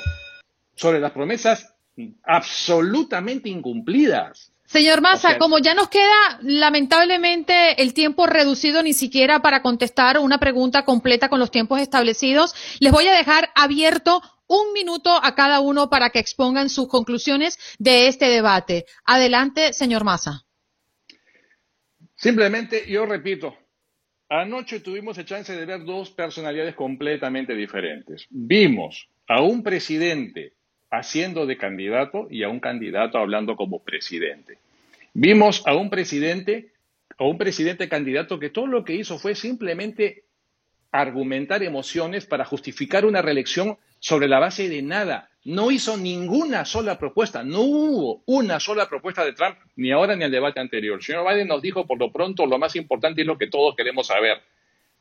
Sobre 0.75 0.99
las 0.99 1.13
promesas 1.13 1.76
absolutamente 2.23 3.49
incumplidas. 3.49 4.51
Señor 4.65 4.99
Massa, 4.99 5.37
como 5.37 5.59
ya 5.59 5.73
nos 5.73 5.87
queda 5.87 6.39
lamentablemente 6.41 7.81
el 7.81 7.93
tiempo 7.93 8.27
reducido 8.27 8.83
ni 8.83 8.91
siquiera 8.91 9.41
para 9.41 9.61
contestar 9.61 10.19
una 10.19 10.39
pregunta 10.39 10.83
completa 10.83 11.29
con 11.29 11.39
los 11.39 11.51
tiempos 11.51 11.79
establecidos, 11.79 12.53
les 12.81 12.91
voy 12.91 13.07
a 13.07 13.13
dejar 13.13 13.49
abierto 13.55 14.21
un 14.47 14.73
minuto 14.73 15.09
a 15.23 15.35
cada 15.35 15.61
uno 15.61 15.89
para 15.89 16.09
que 16.09 16.19
expongan 16.19 16.69
sus 16.69 16.89
conclusiones 16.89 17.57
de 17.79 18.07
este 18.07 18.25
debate. 18.25 18.85
Adelante, 19.05 19.71
señor 19.71 20.03
Massa. 20.03 20.43
Simplemente, 22.15 22.89
yo 22.89 23.05
repito, 23.05 23.55
anoche 24.27 24.81
tuvimos 24.81 25.17
el 25.17 25.25
chance 25.25 25.55
de 25.55 25.65
ver 25.65 25.85
dos 25.85 26.11
personalidades 26.11 26.75
completamente 26.75 27.55
diferentes. 27.55 28.25
Vimos 28.29 29.07
a 29.27 29.41
un 29.41 29.63
presidente 29.63 30.56
haciendo 30.89 31.45
de 31.45 31.57
candidato 31.57 32.27
y 32.29 32.43
a 32.43 32.49
un 32.49 32.59
candidato 32.59 33.17
hablando 33.17 33.55
como 33.55 33.83
presidente. 33.83 34.57
Vimos 35.13 35.63
a 35.65 35.75
un 35.75 35.89
presidente, 35.89 36.71
a 37.17 37.25
un 37.25 37.37
presidente 37.37 37.89
candidato 37.89 38.39
que 38.39 38.49
todo 38.49 38.67
lo 38.67 38.83
que 38.83 38.95
hizo 38.95 39.17
fue 39.17 39.35
simplemente 39.35 40.23
argumentar 40.91 41.63
emociones 41.63 42.25
para 42.25 42.45
justificar 42.45 43.05
una 43.05 43.21
reelección 43.21 43.77
sobre 43.99 44.27
la 44.27 44.39
base 44.39 44.69
de 44.69 44.81
nada. 44.81 45.29
No 45.43 45.71
hizo 45.71 45.97
ninguna 45.97 46.65
sola 46.65 46.97
propuesta, 46.97 47.43
no 47.43 47.61
hubo 47.61 48.21
una 48.25 48.59
sola 48.59 48.87
propuesta 48.87 49.23
de 49.23 49.33
Trump, 49.33 49.57
ni 49.75 49.91
ahora 49.91 50.15
ni 50.15 50.23
al 50.23 50.31
debate 50.31 50.59
anterior. 50.59 50.97
El 50.97 51.03
señor 51.03 51.27
Biden 51.27 51.47
nos 51.47 51.61
dijo, 51.61 51.85
por 51.85 51.97
lo 51.99 52.11
pronto, 52.11 52.45
lo 52.45 52.57
más 52.57 52.75
importante 52.75 53.21
es 53.21 53.27
lo 53.27 53.37
que 53.37 53.47
todos 53.47 53.75
queremos 53.75 54.07
saber. 54.07 54.41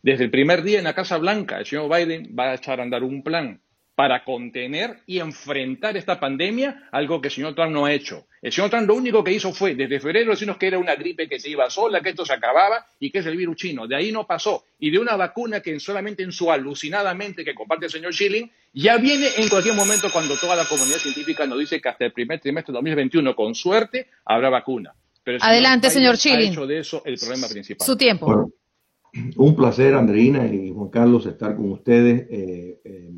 Desde 0.02 0.24
el 0.24 0.30
primer 0.30 0.62
día 0.62 0.78
en 0.78 0.84
la 0.84 0.94
Casa 0.94 1.18
Blanca, 1.18 1.58
el 1.58 1.66
señor 1.66 1.94
Biden 1.94 2.34
va 2.38 2.50
a 2.50 2.54
echar 2.54 2.80
a 2.80 2.84
andar 2.84 3.02
un 3.02 3.22
plan 3.22 3.60
para 3.96 4.24
contener 4.24 4.98
y 5.06 5.20
enfrentar 5.20 5.96
esta 5.96 6.20
pandemia, 6.20 6.86
algo 6.92 7.18
que 7.22 7.28
el 7.28 7.34
señor 7.34 7.54
Trump 7.54 7.72
no 7.72 7.86
ha 7.86 7.94
hecho. 7.94 8.26
El 8.42 8.52
señor 8.52 8.68
Trump 8.68 8.86
lo 8.86 8.94
único 8.94 9.24
que 9.24 9.32
hizo 9.32 9.54
fue, 9.54 9.74
desde 9.74 9.98
febrero, 10.00 10.32
decirnos 10.32 10.58
que 10.58 10.66
era 10.66 10.78
una 10.78 10.94
gripe 10.94 11.26
que 11.26 11.40
se 11.40 11.48
iba 11.48 11.68
sola, 11.70 12.02
que 12.02 12.10
esto 12.10 12.26
se 12.26 12.34
acababa 12.34 12.84
y 13.00 13.10
que 13.10 13.20
es 13.20 13.26
el 13.26 13.38
virus 13.38 13.56
chino. 13.56 13.88
De 13.88 13.96
ahí 13.96 14.12
no 14.12 14.26
pasó. 14.26 14.64
Y 14.78 14.90
de 14.90 14.98
una 14.98 15.16
vacuna 15.16 15.60
que 15.60 15.80
solamente 15.80 16.22
en 16.22 16.30
su 16.30 16.52
alucinadamente 16.52 17.42
que 17.42 17.54
comparte 17.54 17.86
el 17.86 17.90
señor 17.90 18.12
Schilling, 18.12 18.50
ya 18.74 18.98
viene 18.98 19.28
en 19.38 19.48
cualquier 19.48 19.74
momento 19.74 20.08
cuando 20.12 20.36
toda 20.36 20.54
la 20.54 20.66
comunidad 20.66 20.98
científica 20.98 21.46
nos 21.46 21.58
dice 21.58 21.80
que 21.80 21.88
hasta 21.88 22.04
el 22.04 22.12
primer 22.12 22.38
trimestre 22.38 22.72
de 22.72 22.76
2021, 22.76 23.34
con 23.34 23.54
suerte, 23.54 24.08
habrá 24.26 24.50
vacuna. 24.50 24.94
Pero 25.24 25.38
Adelante, 25.40 25.88
señor 25.88 26.18
Schilling. 26.18 26.50
Ha 26.50 26.52
hecho 26.52 26.66
de 26.66 26.80
eso 26.80 27.02
el 27.06 27.16
problema 27.16 27.48
principal. 27.48 27.86
Su 27.86 27.96
tiempo. 27.96 28.52
un 29.36 29.56
placer, 29.56 29.94
Andreina 29.94 30.46
y 30.46 30.70
Juan 30.70 30.90
Carlos, 30.90 31.24
estar 31.24 31.56
con 31.56 31.72
ustedes. 31.72 32.26
Eh, 32.30 32.80
eh, 32.84 33.10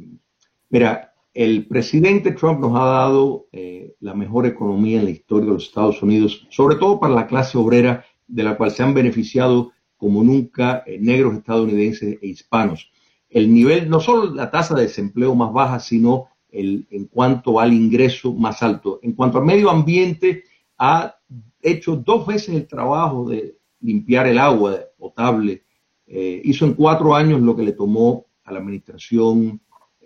Mira, 0.71 1.15
el 1.33 1.67
presidente 1.67 2.33
Trump 2.33 2.61
nos 2.61 2.75
ha 2.75 2.85
dado 2.85 3.47
eh, 3.53 3.95
la 4.01 4.15
mejor 4.15 4.47
economía 4.47 4.99
en 4.99 5.05
la 5.05 5.11
historia 5.11 5.47
de 5.47 5.55
los 5.55 5.65
Estados 5.65 6.03
Unidos, 6.03 6.47
sobre 6.51 6.77
todo 6.77 7.01
para 7.01 7.15
la 7.15 7.27
clase 7.27 7.57
obrera, 7.57 8.05
de 8.27 8.43
la 8.43 8.57
cual 8.57 8.71
se 8.71 8.83
han 8.83 8.93
beneficiado 8.93 9.73
como 9.97 10.23
nunca 10.23 10.83
eh, 10.87 10.99
negros 11.01 11.37
estadounidenses 11.37 12.19
e 12.21 12.27
hispanos. 12.27 12.91
El 13.31 13.53
nivel, 13.53 13.89
no 13.89 14.01
solo 14.01 14.35
la 14.35 14.51
tasa 14.51 14.75
de 14.75 14.83
desempleo 14.83 15.35
más 15.35 15.53
baja, 15.53 15.81
sino 15.81 16.27
el, 16.51 16.87
en 16.91 17.07
cuanto 17.07 17.61
al 17.61 17.73
ingreso 17.73 18.35
más 18.35 18.63
alto. 18.63 19.01
En 19.03 19.13
cuanto 19.13 19.39
al 19.39 19.45
medio 19.45 19.71
ambiente, 19.71 20.45
ha 20.79 21.17
hecho 21.61 21.97
dos 21.97 22.27
veces 22.27 22.55
el 22.55 22.67
trabajo 22.67 23.29
de 23.29 23.59
limpiar 23.81 24.27
el 24.27 24.39
agua 24.39 24.79
potable. 24.99 25.65
Eh, 26.07 26.41
hizo 26.45 26.65
en 26.65 26.75
cuatro 26.75 27.15
años 27.15 27.41
lo 27.41 27.55
que 27.55 27.63
le 27.63 27.73
tomó 27.73 28.27
a 28.45 28.53
la 28.53 28.61
administración 28.61 29.61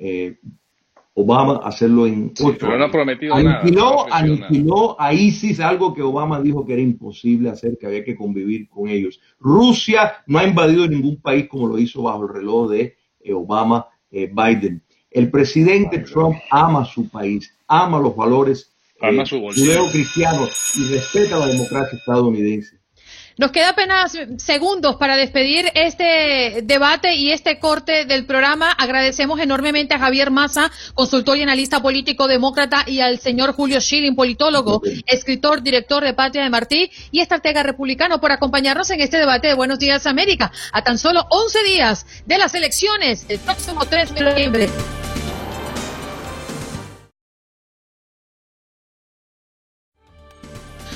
eh, 0.05 0.36
Obama 1.14 1.61
hacerlo 1.62 2.07
en 2.07 2.32
ocho. 2.40 2.57
pero 2.59 2.78
no 2.78 2.86
ha 2.86 2.90
prometido 2.90 3.34
aniquiló, 3.34 4.07
nada. 4.09 4.18
Aniquiló 4.18 5.00
a 5.00 5.12
ISIS, 5.12 5.61
algo 5.61 5.94
que 5.94 6.03
Obama 6.03 6.40
dijo 6.40 6.66
que 6.66 6.72
era 6.72 6.82
imposible 6.82 7.50
hacer, 7.50 7.78
que 7.78 7.86
había 7.86 8.03
que 8.03 8.16
convivir 8.16 8.68
con 8.68 8.88
ellos. 8.88 9.20
Rusia 9.38 10.14
no 10.26 10.38
ha 10.38 10.44
invadido 10.44 10.88
ningún 10.88 11.20
país 11.20 11.46
como 11.48 11.68
lo 11.68 11.78
hizo 11.78 12.03
bajo 12.03 12.24
el 12.24 12.34
reloj 12.34 12.70
de 12.70 12.96
eh, 13.20 13.32
Obama 13.32 13.86
eh, 14.11 14.28
Biden. 14.32 14.82
El 15.11 15.30
presidente 15.30 15.98
Trump 15.98 16.36
ama 16.50 16.84
su 16.84 17.09
país, 17.09 17.55
ama 17.68 18.00
los 18.00 18.16
valores 18.16 18.72
ama 19.00 19.24
cristianos 19.24 20.76
y 20.76 20.94
respeta 20.94 21.38
la 21.38 21.46
democracia 21.46 21.98
estadounidense. 21.98 22.82
Nos 23.39 23.51
queda 23.51 23.70
apenas 23.70 24.16
segundos 24.37 24.97
para 24.97 25.16
despedir 25.16 25.70
este 25.74 26.61
debate 26.64 27.14
y 27.14 27.33
este 27.33 27.59
corte 27.59 28.05
del 28.05 28.26
programa. 28.26 28.70
Agradecemos 28.70 29.41
enormemente 29.41 29.95
a 29.95 29.99
Javier 29.99 30.30
Massa, 30.30 30.70
consultor 30.95 31.39
y 31.39 31.43
analista 31.43 31.80
político 31.80 32.28
demócrata, 32.28 32.85
y 32.87 33.01
al 33.01 33.18
señor 33.18 33.55
Julio 33.55 33.80
Schilling, 33.80 34.14
politólogo, 34.14 34.83
escritor, 35.07 35.62
director 35.62 36.05
de 36.05 36.14
Patria 36.14 36.43
de 36.43 36.51
Martí 36.51 36.91
y 37.11 37.20
estratega 37.20 37.62
republicano, 37.62 38.20
por 38.20 38.33
acompañarnos 38.33 38.91
en 38.91 39.01
este 39.01 39.16
debate 39.16 39.49
de 39.49 39.55
Buenos 39.55 39.78
Días 39.78 40.07
América. 40.07 40.53
A 40.72 40.83
tan 40.83 40.99
solo 40.99 41.26
11 41.30 41.62
días 41.64 42.07
de 42.26 42.39
las 42.39 42.55
elecciones, 42.55 43.24
el 43.28 43.39
próximo 43.39 43.87
3 43.87 44.14
de 44.14 44.20
noviembre. 44.20 44.68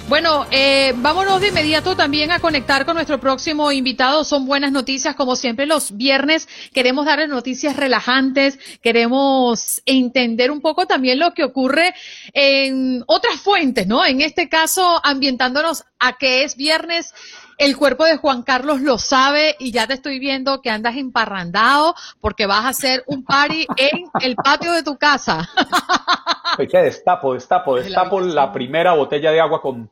Bueno, 0.09 0.47
eh, 0.53 0.93
vámonos 0.99 1.41
de 1.41 1.49
inmediato 1.49 1.97
también 1.97 2.31
a 2.31 2.39
conectar 2.39 2.87
con 2.87 2.95
nuestro 2.95 3.19
próximo 3.19 3.73
invitado. 3.73 4.23
Son 4.23 4.47
buenas 4.47 4.71
noticias, 4.71 5.17
como 5.17 5.35
siempre 5.35 5.67
los 5.67 5.97
viernes. 5.97 6.49
Queremos 6.73 7.07
darles 7.07 7.29
noticias 7.29 7.75
relajantes, 7.75 8.57
queremos 8.83 9.83
entender 9.85 10.53
un 10.53 10.61
poco 10.61 10.87
también 10.87 11.19
lo 11.19 11.33
que 11.33 11.43
ocurre 11.43 11.93
en 12.33 13.03
otras 13.09 13.41
fuentes, 13.41 13.89
¿no? 13.89 14.07
En 14.07 14.21
este 14.21 14.49
caso, 14.49 15.01
ambientándonos 15.03 15.85
a 15.99 16.17
que 16.17 16.45
es 16.45 16.57
viernes. 16.57 17.13
El 17.59 17.77
cuerpo 17.77 18.05
de 18.05 18.19
Juan 18.19 18.43
Carlos 18.43 18.83
lo 18.83 18.99
sabe 18.99 19.57
y 19.59 19.73
ya 19.73 19.89
te 19.89 19.95
estoy 19.95 20.21
viendo 20.21 20.61
que 20.61 20.71
andas 20.71 20.97
emparrandado 20.97 21.97
porque 22.21 22.47
vas 22.47 22.67
a 22.67 22.69
hacer 22.69 23.03
un 23.07 23.25
party 23.25 23.67
en 23.77 24.05
el 24.21 24.37
patio 24.37 24.73
de 24.73 24.85
tu 24.85 24.99
casa. 24.99 25.49
¿Qué 26.71 26.79
destapo, 26.79 27.35
destapo, 27.35 27.77
destapo 27.81 28.21
la 28.21 28.53
primera 28.53 28.93
botella 28.93 29.33
de 29.33 29.41
agua 29.41 29.61
con 29.61 29.91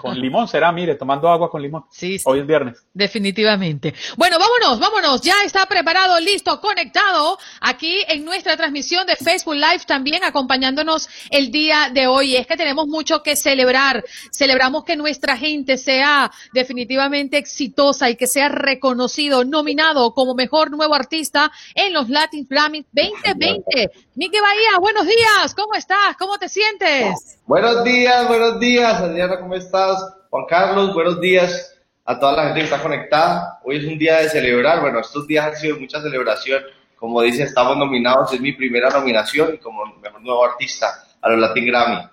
con 0.00 0.18
limón 0.18 0.48
será, 0.48 0.72
mire, 0.72 0.94
tomando 0.94 1.28
agua 1.28 1.50
con 1.50 1.62
limón. 1.62 1.84
Sí, 1.90 2.18
Hoy 2.24 2.40
es 2.40 2.46
viernes. 2.46 2.84
Definitivamente. 2.92 3.94
Bueno, 4.16 4.38
vámonos, 4.38 4.78
vámonos. 4.78 5.20
Ya 5.22 5.34
está 5.44 5.66
preparado, 5.66 6.18
listo, 6.20 6.60
conectado 6.60 7.38
aquí 7.60 8.04
en 8.08 8.24
nuestra 8.24 8.56
transmisión 8.56 9.06
de 9.06 9.16
Facebook 9.16 9.54
Live 9.54 9.84
también 9.86 10.24
acompañándonos 10.24 11.08
el 11.30 11.50
día 11.50 11.90
de 11.92 12.06
hoy. 12.06 12.36
Es 12.36 12.46
que 12.46 12.56
tenemos 12.56 12.86
mucho 12.86 13.22
que 13.22 13.36
celebrar. 13.36 14.04
Celebramos 14.30 14.84
que 14.84 14.96
nuestra 14.96 15.36
gente 15.36 15.76
sea 15.78 16.30
definitivamente 16.52 17.38
exitosa 17.38 18.10
y 18.10 18.16
que 18.16 18.26
sea 18.26 18.48
reconocido, 18.48 19.44
nominado 19.44 20.14
como 20.14 20.34
mejor 20.34 20.70
nuevo 20.70 20.94
artista 20.94 21.50
en 21.74 21.92
los 21.92 22.08
Latin 22.08 22.46
Grammy 22.48 22.86
2020. 22.92 23.90
Miki 24.14 24.40
Bahía, 24.40 24.78
buenos 24.80 25.06
días. 25.06 25.54
¿Cómo 25.54 25.74
estás? 25.74 26.16
¿Cómo 26.18 26.38
te 26.38 26.48
sientes? 26.48 27.38
Buenos 27.46 27.84
días, 27.84 28.28
buenos 28.28 28.60
días. 28.60 29.00
Adriana, 29.00 29.38
¿cómo 29.40 29.54
estás? 29.58 30.14
Juan 30.30 30.44
Carlos, 30.48 30.94
buenos 30.94 31.20
días 31.20 31.76
a 32.04 32.18
toda 32.18 32.32
la 32.32 32.44
gente 32.44 32.60
que 32.60 32.64
está 32.64 32.82
conectada. 32.82 33.60
Hoy 33.64 33.76
es 33.76 33.84
un 33.84 33.98
día 33.98 34.18
de 34.18 34.28
celebrar. 34.28 34.80
Bueno, 34.80 35.00
estos 35.00 35.26
días 35.26 35.46
han 35.46 35.56
sido 35.56 35.78
mucha 35.78 36.00
celebración. 36.00 36.62
Como 36.96 37.20
dice, 37.22 37.42
estamos 37.42 37.76
nominados. 37.76 38.32
Es 38.32 38.40
mi 38.40 38.52
primera 38.52 38.88
nominación 38.90 39.58
como 39.58 39.84
mejor 39.84 40.22
nuevo 40.22 40.44
artista 40.44 41.04
a 41.20 41.28
los 41.28 41.38
Latin 41.38 41.66
Grammy. 41.66 42.08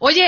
Oye, 0.00 0.26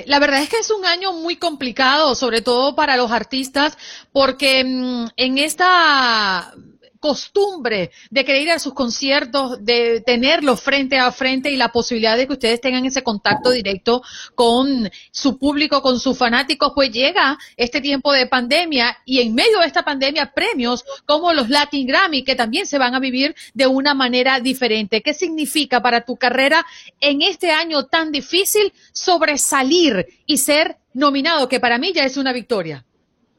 eh, 0.00 0.04
la 0.06 0.18
verdad 0.18 0.42
es 0.42 0.48
que 0.48 0.58
es 0.58 0.70
un 0.70 0.84
año 0.84 1.12
muy 1.12 1.36
complicado, 1.36 2.14
sobre 2.14 2.42
todo 2.42 2.74
para 2.74 2.96
los 2.96 3.12
artistas, 3.12 3.78
porque 4.12 4.64
mm, 4.64 5.06
en 5.16 5.38
esta 5.38 6.52
costumbre 6.98 7.90
de 8.10 8.24
querer 8.24 8.42
ir 8.42 8.50
a 8.50 8.58
sus 8.58 8.74
conciertos, 8.74 9.64
de 9.64 10.00
tenerlos 10.00 10.60
frente 10.60 10.98
a 10.98 11.10
frente 11.12 11.50
y 11.50 11.56
la 11.56 11.70
posibilidad 11.70 12.16
de 12.16 12.26
que 12.26 12.32
ustedes 12.32 12.60
tengan 12.60 12.84
ese 12.84 13.02
contacto 13.02 13.50
directo 13.50 14.02
con 14.34 14.90
su 15.10 15.38
público, 15.38 15.82
con 15.82 16.00
sus 16.00 16.16
fanáticos, 16.16 16.72
pues 16.74 16.90
llega 16.90 17.38
este 17.56 17.80
tiempo 17.80 18.12
de 18.12 18.26
pandemia 18.26 18.98
y 19.04 19.20
en 19.20 19.34
medio 19.34 19.60
de 19.60 19.66
esta 19.66 19.84
pandemia 19.84 20.32
premios 20.32 20.84
como 21.06 21.32
los 21.32 21.48
Latin 21.48 21.86
Grammy 21.86 22.24
que 22.24 22.36
también 22.36 22.66
se 22.66 22.78
van 22.78 22.94
a 22.94 23.00
vivir 23.00 23.34
de 23.54 23.66
una 23.66 23.94
manera 23.94 24.40
diferente. 24.40 25.02
¿Qué 25.02 25.14
significa 25.14 25.82
para 25.82 26.04
tu 26.04 26.16
carrera 26.16 26.64
en 27.00 27.22
este 27.22 27.50
año 27.50 27.86
tan 27.86 28.12
difícil 28.12 28.72
sobresalir 28.92 30.06
y 30.26 30.38
ser 30.38 30.76
nominado, 30.94 31.48
que 31.48 31.60
para 31.60 31.78
mí 31.78 31.92
ya 31.92 32.04
es 32.04 32.16
una 32.16 32.32
victoria? 32.32 32.84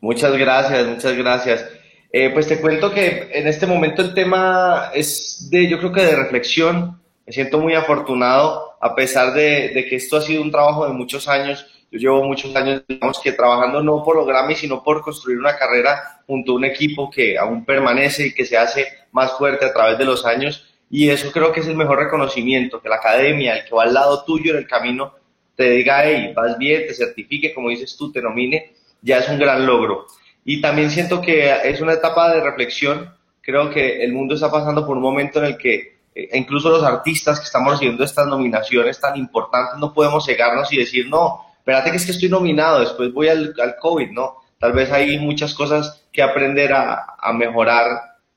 Muchas 0.01 0.36
gracias, 0.38 0.88
muchas 0.88 1.16
gracias. 1.16 1.78
Eh, 2.12 2.32
pues 2.32 2.47
te 2.47 2.60
cuento 2.60 2.91
que 2.91 3.30
en 3.32 3.47
este 3.47 3.68
momento 3.68 4.01
el 4.01 4.16
tema 4.16 4.89
es 4.93 5.47
de, 5.51 5.70
yo 5.70 5.78
creo 5.78 5.91
que 5.91 6.01
de 6.01 6.16
reflexión. 6.16 6.99
Me 7.26 7.34
siento 7.34 7.60
muy 7.60 7.76
afortunado, 7.76 8.74
a 8.82 8.95
pesar 8.95 9.34
de, 9.34 9.86
que 9.88 9.95
esto 9.95 10.18
ha 10.18 10.22
sido 10.22 10.41
un 10.41 10.49
trabajo 10.49 10.88
de 10.88 10.93
muchos 10.93 11.28
años. 11.28 11.68
Yo 11.91 11.99
llevo 11.99 12.24
muchos 12.24 12.55
años, 12.55 12.84
digamos 12.88 13.20
que 13.20 13.32
trabajando 13.34 13.84
no 13.84 14.03
por 14.03 14.16
los 14.16 14.26
Grammy, 14.26 14.55
sino 14.55 14.84
por 14.84 15.03
construir 15.03 15.38
una 15.38 15.55
carrera 15.55 16.22
junto 16.26 16.53
a 16.53 16.55
un 16.55 16.66
equipo 16.66 17.10
que 17.10 17.38
aún 17.38 17.66
permanece 17.66 18.28
y 18.28 18.34
que 18.34 18.45
se 18.45 18.57
hace 18.57 18.88
más 19.12 19.34
fuerte 19.38 19.66
a 19.66 19.74
través 19.74 19.99
de 19.99 20.05
los 20.05 20.26
años. 20.26 20.66
Y 20.89 21.10
eso 21.10 21.32
creo 21.32 21.51
que 21.51 21.60
es 21.60 21.68
el 21.68 21.76
mejor 21.76 21.99
reconocimiento, 21.99 22.82
que 22.82 22.89
la 22.89 22.95
academia, 22.95 23.57
el 23.57 23.66
que 23.66 23.76
va 23.76 23.84
al 23.84 23.93
lado 23.93 24.24
tuyo 24.24 24.53
en 24.53 24.57
el 24.57 24.68
camino, 24.68 25.14
te 25.55 25.70
diga, 25.70 26.01
hey, 26.03 26.34
vas 26.36 26.57
bien, 26.57 26.88
te 26.88 26.95
certifique, 26.95 27.53
como 27.53 27.70
dices 27.70 27.95
tú, 27.95 28.12
te 28.12 28.22
nomine, 28.22 28.74
ya 29.03 29.20
es 29.20 29.30
un 29.30 29.38
gran 29.38 29.68
logro. 29.68 30.07
Y 30.45 30.61
también 30.61 30.89
siento 30.89 31.21
que 31.21 31.51
es 31.63 31.81
una 31.81 31.93
etapa 31.93 32.33
de 32.33 32.41
reflexión. 32.41 33.13
Creo 33.41 33.69
que 33.69 34.03
el 34.03 34.13
mundo 34.13 34.35
está 34.35 34.51
pasando 34.51 34.85
por 34.85 34.97
un 34.97 35.03
momento 35.03 35.39
en 35.39 35.45
el 35.45 35.57
que 35.57 35.99
eh, 36.15 36.29
incluso 36.33 36.69
los 36.69 36.83
artistas 36.83 37.39
que 37.39 37.45
estamos 37.45 37.73
recibiendo 37.73 38.03
estas 38.03 38.27
nominaciones 38.27 38.99
tan 38.99 39.15
importantes 39.17 39.79
no 39.79 39.93
podemos 39.93 40.25
cegarnos 40.25 40.71
y 40.73 40.77
decir, 40.77 41.07
no, 41.07 41.45
espérate 41.57 41.91
que 41.91 41.97
es 41.97 42.05
que 42.05 42.11
estoy 42.11 42.29
nominado, 42.29 42.79
después 42.79 43.13
voy 43.13 43.29
al, 43.29 43.53
al 43.61 43.75
COVID, 43.77 44.11
¿no? 44.11 44.37
Tal 44.59 44.73
vez 44.73 44.91
hay 44.91 45.17
muchas 45.19 45.53
cosas 45.53 46.03
que 46.11 46.21
aprender 46.21 46.73
a, 46.73 47.15
a 47.17 47.31
mejorar 47.33 47.85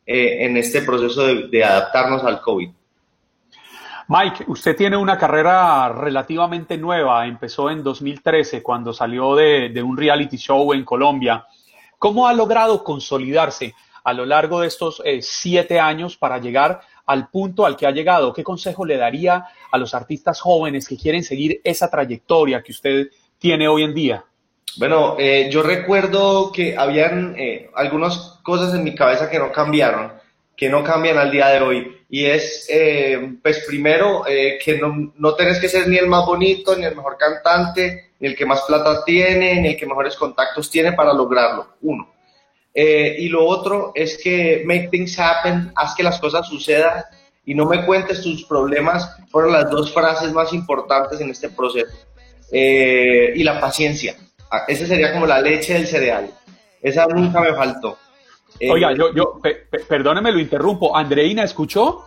eh, 0.07 0.44
en 0.44 0.57
este 0.57 0.82
proceso 0.82 1.26
de, 1.26 1.48
de 1.48 1.64
adaptarnos 1.64 2.22
al 2.24 2.40
COVID. 2.40 2.70
Mike, 4.09 4.44
usted 4.48 4.76
tiene 4.76 4.96
una 4.96 5.16
carrera 5.16 5.88
relativamente 5.88 6.76
nueva, 6.76 7.26
empezó 7.26 7.70
en 7.70 7.82
2013 7.82 8.62
cuando 8.62 8.92
salió 8.92 9.34
de, 9.34 9.70
de 9.70 9.82
un 9.82 9.96
reality 9.96 10.36
show 10.36 10.72
en 10.72 10.84
Colombia. 10.84 11.46
¿Cómo 12.03 12.26
ha 12.26 12.32
logrado 12.32 12.82
consolidarse? 12.82 13.76
a 14.05 14.12
lo 14.12 14.26
largo 14.26 14.61
de 14.61 14.66
estos 14.66 15.00
eh, 15.05 15.20
siete 15.22 15.78
años 15.78 16.16
para 16.16 16.38
llegar 16.38 16.80
al 17.07 17.28
punto 17.28 17.64
al 17.64 17.76
que 17.76 17.86
ha 17.86 17.92
llegado? 17.92 18.32
¿Qué 18.32 18.42
consejo 18.42 18.84
le 18.84 18.96
daría 18.96 19.46
a 19.70 19.78
los 19.78 19.94
artistas 19.94 20.40
jóvenes 20.40 20.88
que 20.88 20.96
quieren 20.96 21.22
seguir 21.22 21.61
esa 21.62 21.88
trayectoria 21.88 22.61
que 22.61 22.72
usted 22.72 23.07
tiene 23.38 23.68
hoy 23.68 23.84
en 23.84 23.94
día? 23.94 24.24
Bueno, 24.78 25.14
eh, 25.16 25.48
yo 25.53 25.62
recuerdo 25.62 26.50
que 26.50 26.76
habían 26.76 27.36
eh, 27.38 27.70
algunas 27.76 28.40
cosas 28.42 28.74
en 28.74 28.82
mi 28.82 28.96
cabeza 28.96 29.30
que 29.30 29.38
no 29.38 29.53
cambiaron, 29.53 30.12
que 30.63 30.69
no 30.69 30.85
cambian 30.85 31.19
al 31.19 31.33
día 31.33 31.49
de 31.49 31.61
hoy. 31.61 32.05
Y 32.09 32.27
es, 32.27 32.69
eh, 32.71 33.37
pues 33.43 33.65
primero, 33.67 34.23
que 34.25 34.79
no, 34.81 35.13
no 35.17 35.35
tenés 35.35 35.59
que 35.59 35.69
ser 35.69 35.89
ni 35.89 35.97
el 35.97 36.07
más 36.07 36.25
bonito, 36.25 36.77
ni 36.77 36.85
el 36.85 36.95
mejor 36.95 37.17
cantante, 37.19 38.13
ni 38.21 38.29
el 38.29 38.37
que 38.37 38.47
más 38.47 38.63
plata 38.63 39.05
tiene, 39.05 39.61
ni 39.61 39.71
el 39.71 39.77
que 39.77 39.87
mejores 39.87 40.15
contactos 40.15 40.71
tiene 40.71 40.93
para 40.93 41.13
lograrlo. 41.13 41.79
Uno. 41.83 42.13
y 42.75 43.29
lo 43.29 43.45
otro 43.45 43.91
es 43.95 44.21
que 44.23 44.63
make 44.65 44.89
things 44.91 45.19
happen, 45.19 45.73
haz 45.75 45.97
que 45.97 46.05
las 46.05 46.21
cosas 46.21 46.47
sucedan 46.47 47.03
y 47.45 47.55
no 47.55 47.67
me 47.67 47.85
cuentes 47.85 48.23
tus 48.23 48.45
problemas, 48.45 49.17
fueron 49.31 49.53
las 49.53 49.69
dos 49.69 49.93
frases 49.93 50.33
más 50.33 50.53
importantes 50.53 51.21
en 51.21 51.31
este 51.31 51.49
proceso. 51.49 51.97
y 52.53 53.43
la 53.43 53.59
paciencia 53.59 54.15
Ah, 54.55 54.65
esa 54.69 54.87
sería 54.87 55.15
como 55.15 55.27
la 55.27 55.41
leche 55.41 55.73
del 55.73 55.87
cereal. 55.87 56.31
Esa 56.83 57.07
nunca 57.07 57.41
me 57.41 57.55
faltó. 57.55 57.97
Oiga, 58.70 58.92
eh, 58.92 58.96
yo, 58.96 59.14
yo 59.14 59.40
perdóneme, 59.88 60.32
lo 60.32 60.38
interrumpo. 60.38 60.96
Andreina, 60.96 61.42
¿escuchó? 61.44 62.05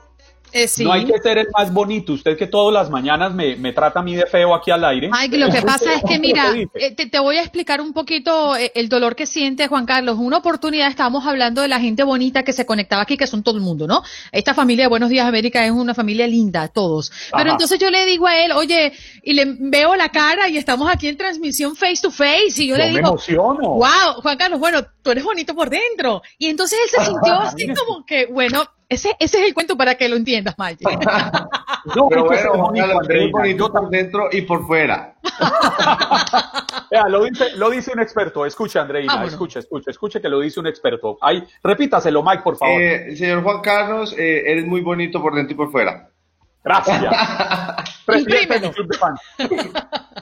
Eh, 0.58 0.70
no 0.86 0.94
hay 0.94 1.04
que 1.04 1.18
ser 1.20 1.38
el 1.38 1.48
más 1.56 1.74
bonito. 1.74 2.14
Usted 2.14 2.38
que 2.38 2.48
todas 2.48 2.74
las 2.74 2.90
mañanas 2.90 3.34
me, 3.34 3.74
trata 3.74 4.00
a 4.00 4.04
mí 4.04 4.16
de 4.16 4.26
feo 4.26 4.56
aquí 4.56 4.72
al 4.72 4.86
aire. 4.86 5.10
Ay, 5.12 5.28
lo 5.28 5.50
que 5.50 5.62
pasa 5.66 5.96
es 5.96 6.04
que, 6.08 6.18
mira, 6.18 6.54
eh, 6.76 6.96
te, 6.96 7.20
voy 7.20 7.36
a 7.36 7.42
explicar 7.42 7.82
un 7.82 7.92
poquito 7.92 8.56
eh, 8.56 8.72
el 8.74 8.88
dolor 8.88 9.18
que 9.18 9.26
siente 9.26 9.68
Juan 9.68 9.86
Carlos. 9.86 10.16
Una 10.18 10.38
oportunidad 10.38 10.88
estábamos 10.88 11.28
hablando 11.28 11.62
de 11.62 11.68
la 11.68 11.82
gente 11.82 12.04
bonita 12.04 12.44
que 12.44 12.54
se 12.54 12.66
conectaba 12.66 13.02
aquí, 13.02 13.18
que 13.18 13.28
son 13.28 13.44
todo 13.44 13.58
el 13.58 13.64
mundo, 13.64 13.86
¿no? 13.86 14.02
Esta 14.32 14.54
familia 14.54 14.86
de 14.86 14.90
Buenos 14.90 15.10
Días 15.10 15.28
América 15.28 15.66
es 15.66 15.72
una 15.72 15.94
familia 15.94 16.26
linda, 16.26 16.70
todos. 16.70 17.12
Pero 17.36 17.52
entonces 17.52 17.78
yo 17.78 17.92
le 17.92 18.06
digo 18.06 18.26
a 18.26 18.38
él, 18.38 18.54
oye, 18.54 18.94
y 19.24 19.34
le 19.34 19.58
veo 19.60 19.98
la 19.98 20.08
cara 20.08 20.48
y 20.48 20.56
estamos 20.56 20.90
aquí 20.90 21.10
en 21.10 21.18
transmisión 21.18 21.76
face 21.76 22.02
to 22.02 22.12
face 22.12 22.64
y 22.64 22.68
yo, 22.68 22.78
le 22.78 22.92
digo, 22.92 23.10
emociono. 23.10 23.72
wow, 23.72 24.22
Juan 24.22 24.38
Carlos, 24.38 24.62
bueno, 24.62 24.86
tú 25.02 25.12
eres 25.12 25.26
bonito 25.26 25.54
por 25.54 25.70
dentro. 25.70 26.22
Y 26.38 26.48
entonces 26.48 26.80
él 26.82 26.90
se 26.98 27.06
sintió 27.12 27.34
así 27.34 27.68
como 27.68 28.06
que, 28.06 28.28
bueno, 28.28 28.64
ese, 28.88 29.16
ese 29.20 29.40
es 29.40 29.48
el 29.48 29.54
cuento 29.54 29.76
para 29.76 29.96
que 29.96 30.08
lo 30.08 30.16
entiendas, 30.16 30.56
Mike. 30.58 30.84
no, 31.96 32.08
pero 32.08 32.26
bueno, 32.26 32.58
bonito, 32.58 33.32
bonito 33.32 33.72
por 33.72 33.90
dentro 33.90 34.30
y 34.32 34.42
por 34.42 34.66
fuera. 34.66 35.16
lo, 37.10 37.24
dice, 37.24 37.56
lo 37.56 37.70
dice 37.70 37.92
un 37.94 38.00
experto. 38.00 38.46
Escucha, 38.46 38.82
Andreina, 38.82 39.22
ah, 39.22 39.26
escucha, 39.26 39.60
escucha, 39.60 39.92
escucha 39.92 40.20
que 40.20 40.30
lo 40.30 40.40
dice 40.40 40.60
un 40.60 40.68
experto. 40.68 41.18
Ay, 41.22 41.44
repítaselo, 41.64 42.24
Mike, 42.24 42.44
por 42.44 42.58
favor. 42.58 42.82
Eh, 42.82 43.16
señor 43.16 43.44
Juan 43.44 43.62
Carlos, 43.62 44.14
eh, 44.18 44.44
eres 44.46 44.66
muy 44.66 44.82
bonito 44.82 45.22
por 45.22 45.34
dentro 45.34 45.54
y 45.54 45.58
por 45.58 45.72
fuera. 45.72 46.10
Gracias. 46.64 47.04
Presidente 48.06 48.60
del 48.60 48.72
club 48.72 48.88
de 48.88 48.98
fans. 48.98 49.20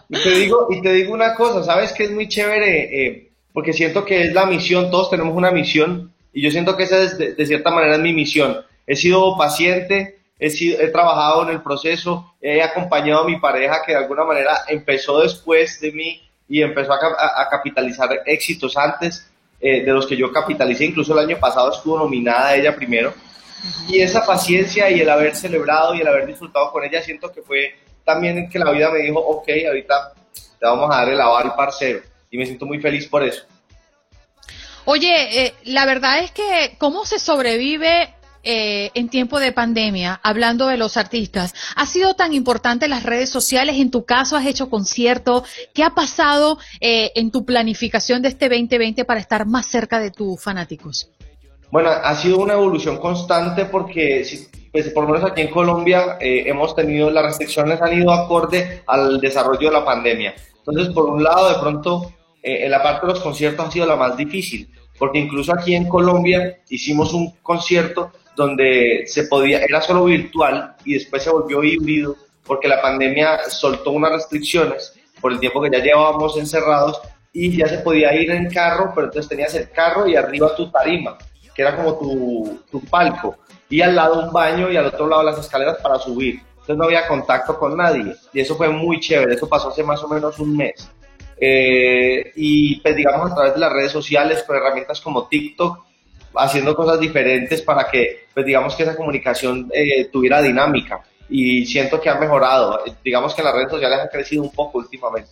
y, 0.09 0.23
te 0.23 0.29
digo, 0.29 0.67
y 0.69 0.81
te 0.81 0.93
digo 0.93 1.13
una 1.13 1.35
cosa, 1.35 1.63
¿sabes 1.63 1.93
que 1.93 2.03
es 2.03 2.11
muy 2.11 2.27
chévere? 2.27 3.05
Eh, 3.05 3.31
porque 3.53 3.73
siento 3.73 4.03
que 4.03 4.23
es 4.23 4.33
la 4.33 4.45
misión, 4.45 4.89
todos 4.89 5.09
tenemos 5.09 5.35
una 5.35 5.51
misión 5.51 6.13
y 6.33 6.41
yo 6.41 6.51
siento 6.51 6.75
que 6.75 6.83
esa 6.83 7.01
es, 7.01 7.17
de, 7.17 7.45
cierta 7.45 7.69
manera, 7.69 7.95
es 7.95 8.01
mi 8.01 8.11
misión. 8.11 8.57
He 8.87 8.95
sido 8.95 9.37
paciente, 9.37 10.19
he, 10.39 10.49
sido, 10.49 10.81
he 10.81 10.87
trabajado 10.87 11.43
en 11.43 11.49
el 11.49 11.61
proceso, 11.61 12.33
he 12.41 12.61
acompañado 12.61 13.21
a 13.21 13.27
mi 13.27 13.39
pareja 13.39 13.83
que 13.85 13.91
de 13.93 13.99
alguna 13.99 14.25
manera 14.25 14.57
empezó 14.67 15.21
después 15.21 15.79
de 15.79 15.91
mí 15.91 16.21
y 16.49 16.61
empezó 16.61 16.93
a, 16.93 17.47
capitalizar 17.49 18.09
éxitos 18.25 18.75
antes 18.75 19.29
eh, 19.61 19.83
de 19.83 19.91
los 19.93 20.07
que 20.07 20.17
yo 20.17 20.31
capitalicé. 20.31 20.85
Incluso 20.85 21.13
el 21.13 21.19
año 21.19 21.39
pasado 21.39 21.71
estuvo 21.71 21.99
nominada 21.99 22.55
ella 22.55 22.75
primero. 22.75 23.13
Y 23.87 24.01
esa 24.01 24.25
paciencia 24.25 24.89
y 24.89 24.99
el 24.99 25.09
haber 25.09 25.35
celebrado 25.35 25.95
y 25.95 26.01
el 26.01 26.07
haber 26.07 26.25
disfrutado 26.25 26.71
con 26.71 26.83
ella, 26.83 27.01
siento 27.01 27.31
que 27.31 27.41
fue 27.41 27.75
también 28.03 28.49
que 28.49 28.59
la 28.59 28.71
vida 28.71 28.91
me 28.91 28.99
dijo, 28.99 29.19
ok, 29.19 29.47
ahorita 29.67 30.13
te 30.59 30.65
vamos 30.65 30.93
a 30.93 30.97
dar 30.97 31.09
el 31.09 31.21
aval 31.21 31.55
parcero. 31.55 32.01
Y 32.29 32.37
me 32.37 32.45
siento 32.45 32.65
muy 32.65 32.79
feliz 32.79 33.07
por 33.07 33.23
eso. 33.23 33.45
Oye, 34.85 35.45
eh, 35.45 35.53
la 35.63 35.85
verdad 35.85 36.19
es 36.19 36.31
que 36.31 36.75
cómo 36.77 37.05
se 37.05 37.17
sobrevive 37.17 38.13
eh, 38.43 38.91
en 38.95 39.07
tiempo 39.07 39.39
de 39.39 39.53
pandemia, 39.53 40.19
hablando 40.23 40.67
de 40.67 40.75
los 40.75 40.97
artistas, 40.97 41.53
ha 41.77 41.85
sido 41.85 42.15
tan 42.15 42.33
importante 42.33 42.89
las 42.89 43.03
redes 43.03 43.29
sociales. 43.29 43.77
En 43.77 43.91
tu 43.91 44.03
caso, 44.03 44.35
has 44.35 44.45
hecho 44.45 44.69
conciertos. 44.69 45.43
¿Qué 45.73 45.83
ha 45.83 45.91
pasado 45.91 46.57
eh, 46.81 47.11
en 47.15 47.31
tu 47.31 47.45
planificación 47.45 48.21
de 48.21 48.27
este 48.27 48.49
2020 48.49 49.05
para 49.05 49.21
estar 49.21 49.45
más 49.45 49.67
cerca 49.67 49.99
de 49.99 50.11
tus 50.11 50.41
fanáticos? 50.41 51.09
Bueno, 51.71 51.89
ha 51.89 52.15
sido 52.15 52.39
una 52.39 52.53
evolución 52.53 52.97
constante 52.97 53.65
porque, 53.65 54.27
pues, 54.71 54.89
por 54.89 55.05
lo 55.05 55.13
menos 55.13 55.31
aquí 55.31 55.41
en 55.41 55.49
Colombia, 55.49 56.17
hemos 56.19 56.75
tenido 56.75 57.09
las 57.09 57.25
restricciones 57.25 57.81
han 57.81 57.99
ido 57.99 58.11
acorde 58.11 58.83
al 58.85 59.19
desarrollo 59.21 59.69
de 59.69 59.73
la 59.73 59.85
pandemia. 59.85 60.35
Entonces, 60.57 60.93
por 60.93 61.05
un 61.05 61.23
lado, 61.23 61.49
de 61.49 61.59
pronto 61.59 62.11
en 62.43 62.69
la 62.69 62.83
parte 62.83 63.07
de 63.07 63.13
los 63.13 63.21
conciertos 63.21 63.67
ha 63.67 63.71
sido 63.71 63.85
la 63.85 63.95
más 63.95 64.17
difícil, 64.17 64.69
porque 64.99 65.19
incluso 65.19 65.53
aquí 65.53 65.75
en 65.75 65.87
Colombia 65.87 66.59
hicimos 66.69 67.13
un 67.13 67.31
concierto 67.41 68.11
donde 68.35 69.03
se 69.07 69.23
podía, 69.23 69.59
era 69.59 69.81
solo 69.81 70.05
virtual 70.05 70.75
y 70.83 70.95
después 70.95 71.23
se 71.23 71.29
volvió 71.29 71.63
híbrido 71.63 72.15
porque 72.45 72.67
la 72.67 72.81
pandemia 72.81 73.49
soltó 73.49 73.91
unas 73.91 74.11
restricciones 74.11 74.93
por 75.21 75.31
el 75.31 75.39
tiempo 75.39 75.61
que 75.61 75.69
ya 75.71 75.79
llevábamos 75.79 76.37
encerrados 76.37 76.99
y 77.31 77.57
ya 77.57 77.67
se 77.67 77.79
podía 77.79 78.13
ir 78.13 78.29
en 78.31 78.49
carro, 78.49 78.91
pero 78.93 79.07
entonces 79.07 79.29
tenías 79.29 79.55
el 79.55 79.69
carro 79.71 80.07
y 80.07 80.15
arriba 80.15 80.55
tu 80.55 80.69
tarima, 80.69 81.17
que 81.55 81.61
era 81.61 81.75
como 81.75 81.97
tu, 81.97 82.61
tu 82.69 82.81
palco, 82.81 83.37
y 83.69 83.81
al 83.81 83.95
lado 83.95 84.25
un 84.25 84.31
baño 84.31 84.69
y 84.69 84.77
al 84.77 84.87
otro 84.87 85.07
lado 85.07 85.23
las 85.23 85.39
escaleras 85.39 85.77
para 85.81 85.97
subir. 85.97 86.41
Entonces 86.51 86.77
no 86.77 86.83
había 86.83 87.07
contacto 87.07 87.57
con 87.57 87.75
nadie 87.75 88.13
y 88.31 88.39
eso 88.39 88.55
fue 88.55 88.69
muy 88.69 88.99
chévere, 88.99 89.33
eso 89.33 89.49
pasó 89.49 89.69
hace 89.69 89.83
más 89.83 90.03
o 90.03 90.07
menos 90.07 90.37
un 90.39 90.55
mes. 90.55 90.89
Eh, 91.39 92.31
y 92.35 92.79
pues 92.79 92.95
digamos 92.95 93.31
a 93.31 93.35
través 93.35 93.53
de 93.53 93.59
las 93.59 93.73
redes 93.73 93.91
sociales, 93.91 94.43
con 94.43 94.55
herramientas 94.55 95.01
como 95.01 95.27
TikTok, 95.27 95.85
haciendo 96.35 96.75
cosas 96.75 96.99
diferentes 96.99 97.61
para 97.61 97.89
que 97.89 98.27
pues 98.33 98.45
digamos 98.45 98.75
que 98.75 98.83
esa 98.83 98.95
comunicación 98.95 99.69
eh, 99.73 100.05
tuviera 100.05 100.41
dinámica 100.41 101.01
y 101.29 101.65
siento 101.65 101.99
que 101.99 102.09
ha 102.09 102.15
mejorado. 102.15 102.83
Digamos 103.03 103.33
que 103.33 103.43
las 103.43 103.53
redes 103.53 103.71
sociales 103.71 103.99
han 103.99 104.07
crecido 104.07 104.43
un 104.43 104.51
poco 104.51 104.79
últimamente. 104.79 105.31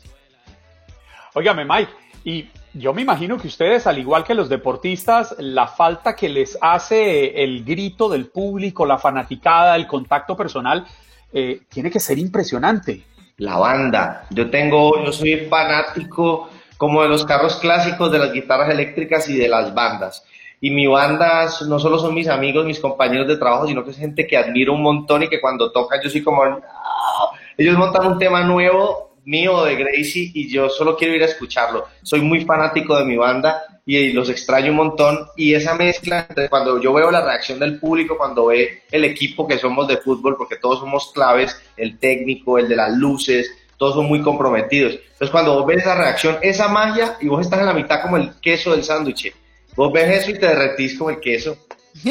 Óigame, 1.33 1.65
Mike, 1.65 1.91
y 2.23 2.49
yo 2.73 2.93
me 2.93 3.01
imagino 3.01 3.37
que 3.37 3.47
ustedes, 3.47 3.87
al 3.87 3.99
igual 3.99 4.23
que 4.23 4.33
los 4.33 4.49
deportistas, 4.49 5.35
la 5.39 5.67
falta 5.67 6.15
que 6.15 6.29
les 6.29 6.57
hace 6.61 7.43
el 7.43 7.63
grito 7.63 8.09
del 8.09 8.27
público, 8.27 8.85
la 8.85 8.97
fanaticada, 8.97 9.75
el 9.75 9.87
contacto 9.87 10.37
personal, 10.37 10.85
eh, 11.33 11.61
tiene 11.69 11.89
que 11.89 11.99
ser 11.99 12.17
impresionante 12.17 13.03
la 13.41 13.57
banda. 13.57 14.27
Yo 14.29 14.51
tengo, 14.51 15.03
yo 15.03 15.11
soy 15.11 15.47
fanático 15.49 16.49
como 16.77 17.01
de 17.01 17.09
los 17.09 17.25
carros 17.25 17.55
clásicos, 17.55 18.11
de 18.11 18.19
las 18.19 18.31
guitarras 18.31 18.69
eléctricas 18.69 19.27
y 19.29 19.35
de 19.35 19.47
las 19.47 19.73
bandas. 19.73 20.23
Y 20.59 20.69
mi 20.69 20.85
banda 20.85 21.49
no 21.67 21.79
solo 21.79 21.97
son 21.97 22.13
mis 22.13 22.27
amigos, 22.27 22.65
mis 22.65 22.79
compañeros 22.79 23.27
de 23.27 23.37
trabajo, 23.37 23.65
sino 23.65 23.83
que 23.83 23.91
es 23.91 23.97
gente 23.97 24.27
que 24.27 24.37
admiro 24.37 24.73
un 24.73 24.83
montón 24.83 25.23
y 25.23 25.27
que 25.27 25.41
cuando 25.41 25.71
tocan 25.71 25.99
yo 26.03 26.09
soy 26.09 26.21
como, 26.21 26.43
ellos 27.57 27.77
montan 27.77 28.05
un 28.05 28.19
tema 28.19 28.43
nuevo 28.43 29.15
mío 29.25 29.63
de 29.63 29.75
Gracie 29.75 30.31
y 30.35 30.47
yo 30.47 30.69
solo 30.69 30.95
quiero 30.95 31.15
ir 31.15 31.23
a 31.23 31.25
escucharlo. 31.25 31.85
Soy 32.03 32.21
muy 32.21 32.45
fanático 32.45 32.95
de 32.95 33.05
mi 33.05 33.17
banda 33.17 33.80
y 33.99 34.13
los 34.13 34.29
extraño 34.29 34.71
un 34.71 34.77
montón. 34.77 35.27
Y 35.35 35.53
esa 35.53 35.75
mezcla 35.75 36.27
cuando 36.49 36.81
yo 36.81 36.93
veo 36.93 37.11
la 37.11 37.21
reacción 37.21 37.59
del 37.59 37.79
público, 37.79 38.17
cuando 38.17 38.47
ve 38.47 38.83
el 38.91 39.03
equipo 39.03 39.47
que 39.47 39.57
somos 39.57 39.87
de 39.87 39.97
fútbol, 39.97 40.37
porque 40.37 40.55
todos 40.55 40.79
somos 40.79 41.11
claves, 41.13 41.59
el 41.77 41.99
técnico, 41.99 42.57
el 42.57 42.69
de 42.69 42.75
las 42.75 42.95
luces, 42.95 43.51
todos 43.77 43.95
son 43.95 44.05
muy 44.05 44.21
comprometidos. 44.21 44.93
Entonces 44.93 45.31
cuando 45.31 45.55
vos 45.55 45.65
ves 45.65 45.79
esa 45.81 45.95
reacción, 45.95 46.37
esa 46.41 46.67
magia 46.67 47.17
y 47.19 47.27
vos 47.27 47.41
estás 47.41 47.59
en 47.59 47.65
la 47.65 47.73
mitad 47.73 48.01
como 48.01 48.17
el 48.17 48.31
queso 48.39 48.71
del 48.71 48.83
sándwich, 48.83 49.33
vos 49.75 49.91
ves 49.91 50.21
eso 50.21 50.31
y 50.31 50.39
te 50.39 50.47
derretís 50.47 50.97
como 50.97 51.09
el 51.09 51.19
queso 51.19 51.57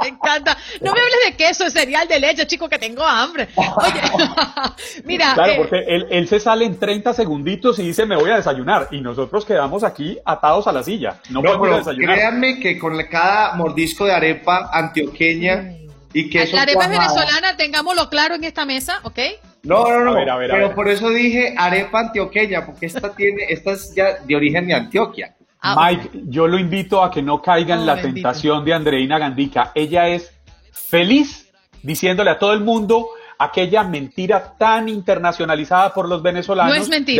me 0.00 0.08
encanta. 0.08 0.56
No 0.80 0.92
me 0.92 1.00
hables 1.00 1.16
de 1.26 1.36
queso, 1.36 1.64
de 1.64 1.70
cereal, 1.70 2.06
de 2.08 2.20
leche, 2.20 2.46
chico, 2.46 2.68
que 2.68 2.78
tengo 2.78 3.02
hambre. 3.04 3.48
Oye, 3.54 4.00
mira. 5.04 5.34
Claro, 5.34 5.52
eh, 5.52 5.56
porque 5.58 5.84
él, 5.86 6.28
se 6.28 6.40
sale 6.40 6.64
en 6.64 6.78
30 6.78 7.14
segunditos 7.14 7.78
y 7.78 7.82
dice, 7.82 8.06
me 8.06 8.16
voy 8.16 8.30
a 8.30 8.36
desayunar. 8.36 8.88
Y 8.90 9.00
nosotros 9.00 9.44
quedamos 9.44 9.84
aquí 9.84 10.18
atados 10.24 10.66
a 10.66 10.72
la 10.72 10.82
silla. 10.82 11.20
No, 11.30 11.42
podemos 11.42 11.78
desayunar. 11.78 12.14
Créanme 12.16 12.60
que 12.60 12.78
con 12.78 12.96
cada 13.10 13.54
mordisco 13.54 14.06
de 14.06 14.12
arepa 14.12 14.70
antioqueña 14.72 15.72
y 16.12 16.30
queso. 16.30 16.56
La 16.56 16.62
arepa 16.62 16.84
es 16.84 16.90
venezolana, 16.90 17.56
tengámoslo 17.56 18.08
claro 18.08 18.34
en 18.34 18.44
esta 18.44 18.64
mesa, 18.64 19.00
¿ok? 19.02 19.18
No, 19.62 19.84
no, 19.90 20.04
no. 20.04 20.38
pero 20.48 20.74
por 20.74 20.88
eso 20.88 21.10
dije 21.10 21.54
arepa 21.58 22.00
antioqueña, 22.00 22.64
porque 22.64 22.86
esta 22.86 23.14
tiene, 23.14 23.46
esta 23.48 23.72
es 23.72 23.92
ya 23.94 24.18
de 24.24 24.36
origen 24.36 24.66
de 24.68 24.74
Antioquia. 24.74 25.35
Ah, 25.66 25.86
Mike, 25.90 26.10
yo 26.28 26.46
lo 26.46 26.58
invito 26.58 27.02
a 27.02 27.10
que 27.10 27.22
no 27.22 27.40
caiga 27.42 27.74
en 27.74 27.86
la 27.86 27.94
tentación 28.14 28.64
de 28.64 28.74
Andreina 28.74 29.18
Gandica. 29.18 29.72
Ella 29.74 30.08
es 30.08 30.32
feliz 30.72 31.52
diciéndole 31.82 32.30
a 32.30 32.38
todo 32.38 32.52
el 32.52 32.60
mundo 32.60 33.08
aquella 33.38 33.82
mentira 33.82 34.54
tan 34.58 34.88
internacionalizada 34.88 35.92
por 35.92 36.08
los 36.08 36.22
venezolanos 36.22 36.72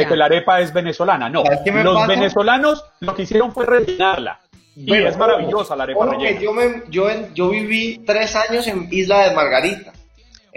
de 0.03 0.07
que 0.09 0.17
la 0.17 0.25
arepa 0.27 0.61
es 0.61 0.73
venezolana. 0.73 1.29
No, 1.29 1.43
los 1.85 1.95
venezolanos 2.09 2.85
lo 3.01 3.15
que 3.15 3.23
hicieron 3.23 3.53
fue 3.53 3.67
rellenarla. 3.67 4.41
Y 4.75 4.93
es 5.09 5.17
maravillosa 5.17 5.75
la 5.77 5.85
arepa 5.85 6.01
rellena. 6.19 6.41
yo, 6.41 6.53
me, 6.53 6.83
yo, 6.91 7.09
en- 7.11 7.35
yo 7.35 7.49
viví 7.49 8.03
tres 8.07 8.37
años 8.37 8.67
en 8.67 8.89
Isla 8.91 9.29
de 9.29 9.35
Margarita. 9.35 9.93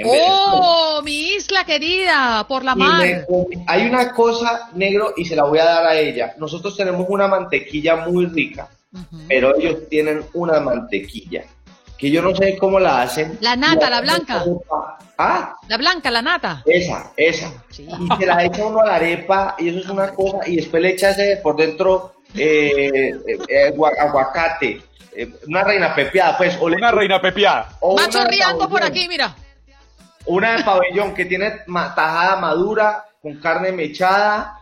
¡Oh, 0.05 1.01
mi 1.03 1.33
isla 1.33 1.63
querida! 1.65 2.45
Por 2.47 2.63
la 2.63 2.75
me 2.75 2.83
mar. 2.85 3.25
hay 3.67 3.85
una 3.87 4.11
cosa, 4.13 4.69
negro, 4.73 5.13
y 5.17 5.25
se 5.25 5.35
la 5.35 5.43
voy 5.43 5.59
a 5.59 5.65
dar 5.65 5.85
a 5.85 5.95
ella. 5.95 6.33
Nosotros 6.37 6.75
tenemos 6.77 7.05
una 7.09 7.27
mantequilla 7.27 7.95
muy 7.97 8.25
rica, 8.27 8.67
pero 9.27 9.55
ellos 9.57 9.87
tienen 9.89 10.23
una 10.33 10.59
mantequilla 10.59 11.43
que 11.97 12.09
yo 12.09 12.21
no 12.21 12.33
sé 12.33 12.57
cómo 12.57 12.79
la 12.79 13.01
hacen. 13.01 13.37
La 13.41 13.55
nata, 13.57 13.89
la 13.89 13.99
blanca. 14.01 14.45
Ah, 15.17 15.53
La 15.67 15.75
blanca, 15.77 16.09
la 16.09 16.21
nata. 16.21 16.63
esa, 16.65 17.11
esa. 17.17 17.51
Y 17.77 18.07
se 18.17 18.25
la 18.25 18.45
echa 18.45 18.65
uno 18.65 18.79
a 18.79 18.85
la 18.85 18.95
arepa, 18.95 19.55
y 19.59 19.67
eso 19.69 19.79
es 19.79 19.89
una 19.89 20.13
cosa, 20.13 20.37
y 20.47 20.55
después 20.55 20.81
le 20.81 20.91
echa 20.91 21.09
ese 21.09 21.37
por 21.43 21.57
dentro 21.57 22.13
eh, 22.35 22.71
eh, 23.27 23.37
eh, 23.49 23.73
gua- 23.75 23.97
aguacate, 23.99 24.81
eh, 25.13 25.29
una 25.47 25.63
reina 25.65 25.93
pepiada, 25.93 26.37
pues. 26.37 26.55
O 26.61 26.67
Una 26.67 26.91
reina 26.91 27.19
pepiada. 27.19 27.67
Va 27.81 28.07
chorreando 28.07 28.69
por 28.69 28.81
aquí, 28.81 29.07
mira. 29.09 29.35
Una 30.29 30.57
de 30.57 30.63
pabellón 30.63 31.13
que 31.15 31.25
tiene 31.25 31.61
ma- 31.67 31.93
tajada 31.95 32.37
madura, 32.39 33.05
con 33.21 33.35
carne 33.39 33.71
mechada. 33.71 34.59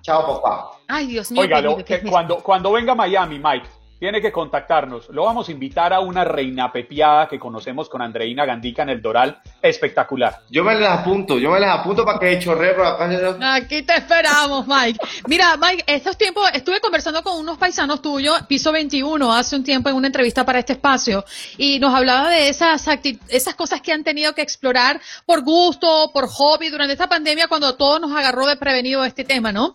Chao, 0.00 0.40
papá. 0.40 0.70
Ay, 0.86 1.06
Dios 1.08 1.30
mío. 1.32 1.42
Oiga, 1.42 1.60
lo- 1.60 1.76
que 1.84 2.00
cuando, 2.02 2.36
cuando 2.38 2.70
venga 2.72 2.92
a 2.92 2.94
Miami, 2.94 3.38
Mike, 3.42 3.66
tiene 4.04 4.20
que 4.20 4.32
contactarnos. 4.32 5.08
Lo 5.08 5.24
vamos 5.24 5.48
a 5.48 5.52
invitar 5.52 5.94
a 5.94 6.00
una 6.00 6.24
reina 6.24 6.70
pepiada 6.70 7.26
que 7.26 7.38
conocemos 7.38 7.88
con 7.88 8.02
Andreina 8.02 8.44
Gandica 8.44 8.82
en 8.82 8.90
el 8.90 9.00
Doral. 9.00 9.40
Espectacular. 9.62 10.42
Yo 10.50 10.62
me 10.62 10.74
las 10.74 10.98
apunto, 10.98 11.38
yo 11.38 11.50
me 11.50 11.58
las 11.58 11.80
apunto 11.80 12.04
para 12.04 12.18
que 12.18 12.38
chorree 12.38 12.74
por 12.74 12.84
acá. 12.84 13.54
Aquí 13.54 13.80
te 13.80 13.94
esperamos, 13.94 14.66
Mike. 14.66 14.98
Mira, 15.26 15.56
Mike, 15.56 15.84
estos 15.86 16.18
tiempos 16.18 16.50
estuve 16.52 16.80
conversando 16.80 17.22
con 17.22 17.38
unos 17.38 17.56
paisanos 17.56 18.02
tuyos, 18.02 18.42
piso 18.42 18.72
21, 18.72 19.32
hace 19.32 19.56
un 19.56 19.64
tiempo 19.64 19.88
en 19.88 19.96
una 19.96 20.08
entrevista 20.08 20.44
para 20.44 20.58
este 20.58 20.74
espacio, 20.74 21.24
y 21.56 21.78
nos 21.78 21.94
hablaba 21.94 22.28
de 22.28 22.50
esas 22.50 23.54
cosas 23.56 23.80
que 23.80 23.90
han 23.90 24.04
tenido 24.04 24.34
que 24.34 24.42
explorar 24.42 25.00
por 25.24 25.42
gusto, 25.42 26.10
por 26.12 26.28
hobby, 26.28 26.68
durante 26.68 26.92
esta 26.92 27.08
pandemia, 27.08 27.48
cuando 27.48 27.74
todo 27.74 28.00
nos 28.00 28.12
agarró 28.12 28.46
de 28.46 28.58
prevenido 28.58 29.02
este 29.02 29.24
tema, 29.24 29.50
¿no? 29.50 29.72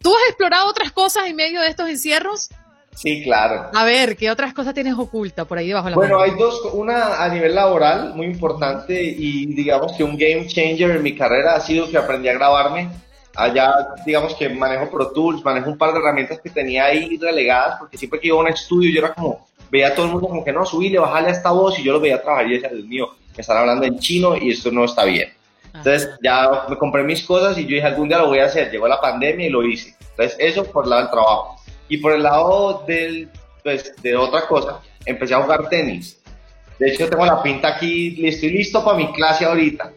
¿Tú 0.00 0.14
has 0.16 0.28
explorado 0.28 0.66
otras 0.66 0.92
cosas 0.92 1.26
en 1.26 1.36
medio 1.36 1.60
de 1.60 1.68
estos 1.68 1.90
encierros? 1.90 2.48
Sí, 2.96 3.22
claro. 3.22 3.70
A 3.74 3.84
ver, 3.84 4.16
¿qué 4.16 4.30
otras 4.30 4.54
cosas 4.54 4.72
tienes 4.72 4.94
oculta 4.98 5.44
por 5.44 5.58
ahí 5.58 5.68
debajo 5.68 5.84
de 5.84 5.90
la 5.90 5.96
Bueno, 5.96 6.18
mano? 6.18 6.32
hay 6.32 6.38
dos, 6.38 6.60
una 6.72 7.22
a 7.22 7.28
nivel 7.28 7.54
laboral 7.54 8.14
muy 8.14 8.26
importante 8.26 9.02
y 9.02 9.46
digamos 9.54 9.92
que 9.92 10.02
un 10.02 10.16
game 10.16 10.46
changer 10.46 10.92
en 10.92 11.02
mi 11.02 11.14
carrera 11.14 11.54
ha 11.56 11.60
sido 11.60 11.88
que 11.90 11.98
aprendí 11.98 12.28
a 12.28 12.32
grabarme. 12.34 12.88
Allá, 13.34 13.70
digamos 14.06 14.34
que 14.34 14.48
manejo 14.48 14.90
Pro 14.90 15.12
Tools, 15.12 15.44
manejo 15.44 15.68
un 15.68 15.76
par 15.76 15.92
de 15.92 15.98
herramientas 15.98 16.40
que 16.40 16.48
tenía 16.48 16.86
ahí 16.86 17.18
relegadas, 17.18 17.76
porque 17.78 17.98
siempre 17.98 18.18
que 18.18 18.28
iba 18.28 18.38
a 18.38 18.40
un 18.40 18.48
estudio 18.48 18.90
yo 18.90 19.04
era 19.04 19.12
como, 19.12 19.46
veía 19.70 19.88
a 19.88 19.94
todo 19.94 20.06
el 20.06 20.12
mundo 20.12 20.28
como 20.28 20.42
que 20.42 20.52
no, 20.54 20.64
subile, 20.64 20.98
bajale 20.98 21.28
a 21.28 21.32
esta 21.32 21.50
voz 21.50 21.78
y 21.78 21.82
yo 21.82 21.92
lo 21.92 22.00
veía 22.00 22.22
trabajar 22.22 22.46
y 22.46 22.54
decía, 22.54 22.70
Dios 22.70 22.86
mío, 22.86 23.10
me 23.36 23.42
están 23.42 23.58
hablando 23.58 23.84
en 23.84 23.98
chino 23.98 24.34
y 24.36 24.52
esto 24.52 24.70
no 24.70 24.86
está 24.86 25.04
bien. 25.04 25.36
Entonces 25.74 26.10
ya 26.22 26.64
me 26.70 26.78
compré 26.78 27.02
mis 27.02 27.22
cosas 27.22 27.58
y 27.58 27.64
yo 27.64 27.74
dije, 27.74 27.86
algún 27.86 28.08
día 28.08 28.18
lo 28.18 28.28
voy 28.28 28.38
a 28.38 28.46
hacer. 28.46 28.70
Llegó 28.70 28.88
la 28.88 28.98
pandemia 28.98 29.46
y 29.46 29.50
lo 29.50 29.62
hice. 29.62 29.94
Entonces 30.10 30.36
eso 30.38 30.64
por 30.64 30.86
lado 30.86 31.02
del 31.02 31.10
trabajo. 31.10 31.55
Y 31.88 31.98
por 31.98 32.12
el 32.12 32.22
lado 32.22 32.84
del, 32.86 33.28
pues, 33.62 33.94
de 34.02 34.16
otra 34.16 34.46
cosa, 34.46 34.80
empecé 35.04 35.34
a 35.34 35.42
jugar 35.42 35.68
tenis. 35.68 36.20
De 36.78 36.90
hecho, 36.90 37.08
tengo 37.08 37.24
la 37.24 37.42
pinta 37.42 37.68
aquí, 37.68 38.26
estoy 38.26 38.50
listo 38.50 38.84
para 38.84 38.98
mi 38.98 39.12
clase 39.12 39.44
ahorita. 39.44 39.92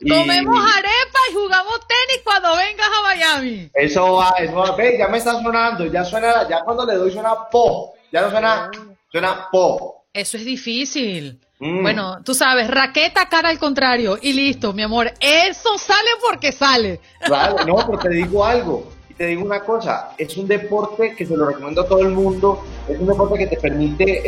Y 0.00 0.10
Comemos 0.10 0.58
arepa 0.58 1.18
y 1.30 1.34
jugamos 1.34 1.80
tenis 1.86 2.22
cuando 2.24 2.56
vengas 2.56 2.86
a 2.86 3.02
Miami. 3.02 3.70
eso 3.72 4.14
va, 4.14 4.34
eso 4.38 4.54
va. 4.54 4.76
Ve, 4.76 4.98
ya 4.98 5.08
me 5.08 5.18
está 5.18 5.40
sonando, 5.40 5.86
ya 5.86 6.04
suena, 6.04 6.48
ya 6.48 6.60
cuando 6.62 6.84
le 6.84 6.94
doy 6.94 7.10
suena 7.10 7.48
po, 7.50 7.94
ya 8.12 8.22
no 8.22 8.30
suena, 8.30 8.70
suena 9.10 9.48
po. 9.50 10.04
Eso 10.12 10.36
es 10.36 10.44
difícil. 10.44 11.40
Mm. 11.58 11.82
Bueno, 11.82 12.18
tú 12.24 12.34
sabes, 12.34 12.68
raqueta 12.68 13.28
cara 13.28 13.48
al 13.48 13.58
contrario 13.58 14.18
y 14.20 14.32
listo, 14.32 14.72
mi 14.72 14.82
amor. 14.82 15.12
Eso 15.20 15.78
sale 15.78 16.10
porque 16.20 16.52
sale. 16.52 17.00
Claro, 17.20 17.64
no, 17.64 17.76
pero 17.86 17.98
te 17.98 18.10
digo 18.10 18.44
algo, 18.44 18.92
te 19.16 19.26
digo 19.26 19.44
una 19.44 19.60
cosa, 19.60 20.10
es 20.18 20.36
un 20.36 20.48
deporte 20.48 21.14
que 21.16 21.24
se 21.24 21.36
lo 21.36 21.46
recomiendo 21.46 21.82
a 21.82 21.86
todo 21.86 22.00
el 22.00 22.08
mundo, 22.08 22.64
es 22.88 22.98
un 22.98 23.06
deporte 23.06 23.38
que 23.38 23.46
te 23.46 23.56
permite, 23.56 24.22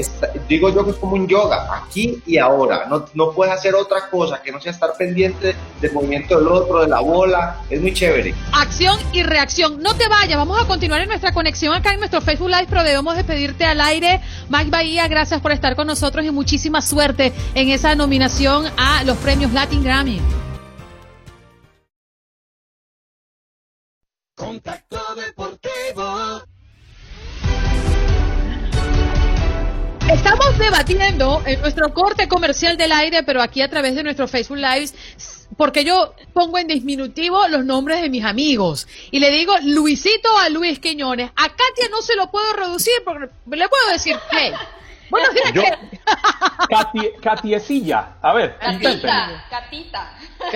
digo 0.49 0.69
yo 0.73 0.85
que 0.85 0.93
es 0.93 0.97
como 0.97 1.15
un 1.15 1.27
yoga, 1.27 1.67
aquí 1.77 2.23
y 2.25 2.39
ahora, 2.39 2.87
no, 2.89 3.05
no 3.15 3.33
puedes 3.33 3.53
hacer 3.53 3.75
otra 3.75 4.09
cosa 4.11 4.41
que 4.43 4.53
no 4.53 4.61
sea 4.61 4.73
estar 4.73 4.91
pendiente 4.97 5.57
del 5.81 5.93
movimiento 5.93 6.39
del 6.39 6.49
otro, 6.49 6.83
de 6.83 6.89
la 6.89 7.01
bola, 7.01 7.61
es 7.69 7.81
muy 7.81 7.93
chévere. 7.93 8.35
Acción 8.53 8.99
y 9.13 9.23
reacción. 9.23 9.83
No 9.83 9.95
te 9.95 10.09
vayas, 10.09 10.37
vamos 10.37 10.61
a 10.63 10.67
continuar 10.67 11.01
en 11.01 11.09
nuestra 11.09 11.33
conexión 11.33 11.75
acá 11.75 11.93
en 11.93 11.99
nuestro 11.99 12.21
Facebook 12.21 12.49
Live, 12.49 12.67
pero 12.69 12.85
debemos 12.85 13.17
despedirte 13.17 13.65
al 13.65 13.81
aire. 13.81 14.21
Mike 14.49 14.71
Bahía, 14.71 15.09
gracias 15.09 15.41
por 15.41 15.53
estar 15.53 15.77
con 15.77 15.87
nosotros 15.87 16.25
y 16.25 16.31
muchísima 16.31 16.81
suerte 16.81 17.33
en 17.55 17.69
esa 17.71 17.95
nominación 17.95 18.67
a 18.77 19.03
los 19.05 19.17
premios 19.19 19.53
Latin 19.53 19.83
Grammy. 19.83 20.21
Contacto 24.47 25.01
Deportivo. 25.17 26.41
Estamos 30.09 30.57
debatiendo 30.57 31.43
en 31.45 31.61
nuestro 31.61 31.93
corte 31.93 32.29
comercial 32.29 32.77
del 32.77 32.93
aire, 32.93 33.25
pero 33.25 33.43
aquí 33.43 33.61
a 33.61 33.69
través 33.69 33.97
de 33.97 34.05
nuestro 34.05 34.29
Facebook 34.29 34.59
Live, 34.59 34.91
porque 35.57 35.83
yo 35.83 36.15
pongo 36.33 36.59
en 36.59 36.69
disminutivo 36.69 37.49
los 37.49 37.65
nombres 37.65 38.01
de 38.01 38.09
mis 38.09 38.25
amigos 38.25 38.87
y 39.11 39.19
le 39.19 39.33
digo 39.33 39.53
Luisito 39.65 40.29
a 40.39 40.49
Luis 40.49 40.79
Quiñones. 40.79 41.33
A 41.35 41.49
Katia 41.49 41.89
no 41.91 42.01
se 42.01 42.15
lo 42.15 42.31
puedo 42.31 42.53
reducir 42.53 42.95
porque 43.05 43.29
le 43.51 43.69
puedo 43.69 43.89
decir 43.91 44.17
hey. 44.31 44.53
Bueno, 45.11 45.29
días, 45.33 45.53
Yo-. 45.53 45.63
Katy, 46.69 47.11
Katiecilla. 47.23 48.17
A 48.21 48.33
ver, 48.33 48.57
inténtenlo. 48.67 49.13
Catita. 49.51 50.13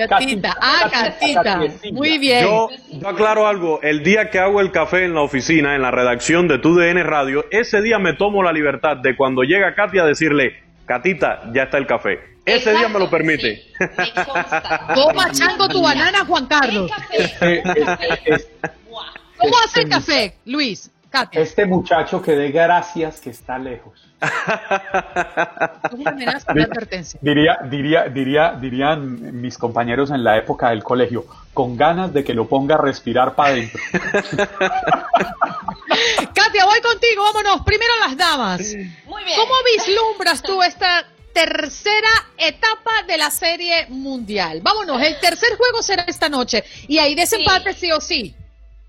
Catita. 0.09 0.57
Ah, 0.59 0.89
Catita. 0.91 1.59
Muy 1.91 2.17
bien. 2.17 2.43
Yo, 2.43 2.69
yo 2.91 3.07
aclaro 3.07 3.47
algo, 3.47 3.81
el 3.81 4.03
día 4.03 4.29
que 4.29 4.39
hago 4.39 4.61
el 4.61 4.71
café 4.71 5.05
en 5.05 5.13
la 5.13 5.21
oficina, 5.21 5.75
en 5.75 5.81
la 5.81 5.91
redacción 5.91 6.47
de 6.47 6.59
TUDN 6.59 7.03
Radio, 7.03 7.45
ese 7.51 7.81
día 7.81 7.99
me 7.99 8.13
tomo 8.13 8.43
la 8.43 8.51
libertad 8.51 8.97
de 8.97 9.15
cuando 9.15 9.43
llega 9.43 9.73
Katia 9.75 10.03
decirle, 10.03 10.61
Catita, 10.85 11.43
ya 11.53 11.63
está 11.63 11.77
el 11.77 11.87
café. 11.87 12.19
Ese 12.45 12.73
día 12.73 12.89
me 12.89 12.99
lo 12.99 13.09
permite. 13.09 13.63
Toma 14.95 15.31
chango 15.31 15.69
tu 15.69 15.81
banana, 15.81 16.25
Juan 16.25 16.47
Carlos. 16.47 16.91
¿Cómo 19.37 19.53
hace 19.63 19.81
el 19.81 19.89
café, 19.89 20.35
Luis? 20.45 20.91
Katia. 21.09 21.41
Este 21.41 21.65
muchacho 21.65 22.21
que 22.21 22.31
dé 22.31 22.51
gracias 22.51 23.19
que 23.21 23.29
está 23.29 23.57
lejos. 23.57 24.10
Una 25.91 26.11
amenaza, 26.11 26.51
una 26.53 26.63
advertencia. 26.63 27.19
Diría, 27.21 27.57
diría, 27.69 28.03
diría, 28.03 28.51
dirían 28.59 29.41
mis 29.41 29.57
compañeros 29.57 30.11
en 30.11 30.23
la 30.23 30.37
época 30.37 30.69
del 30.69 30.83
colegio, 30.83 31.25
con 31.53 31.75
ganas 31.75 32.13
de 32.13 32.23
que 32.23 32.33
lo 32.33 32.47
ponga 32.47 32.75
a 32.75 32.77
respirar 32.77 33.33
para 33.35 33.49
adentro. 33.53 33.81
Katia, 36.33 36.65
voy 36.65 36.81
contigo, 36.81 37.23
vámonos. 37.23 37.61
Primero 37.65 37.93
las 37.99 38.15
damas. 38.15 38.61
Muy 39.05 39.23
bien. 39.23 39.37
¿Cómo 39.39 39.53
vislumbras 39.75 40.41
tú 40.41 40.61
esta 40.61 41.05
tercera 41.33 42.09
etapa 42.37 43.03
de 43.07 43.17
la 43.17 43.31
serie 43.31 43.87
mundial? 43.89 44.61
Vámonos, 44.61 45.01
el 45.01 45.19
tercer 45.19 45.57
juego 45.57 45.81
será 45.81 46.03
esta 46.07 46.29
noche 46.29 46.63
y 46.87 46.99
ahí 46.99 47.15
desempate 47.15 47.73
sí 47.73 47.91
o 47.91 47.99
sí. 47.99 48.35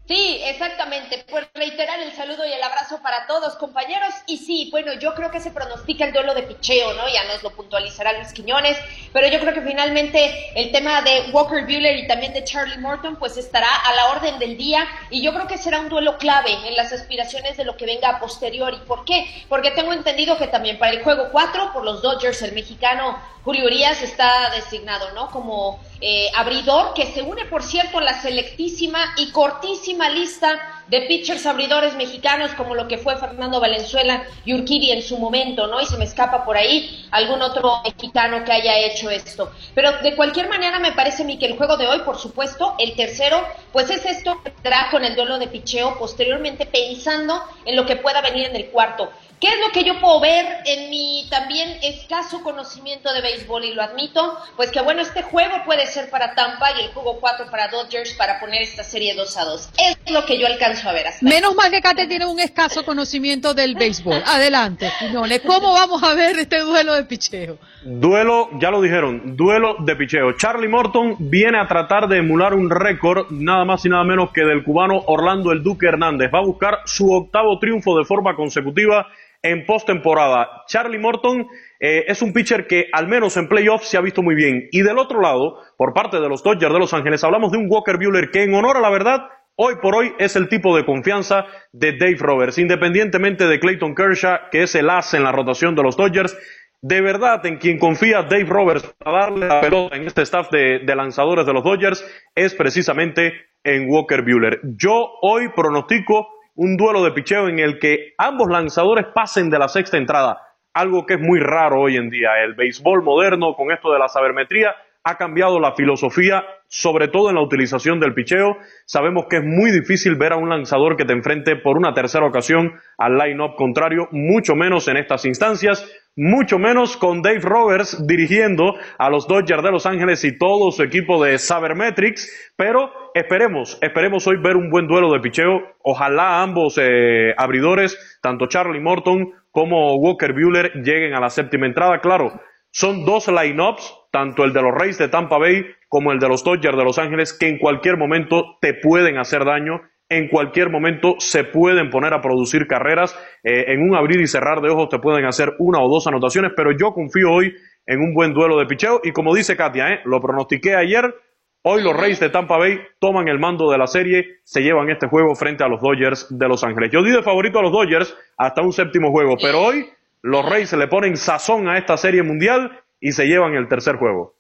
Sí, 0.09 0.41
exactamente. 0.45 1.25
Pues 1.31 1.47
reiterar 1.55 2.01
el 2.01 2.13
saludo 2.13 2.45
y 2.45 2.53
el 2.53 2.63
abrazo 2.63 3.01
para 3.03 3.27
todos, 3.29 3.55
compañeros. 3.55 4.13
Y 4.27 4.39
sí, 4.39 4.69
bueno, 4.73 4.93
yo 4.95 5.15
creo 5.15 5.31
que 5.31 5.39
se 5.39 5.53
pronostica 5.53 6.05
el 6.05 6.13
duelo 6.13 6.35
de 6.35 6.43
picheo, 6.43 6.93
¿no? 6.95 7.09
Ya 7.09 7.23
nos 7.25 7.43
lo 7.45 7.51
puntualizará 7.51 8.13
Luis 8.15 8.33
Quiñones. 8.33 8.77
Pero 9.13 9.29
yo 9.29 9.39
creo 9.39 9.55
que 9.55 9.63
finalmente 9.63 10.51
el 10.61 10.73
tema 10.73 11.03
de 11.03 11.31
Walker 11.33 11.65
Buehler 11.65 11.97
y 11.99 12.09
también 12.09 12.33
de 12.33 12.43
Charlie 12.43 12.79
Morton, 12.79 13.17
pues 13.17 13.37
estará 13.37 13.73
a 13.73 13.95
la 13.95 14.07
orden 14.11 14.41
del 14.41 14.57
día. 14.57 14.87
Y 15.09 15.23
yo 15.23 15.33
creo 15.33 15.47
que 15.47 15.57
será 15.57 15.79
un 15.79 15.89
duelo 15.89 16.19
clave 16.19 16.53
en 16.67 16.75
las 16.75 16.93
aspiraciones 16.93 17.57
de 17.57 17.65
lo 17.65 17.77
que 17.77 17.87
venga 17.87 18.09
a 18.09 18.21
posteriori. 18.21 18.79
¿Por 18.87 19.05
qué? 19.05 19.25
Porque 19.49 19.71
tengo 19.71 19.93
entendido 19.93 20.37
que 20.37 20.49
también 20.49 20.79
para 20.81 20.93
el 20.93 21.05
juego 21.05 21.29
4, 21.31 21.73
por 21.73 21.85
los 21.85 22.03
Dodgers, 22.03 22.43
el 22.43 22.53
mexicano 22.53 23.19
Julio 23.45 23.67
Urias 23.67 24.03
está 24.03 24.51
designado, 24.51 25.13
¿no? 25.13 25.31
Como 25.31 25.81
eh, 26.05 26.29
abridor, 26.35 26.95
que 26.95 27.07
se 27.07 27.23
une, 27.23 27.45
por 27.45 27.63
cierto, 27.63 27.99
a 27.99 28.03
la 28.03 28.21
selectísima 28.21 29.15
y 29.17 29.31
cortísima 29.31 30.09
lista 30.11 30.83
de 30.89 31.03
pitchers 31.03 31.47
abridores 31.47 31.95
mexicanos, 31.95 32.51
como 32.57 32.75
lo 32.75 32.89
que 32.89 32.99
fue 32.99 33.17
Fernando 33.17 33.61
Valenzuela 33.61 34.25
y 34.45 34.53
Urquidi 34.53 34.91
en 34.91 35.01
su 35.01 35.17
momento, 35.17 35.69
¿no? 35.69 35.81
Y 35.81 35.87
se 35.87 35.97
me 35.97 36.05
escapa 36.05 36.45
por 36.45 36.57
ahí 36.57 37.07
algún 37.13 37.41
otro 37.41 37.83
mexicano 37.85 38.45
que 38.45 38.51
haya 38.51 38.77
hecho 38.79 39.11
esto. 39.11 39.53
Pero 39.75 40.03
de 40.03 40.17
cualquier 40.17 40.49
manera, 40.49 40.81
me 40.81 40.91
parece 40.91 41.23
a 41.23 41.27
mí 41.27 41.39
que 41.39 41.47
el 41.47 41.57
juego 41.57 41.77
de 41.77 41.87
hoy, 41.87 42.01
por 42.01 42.19
supuesto, 42.19 42.75
el 42.79 42.97
tercero, 42.97 43.47
pues 43.71 43.89
es 43.89 44.05
esto 44.05 44.43
que 44.43 44.51
tendrá 44.51 44.89
con 44.91 45.05
el 45.05 45.15
duelo 45.15 45.39
de 45.39 45.47
picheo, 45.47 45.97
posteriormente 45.99 46.67
pensando 46.67 47.41
en 47.65 47.77
lo 47.77 47.87
que 47.87 47.95
pueda 47.95 48.21
venir 48.21 48.49
en 48.49 48.57
el 48.57 48.67
cuarto. 48.67 49.09
¿Qué 49.43 49.49
es 49.49 49.59
lo 49.59 49.73
que 49.73 49.83
yo 49.83 49.99
puedo 49.99 50.21
ver 50.21 50.47
en 50.67 50.89
mi 50.89 51.27
también 51.29 51.69
escaso 51.83 52.45
conocimiento 52.45 53.13
de 53.13 53.23
béisbol, 53.23 53.65
y 53.65 53.75
lo 53.75 53.83
admito, 53.83 54.39
pues 54.55 54.71
que 54.71 54.81
bueno, 54.81 55.03
este 55.03 55.23
juego 55.23 55.65
puede 55.65 55.85
ser 55.87 56.11
para 56.11 56.37
Tampa 56.37 56.69
y 56.79 56.85
el 56.85 56.93
juego 56.93 57.19
4 57.19 57.47
para 57.51 57.67
Dodgers 57.67 58.15
para 58.15 58.39
poner 58.39 58.63
esta 58.63 58.85
serie 58.85 59.17
2 59.17 59.37
a 59.39 59.45
2. 59.45 59.71
Es 59.79 60.13
lo 60.13 60.25
que 60.27 60.39
yo 60.39 60.47
alcanzo 60.47 60.89
a 60.89 60.93
ver 60.93 61.09
hasta 61.09 61.27
Menos 61.27 61.57
mal 61.57 61.73
que 61.73 61.81
Kate 61.81 62.07
tiene 62.07 62.25
un 62.25 62.39
escaso 62.39 62.85
conocimiento 62.85 63.53
del 63.53 63.75
béisbol. 63.75 64.23
Adelante, 64.25 64.93
Quiñones. 65.01 65.41
¿Cómo 65.41 65.73
vamos 65.73 66.01
a 66.05 66.15
ver 66.15 66.39
este 66.39 66.61
duelo 66.61 66.95
de 66.95 67.03
picheo? 67.03 67.59
Duelo, 67.85 68.49
ya 68.61 68.71
lo 68.71 68.81
dijeron, 68.81 69.37
duelo 69.37 69.75
de 69.81 69.97
picheo. 69.97 70.37
Charlie 70.37 70.69
Morton 70.69 71.17
viene 71.19 71.59
a 71.59 71.67
tratar 71.67 72.07
de 72.07 72.19
emular 72.19 72.55
un 72.55 72.71
récord, 72.71 73.27
nada 73.31 73.65
más 73.65 73.85
y 73.85 73.89
nada 73.89 74.05
menos 74.05 74.31
que 74.31 74.43
del 74.43 74.63
cubano 74.63 75.03
Orlando 75.07 75.51
El 75.51 75.65
Duque 75.65 75.87
Hernández. 75.89 76.31
Va 76.33 76.39
a 76.39 76.47
buscar 76.47 76.83
su 76.85 77.13
octavo 77.13 77.59
triunfo 77.59 77.99
de 77.99 78.05
forma 78.05 78.37
consecutiva 78.37 79.09
en 79.43 79.67
postemporada. 79.67 80.63
Charlie 80.67 80.99
Morton 80.99 81.47
eh, 81.81 82.05
es 82.07 82.23
un 82.23 82.33
pitcher 82.33 82.67
que 82.67 82.87
al 82.93 83.09
menos 83.09 83.37
en 83.37 83.49
playoffs 83.49 83.89
se 83.89 83.97
ha 83.97 84.01
visto 84.01 84.23
muy 84.23 84.35
bien. 84.35 84.69
Y 84.71 84.83
del 84.83 84.99
otro 84.99 85.21
lado, 85.21 85.59
por 85.77 85.93
parte 85.93 86.21
de 86.21 86.29
los 86.29 86.43
Dodgers 86.43 86.73
de 86.73 86.79
Los 86.79 86.95
Ángeles, 86.95 87.25
hablamos 87.25 87.53
de 87.53 87.59
un 87.59 87.67
Walker 87.69 87.97
Buehler 87.97 88.31
que 88.31 88.45
en 88.45 88.55
honor 88.55 88.77
a 88.77 88.81
la 88.81 88.91
verdad 88.91 89.29
hoy 89.57 89.75
por 89.83 89.95
hoy 89.95 90.13
es 90.19 90.37
el 90.37 90.49
tipo 90.49 90.77
de 90.77 90.85
confianza 90.85 91.47
de 91.73 91.97
Dave 91.97 92.17
Roberts, 92.19 92.59
independientemente 92.59 93.47
de 93.47 93.61
Clayton 93.61 93.95
Kershaw, 93.95 94.51
que 94.51 94.63
es 94.63 94.75
el 94.75 94.89
as 94.89 95.13
en 95.15 95.25
la 95.25 95.33
rotación 95.33 95.75
de 95.75 95.83
los 95.83 95.97
Dodgers. 95.97 96.37
De 96.81 97.01
verdad, 97.01 97.45
en 97.47 97.59
quien 97.59 97.79
confía 97.79 98.23
Dave 98.23 98.45
Roberts 98.45 98.93
para 98.99 99.21
darle 99.21 99.47
la 99.47 99.61
pelota 99.61 99.97
en 99.97 100.07
este 100.07 100.23
staff 100.23 100.51
de, 100.51 100.81
de 100.81 100.97
lanzadores 100.97 101.47
de 101.47 101.53
los 101.53 101.63
Dodgers 101.63 102.05
es 102.35 102.55
precisamente 102.55 103.35
en 103.63 103.89
Walker 103.89 104.23
Buehler. 104.23 104.61
Yo 104.77 105.11
hoy 105.21 105.49
pronostico 105.55 106.29
un 106.55 106.77
duelo 106.77 107.03
de 107.03 107.13
picheo 107.13 107.49
en 107.49 107.59
el 107.59 107.79
que 107.79 108.15
ambos 108.19 108.49
lanzadores 108.51 109.07
pasen 109.15 109.51
de 109.51 109.59
la 109.59 109.69
sexta 109.69 109.97
entrada, 109.97 110.41
algo 110.75 111.07
que 111.07 111.15
es 111.15 111.21
muy 111.21 111.41
raro 111.41 111.81
hoy 111.81 111.97
en 111.97 112.11
día. 112.11 112.43
El 112.45 112.55
béisbol 112.55 113.03
moderno 113.03 113.55
con 113.55 113.71
esto 113.71 113.93
de 113.93 113.99
la 113.99 114.09
sabermetría 114.09 114.75
ha 115.05 115.17
cambiado 115.17 115.59
la 115.59 115.73
filosofía, 115.73 116.45
sobre 116.69 117.09
todo 117.09 117.29
en 117.29 117.35
la 117.35 117.43
utilización 117.43 117.99
del 117.99 118.15
picheo. 118.15 118.59
Sabemos 118.87 119.27
que 119.29 119.39
es 119.39 119.45
muy 119.45 119.73
difícil 119.73 120.15
ver 120.15 120.33
a 120.33 120.37
un 120.37 120.49
lanzador 120.49 120.97
que 120.97 121.05
te 121.05 121.13
enfrente 121.13 121.57
por 121.57 121.77
una 121.77 121.93
tercera 121.93 122.25
ocasión 122.25 122.73
al 122.99 123.19
line-up 123.19 123.57
contrario, 123.57 124.09
mucho 124.13 124.55
menos 124.55 124.87
en 124.89 124.99
estas 124.99 125.25
instancias 125.25 125.85
mucho 126.17 126.59
menos 126.59 126.97
con 126.97 127.23
Dave 127.23 127.41
Roberts 127.41 128.07
dirigiendo 128.07 128.75
a 128.99 129.09
los 129.09 129.27
Dodgers 129.27 129.63
de 129.63 129.71
Los 129.71 129.87
Ángeles 129.87 130.25
y 130.25 130.37
todo 130.37 130.71
su 130.71 130.83
equipo 130.83 131.23
de 131.25 131.39
Sabermetrics, 131.39 132.53
pero 132.57 132.93
esperemos, 133.15 133.79
esperemos 133.81 134.27
hoy 134.27 134.37
ver 134.37 134.57
un 134.57 134.71
buen 134.71 134.87
duelo 134.87 135.13
de 135.13 135.21
picheo. 135.21 135.63
Ojalá 135.83 136.43
ambos 136.43 136.79
eh, 136.81 137.35
abridores, 137.37 138.19
tanto 138.23 138.47
Charlie 138.47 138.81
Morton 138.81 139.33
como 139.51 139.97
Walker 139.97 140.33
Buehler, 140.33 140.73
lleguen 140.83 141.15
a 141.15 141.21
la 141.21 141.31
séptima 141.31 141.67
entrada. 141.67 142.01
Claro, 142.01 142.41
son 142.71 143.05
dos 143.05 143.29
lineups, 143.29 143.95
tanto 144.11 144.45
el 144.45 144.53
de 144.53 144.63
los 144.63 144.75
Reyes 144.75 144.99
de 144.99 145.09
Tampa 145.09 145.39
Bay 145.39 145.67
como 145.89 146.13
el 146.13 146.19
de 146.19 146.29
los 146.29 146.43
Dodgers 146.43 146.77
de 146.77 146.85
Los 146.85 146.99
Ángeles, 146.99 147.33
que 147.33 147.49
en 147.49 147.59
cualquier 147.59 147.97
momento 147.97 148.57
te 148.61 148.75
pueden 148.75 149.19
hacer 149.19 149.45
daño 149.45 149.83
en 150.13 150.29
cualquier 150.29 150.69
momento 150.69 151.15
se 151.19 151.43
pueden 151.43 151.89
poner 151.89 152.13
a 152.13 152.21
producir 152.21 152.67
carreras. 152.67 153.19
Eh, 153.43 153.65
en 153.69 153.83
un 153.83 153.97
abrir 153.97 154.21
y 154.21 154.27
cerrar 154.27 154.61
de 154.61 154.69
ojos 154.69 154.91
te 154.91 154.99
pueden 154.99 155.25
hacer 155.25 155.55
una 155.59 155.81
o 155.81 155.89
dos 155.89 156.07
anotaciones, 156.07 156.53
pero 156.55 156.71
yo 156.73 156.93
confío 156.93 157.33
hoy 157.33 157.55
en 157.87 158.01
un 158.01 158.13
buen 158.13 158.35
duelo 158.35 158.59
de 158.59 158.67
picheo 158.67 159.01
y 159.03 159.13
como 159.13 159.35
dice 159.35 159.57
Katia, 159.57 159.89
eh, 159.89 160.01
lo 160.05 160.21
pronostiqué 160.21 160.77
ayer, 160.77 161.15
hoy 161.63 161.83
los 161.83 161.97
Reyes 161.97 162.21
de 162.21 162.31
Tampa 162.31 162.59
Bay 162.59 162.81
toman 162.99 163.29
el 163.29 163.39
mando 163.39 163.71
de 163.71 163.79
la 163.79 163.87
serie, 163.87 164.41
se 164.45 164.63
llevan 164.63 164.91
este 164.91 165.09
juego 165.09 165.35
frente 165.35 165.65
a 165.65 165.69
los 165.69 165.81
Dodgers 165.81 166.27
de 166.31 166.49
Los 166.49 166.65
Ángeles. 166.65 166.91
Yo 166.93 167.03
di 167.03 167.11
de 167.11 167.23
favorito 167.23 167.59
a 167.59 167.63
los 167.63 167.73
Dodgers 167.73 168.17
hasta 168.37 168.63
un 168.63 168.73
séptimo 168.73 169.11
juego, 169.11 169.37
pero 169.41 169.61
hoy 169.61 169.89
los 170.23 170.49
Reyes 170.49 170.73
le 170.73 170.89
ponen 170.89 171.17
sazón 171.17 171.69
a 171.69 171.79
esta 171.79 171.97
serie 171.97 172.23
mundial 172.23 172.81
y 173.01 173.13
se 173.13 173.27
llevan 173.27 173.55
el 173.55 173.69
tercer 173.69 173.97
juego. 173.97 174.35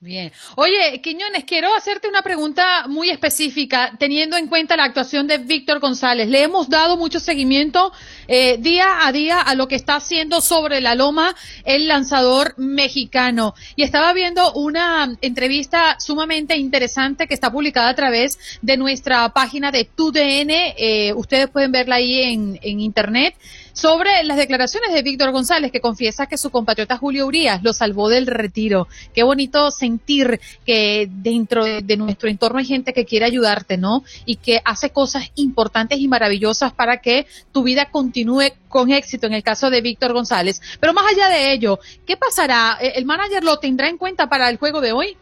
Bien. 0.00 0.30
Oye, 0.56 1.00
Quiñones, 1.02 1.44
quiero 1.44 1.74
hacerte 1.74 2.08
una 2.08 2.20
pregunta 2.20 2.86
muy 2.88 3.08
específica, 3.08 3.92
teniendo 3.98 4.36
en 4.36 4.48
cuenta 4.48 4.76
la 4.76 4.84
actuación 4.84 5.26
de 5.26 5.38
Víctor 5.38 5.80
González. 5.80 6.28
Le 6.28 6.42
hemos 6.42 6.68
dado 6.68 6.98
mucho 6.98 7.20
seguimiento 7.20 7.90
eh, 8.28 8.58
día 8.58 9.06
a 9.06 9.12
día 9.12 9.40
a 9.40 9.54
lo 9.54 9.66
que 9.66 9.76
está 9.76 9.96
haciendo 9.96 10.42
sobre 10.42 10.82
la 10.82 10.94
loma 10.94 11.34
el 11.64 11.88
lanzador 11.88 12.52
mexicano. 12.58 13.54
Y 13.76 13.82
estaba 13.82 14.12
viendo 14.12 14.52
una 14.52 15.16
entrevista 15.22 15.98
sumamente 15.98 16.58
interesante 16.58 17.26
que 17.26 17.32
está 17.32 17.50
publicada 17.50 17.88
a 17.88 17.94
través 17.94 18.38
de 18.60 18.76
nuestra 18.76 19.30
página 19.30 19.70
de 19.72 19.86
TUDN. 19.86 20.50
Eh, 20.50 21.14
ustedes 21.14 21.48
pueden 21.48 21.72
verla 21.72 21.94
ahí 21.94 22.20
en, 22.20 22.58
en 22.62 22.80
internet 22.80 23.36
sobre 23.74 24.22
las 24.22 24.36
declaraciones 24.36 24.94
de 24.94 25.02
Víctor 25.02 25.32
González, 25.32 25.70
que 25.70 25.80
confiesa 25.80 26.26
que 26.26 26.38
su 26.38 26.50
compatriota 26.50 26.96
Julio 26.96 27.26
Urias 27.26 27.62
lo 27.62 27.72
salvó 27.72 28.08
del 28.08 28.26
retiro. 28.26 28.88
Qué 29.12 29.24
bonito 29.24 29.70
sentir 29.70 30.40
que 30.64 31.08
dentro 31.10 31.64
de, 31.64 31.96
nuestro 31.96 32.30
entorno 32.30 32.60
hay 32.60 32.64
gente 32.64 32.92
que 32.92 33.04
quiere 33.04 33.26
ayudarte, 33.26 33.76
¿no? 33.76 34.04
Y 34.24 34.36
que 34.36 34.60
hace 34.64 34.90
cosas 34.90 35.30
importantes 35.34 35.98
y 35.98 36.08
maravillosas 36.08 36.72
para 36.72 36.98
que 36.98 37.26
tu 37.52 37.64
vida 37.64 37.90
continúe 37.90 38.52
con 38.68 38.90
éxito, 38.90 39.26
en 39.26 39.34
el 39.34 39.42
caso 39.42 39.70
de 39.70 39.80
Víctor 39.80 40.12
González. 40.12 40.62
Pero 40.80 40.94
más 40.94 41.04
allá 41.12 41.28
de 41.28 41.52
ello, 41.52 41.80
¿qué 42.06 42.16
pasará? 42.16 42.78
¿El 42.80 43.04
manager 43.04 43.42
lo 43.42 43.58
tendrá 43.58 43.88
en 43.88 43.98
cuenta 43.98 44.28
para 44.28 44.48
el 44.48 44.56
juego 44.56 44.80
de 44.80 44.92
hoy? 44.92 45.16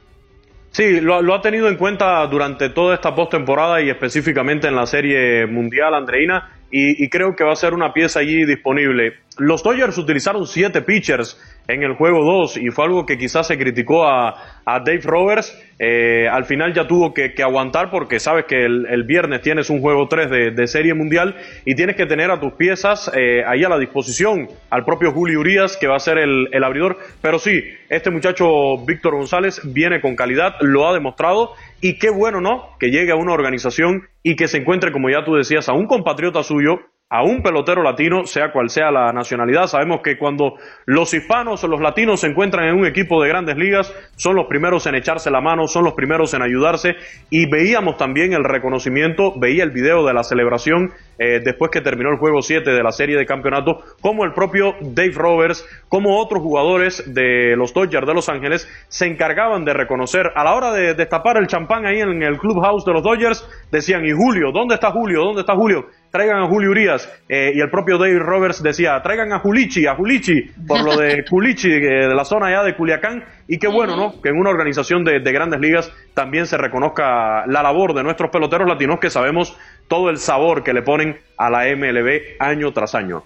Sí, 0.72 1.00
lo, 1.00 1.34
ha 1.34 1.42
tenido 1.42 1.68
en 1.68 1.76
cuenta 1.76 2.26
durante 2.26 2.70
toda 2.70 2.94
esta 2.94 3.14
postemporada 3.14 3.82
y 3.82 3.90
específicamente 3.90 4.68
en 4.68 4.76
la 4.76 4.86
Serie 4.86 5.46
Mundial, 5.46 5.94
Andreina 5.94 6.61
y, 6.72 7.08
creo 7.10 7.36
que 7.36 7.44
va 7.44 7.52
a 7.52 7.56
ser 7.56 7.74
una 7.74 7.92
pieza 7.92 8.20
allí 8.20 8.46
disponible. 8.46 9.18
Los 9.36 9.62
Dodgers 9.62 9.98
utilizaron 9.98 10.46
siete 10.46 10.80
pitchers 10.80 11.38
en 11.68 11.82
el 11.82 11.94
juego 11.94 12.24
2 12.24 12.56
y 12.58 12.70
fue 12.70 12.84
algo 12.84 13.06
que 13.06 13.16
quizás 13.16 13.46
se 13.46 13.58
criticó 13.58 14.06
a, 14.06 14.34
Dave 14.64 15.00
Roberts. 15.02 15.58
Eh, 15.78 16.28
al 16.28 16.44
final 16.44 16.72
ya 16.72 16.86
tuvo 16.86 17.12
que, 17.12 17.34
aguantar 17.42 17.90
porque 17.90 18.20
sabes 18.20 18.44
que 18.44 18.64
el, 18.64 19.02
viernes 19.04 19.40
tienes 19.42 19.70
un 19.70 19.80
juego 19.80 20.06
3 20.06 20.54
de, 20.54 20.66
Serie 20.66 20.94
Mundial 20.94 21.36
y 21.64 21.74
tienes 21.74 21.96
que 21.96 22.06
tener 22.06 22.30
a 22.30 22.38
tus 22.38 22.52
piezas 22.52 23.10
eh, 23.16 23.42
ahí 23.46 23.64
a 23.64 23.68
la 23.68 23.78
disposición, 23.78 24.48
al 24.70 24.84
propio 24.84 25.12
Julio 25.12 25.40
Urias 25.40 25.76
que 25.76 25.88
va 25.88 25.96
a 25.96 26.00
ser 26.00 26.18
el, 26.18 26.48
el 26.52 26.64
abridor. 26.64 26.98
Pero 27.20 27.38
sí, 27.38 27.62
este 27.88 28.10
muchacho 28.10 28.78
Víctor 28.86 29.16
González 29.16 29.60
viene 29.64 30.00
con 30.00 30.14
calidad, 30.14 30.54
lo 30.60 30.88
ha 30.88 30.94
demostrado 30.94 31.54
y 31.80 31.98
qué 31.98 32.10
bueno, 32.10 32.40
¿no? 32.40 32.76
Que 32.78 32.90
llegue 32.90 33.10
a 33.10 33.16
una 33.16 33.32
organización 33.32 34.08
y 34.22 34.36
que 34.36 34.46
se 34.46 34.58
encuentre, 34.58 34.92
como 34.92 35.10
ya 35.10 35.24
tú 35.24 35.34
decías, 35.34 35.68
a 35.68 35.72
un 35.72 35.86
compatriota 35.86 36.44
suyo 36.44 36.78
a 37.12 37.22
un 37.22 37.42
pelotero 37.42 37.82
latino, 37.82 38.24
sea 38.24 38.52
cual 38.52 38.70
sea 38.70 38.90
la 38.90 39.12
nacionalidad. 39.12 39.66
Sabemos 39.66 40.00
que 40.00 40.16
cuando 40.16 40.54
los 40.86 41.12
hispanos 41.12 41.62
o 41.62 41.68
los 41.68 41.82
latinos 41.82 42.20
se 42.20 42.28
encuentran 42.28 42.66
en 42.66 42.74
un 42.74 42.86
equipo 42.86 43.22
de 43.22 43.28
grandes 43.28 43.58
ligas, 43.58 43.94
son 44.16 44.34
los 44.34 44.46
primeros 44.46 44.86
en 44.86 44.94
echarse 44.94 45.30
la 45.30 45.42
mano, 45.42 45.66
son 45.66 45.84
los 45.84 45.92
primeros 45.92 46.32
en 46.32 46.40
ayudarse. 46.40 46.94
Y 47.28 47.50
veíamos 47.50 47.98
también 47.98 48.32
el 48.32 48.44
reconocimiento, 48.44 49.38
veía 49.38 49.62
el 49.62 49.72
video 49.72 50.06
de 50.06 50.14
la 50.14 50.24
celebración 50.24 50.92
eh, 51.18 51.40
después 51.44 51.70
que 51.70 51.82
terminó 51.82 52.08
el 52.08 52.16
juego 52.16 52.40
7 52.40 52.70
de 52.70 52.82
la 52.82 52.92
serie 52.92 53.18
de 53.18 53.26
campeonato, 53.26 53.82
como 54.00 54.24
el 54.24 54.32
propio 54.32 54.74
Dave 54.80 55.12
Roberts, 55.14 55.68
como 55.90 56.18
otros 56.18 56.40
jugadores 56.42 57.12
de 57.12 57.54
los 57.56 57.74
Dodgers 57.74 58.06
de 58.06 58.14
Los 58.14 58.30
Ángeles 58.30 58.66
se 58.88 59.06
encargaban 59.06 59.66
de 59.66 59.74
reconocer 59.74 60.32
a 60.34 60.44
la 60.44 60.54
hora 60.54 60.72
de 60.72 60.94
destapar 60.94 61.36
el 61.36 61.46
champán 61.46 61.84
ahí 61.84 62.00
en 62.00 62.22
el 62.22 62.38
clubhouse 62.38 62.86
de 62.86 62.94
los 62.94 63.02
Dodgers, 63.02 63.46
decían, 63.70 64.06
¿y 64.06 64.12
Julio? 64.12 64.50
¿Dónde 64.50 64.76
está 64.76 64.90
Julio? 64.90 65.22
¿Dónde 65.22 65.42
está 65.42 65.54
Julio? 65.54 65.86
Traigan 66.12 66.42
a 66.42 66.46
Julio 66.46 66.70
Urias. 66.70 67.08
Eh, 67.28 67.52
y 67.56 67.60
el 67.60 67.70
propio 67.70 67.98
Dave 67.98 68.18
Roberts 68.18 68.62
decía, 68.62 69.00
traigan 69.02 69.32
a 69.32 69.40
Julichi, 69.40 69.86
a 69.86 69.96
Julichi, 69.96 70.42
por 70.68 70.84
lo 70.84 70.96
de 70.96 71.24
Julichi, 71.28 71.68
de 71.68 72.14
la 72.14 72.24
zona 72.24 72.46
allá 72.46 72.62
de 72.62 72.76
Culiacán. 72.76 73.24
Y 73.48 73.58
qué 73.58 73.66
bueno, 73.66 73.96
¿no? 73.96 74.20
Que 74.20 74.28
en 74.28 74.38
una 74.38 74.50
organización 74.50 75.02
de, 75.02 75.20
grandes 75.32 75.58
ligas 75.58 75.90
también 76.14 76.46
se 76.46 76.58
reconozca 76.58 77.46
la 77.46 77.62
labor 77.62 77.94
de 77.94 78.04
nuestros 78.04 78.30
peloteros 78.30 78.68
latinos 78.68 79.00
que 79.00 79.10
sabemos 79.10 79.56
todo 79.88 80.10
el 80.10 80.18
sabor 80.18 80.62
que 80.62 80.74
le 80.74 80.82
ponen 80.82 81.16
a 81.38 81.50
la 81.50 81.64
MLB 81.74 82.36
año 82.38 82.72
tras 82.72 82.94
año. 82.94 83.24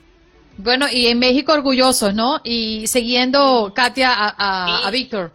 Bueno, 0.58 0.86
y 0.90 1.08
en 1.08 1.18
México 1.18 1.52
orgullosos, 1.52 2.14
¿no? 2.14 2.40
Y 2.42 2.86
siguiendo, 2.86 3.72
Katia, 3.74 4.12
a, 4.14 4.86
a 4.86 4.90
Víctor. 4.90 5.32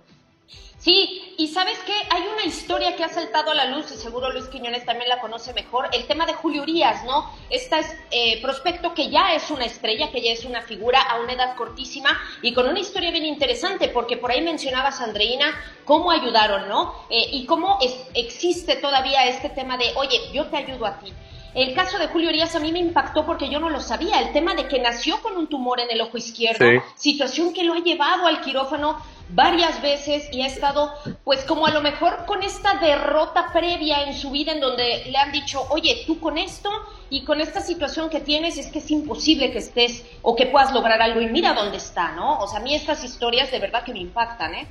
Sí, 0.82 1.36
y 1.38 1.50
sabes 1.50 1.78
qué, 1.86 1.94
hay 2.10 2.24
una 2.34 2.44
historia 2.44 2.96
que 2.96 3.04
ha 3.04 3.10
saltado 3.10 3.52
a 3.52 3.54
la 3.54 3.66
luz 3.66 3.92
y 3.92 3.98
seguro 3.98 4.32
Luis 4.32 4.48
Quiñones 4.48 4.84
también 4.84 5.10
la 5.10 5.22
conoce 5.22 5.54
mejor, 5.54 5.88
el 5.92 6.08
tema 6.08 6.26
de 6.26 6.34
Julio 6.34 6.64
Urias, 6.64 7.06
¿no? 7.06 7.30
Este 7.52 7.76
eh, 8.10 8.42
prospecto 8.42 8.96
que 8.96 9.12
ya 9.12 9.36
es 9.36 9.52
una 9.52 9.66
estrella, 9.66 10.12
que 10.12 10.22
ya 10.22 10.32
es 10.32 10.44
una 10.44 10.64
figura 10.64 11.00
a 11.00 11.20
una 11.20 11.34
edad 11.34 11.56
cortísima 11.56 12.20
y 12.42 12.52
con 12.56 12.68
una 12.68 12.80
historia 12.80 13.12
bien 13.12 13.28
interesante, 13.28 13.90
porque 13.90 14.18
por 14.18 14.32
ahí 14.32 14.42
mencionabas, 14.42 15.02
Andreina, 15.02 15.56
cómo 15.86 16.10
ayudaron, 16.10 16.68
¿no? 16.68 16.96
Eh, 17.12 17.30
y 17.32 17.46
cómo 17.46 17.78
existe 18.16 18.78
todavía 18.78 19.28
este 19.28 19.50
tema 19.50 19.78
de, 19.78 19.94
oye, 19.98 20.20
yo 20.34 20.48
te 20.48 20.58
ayudo 20.58 20.88
a 20.88 20.98
ti. 20.98 21.14
El 21.54 21.74
caso 21.74 21.98
de 21.98 22.08
Julio 22.08 22.30
Urias 22.30 22.56
a 22.56 22.60
mí 22.60 22.72
me 22.72 22.80
impactó 22.80 23.26
porque 23.26 23.50
yo 23.50 23.60
no 23.60 23.70
lo 23.70 23.82
sabía. 23.82 24.20
El 24.22 24.32
tema 24.32 24.56
de 24.56 24.68
que 24.68 24.80
nació 24.80 25.22
con 25.22 25.36
un 25.36 25.48
tumor 25.48 25.80
en 25.80 25.92
el 25.92 26.00
ojo 26.02 26.18
izquierdo, 26.18 26.66
situación 26.96 27.54
que 27.54 27.64
lo 27.64 27.74
ha 27.74 27.80
llevado 27.80 28.26
al 28.26 28.42
quirófano 28.42 28.98
varias 29.34 29.82
veces 29.82 30.30
y 30.32 30.42
ha 30.42 30.48
estado, 30.48 30.94
pues 31.24 31.44
como 31.44 31.66
a 31.66 31.72
lo 31.72 31.82
mejor 31.82 32.26
con 32.26 32.44
esta 32.44 32.76
derrota 32.76 33.52
previa 33.54 34.04
en 34.04 34.14
su 34.14 34.32
vida 34.32 34.52
en 34.52 34.60
donde 34.60 35.06
le 35.06 35.18
han 35.18 35.32
dicho, 35.32 35.66
oye, 35.70 36.04
tú 36.06 36.20
con 36.20 36.38
esto 36.38 36.70
y 37.10 37.24
con 37.24 37.42
esta 37.42 37.62
situación 37.62 38.10
que 38.10 38.20
tienes 38.20 38.58
es 38.58 38.68
que 38.68 38.80
es 38.80 38.92
imposible 38.92 39.52
que 39.52 39.60
estés 39.60 40.06
o 40.22 40.36
que 40.36 40.48
puedas 40.48 40.74
lograr 40.74 41.02
algo 41.02 41.22
y 41.22 41.28
mira 41.28 41.54
dónde 41.54 41.78
está, 41.78 42.12
¿no? 42.14 42.40
O 42.40 42.48
sea, 42.48 42.60
a 42.60 42.64
mí 42.64 42.76
estas 42.76 43.04
historias 43.04 43.52
de 43.52 43.60
verdad 43.60 43.84
que 43.84 43.94
me 43.94 44.00
impactan, 44.00 44.54
¿eh? 44.54 44.68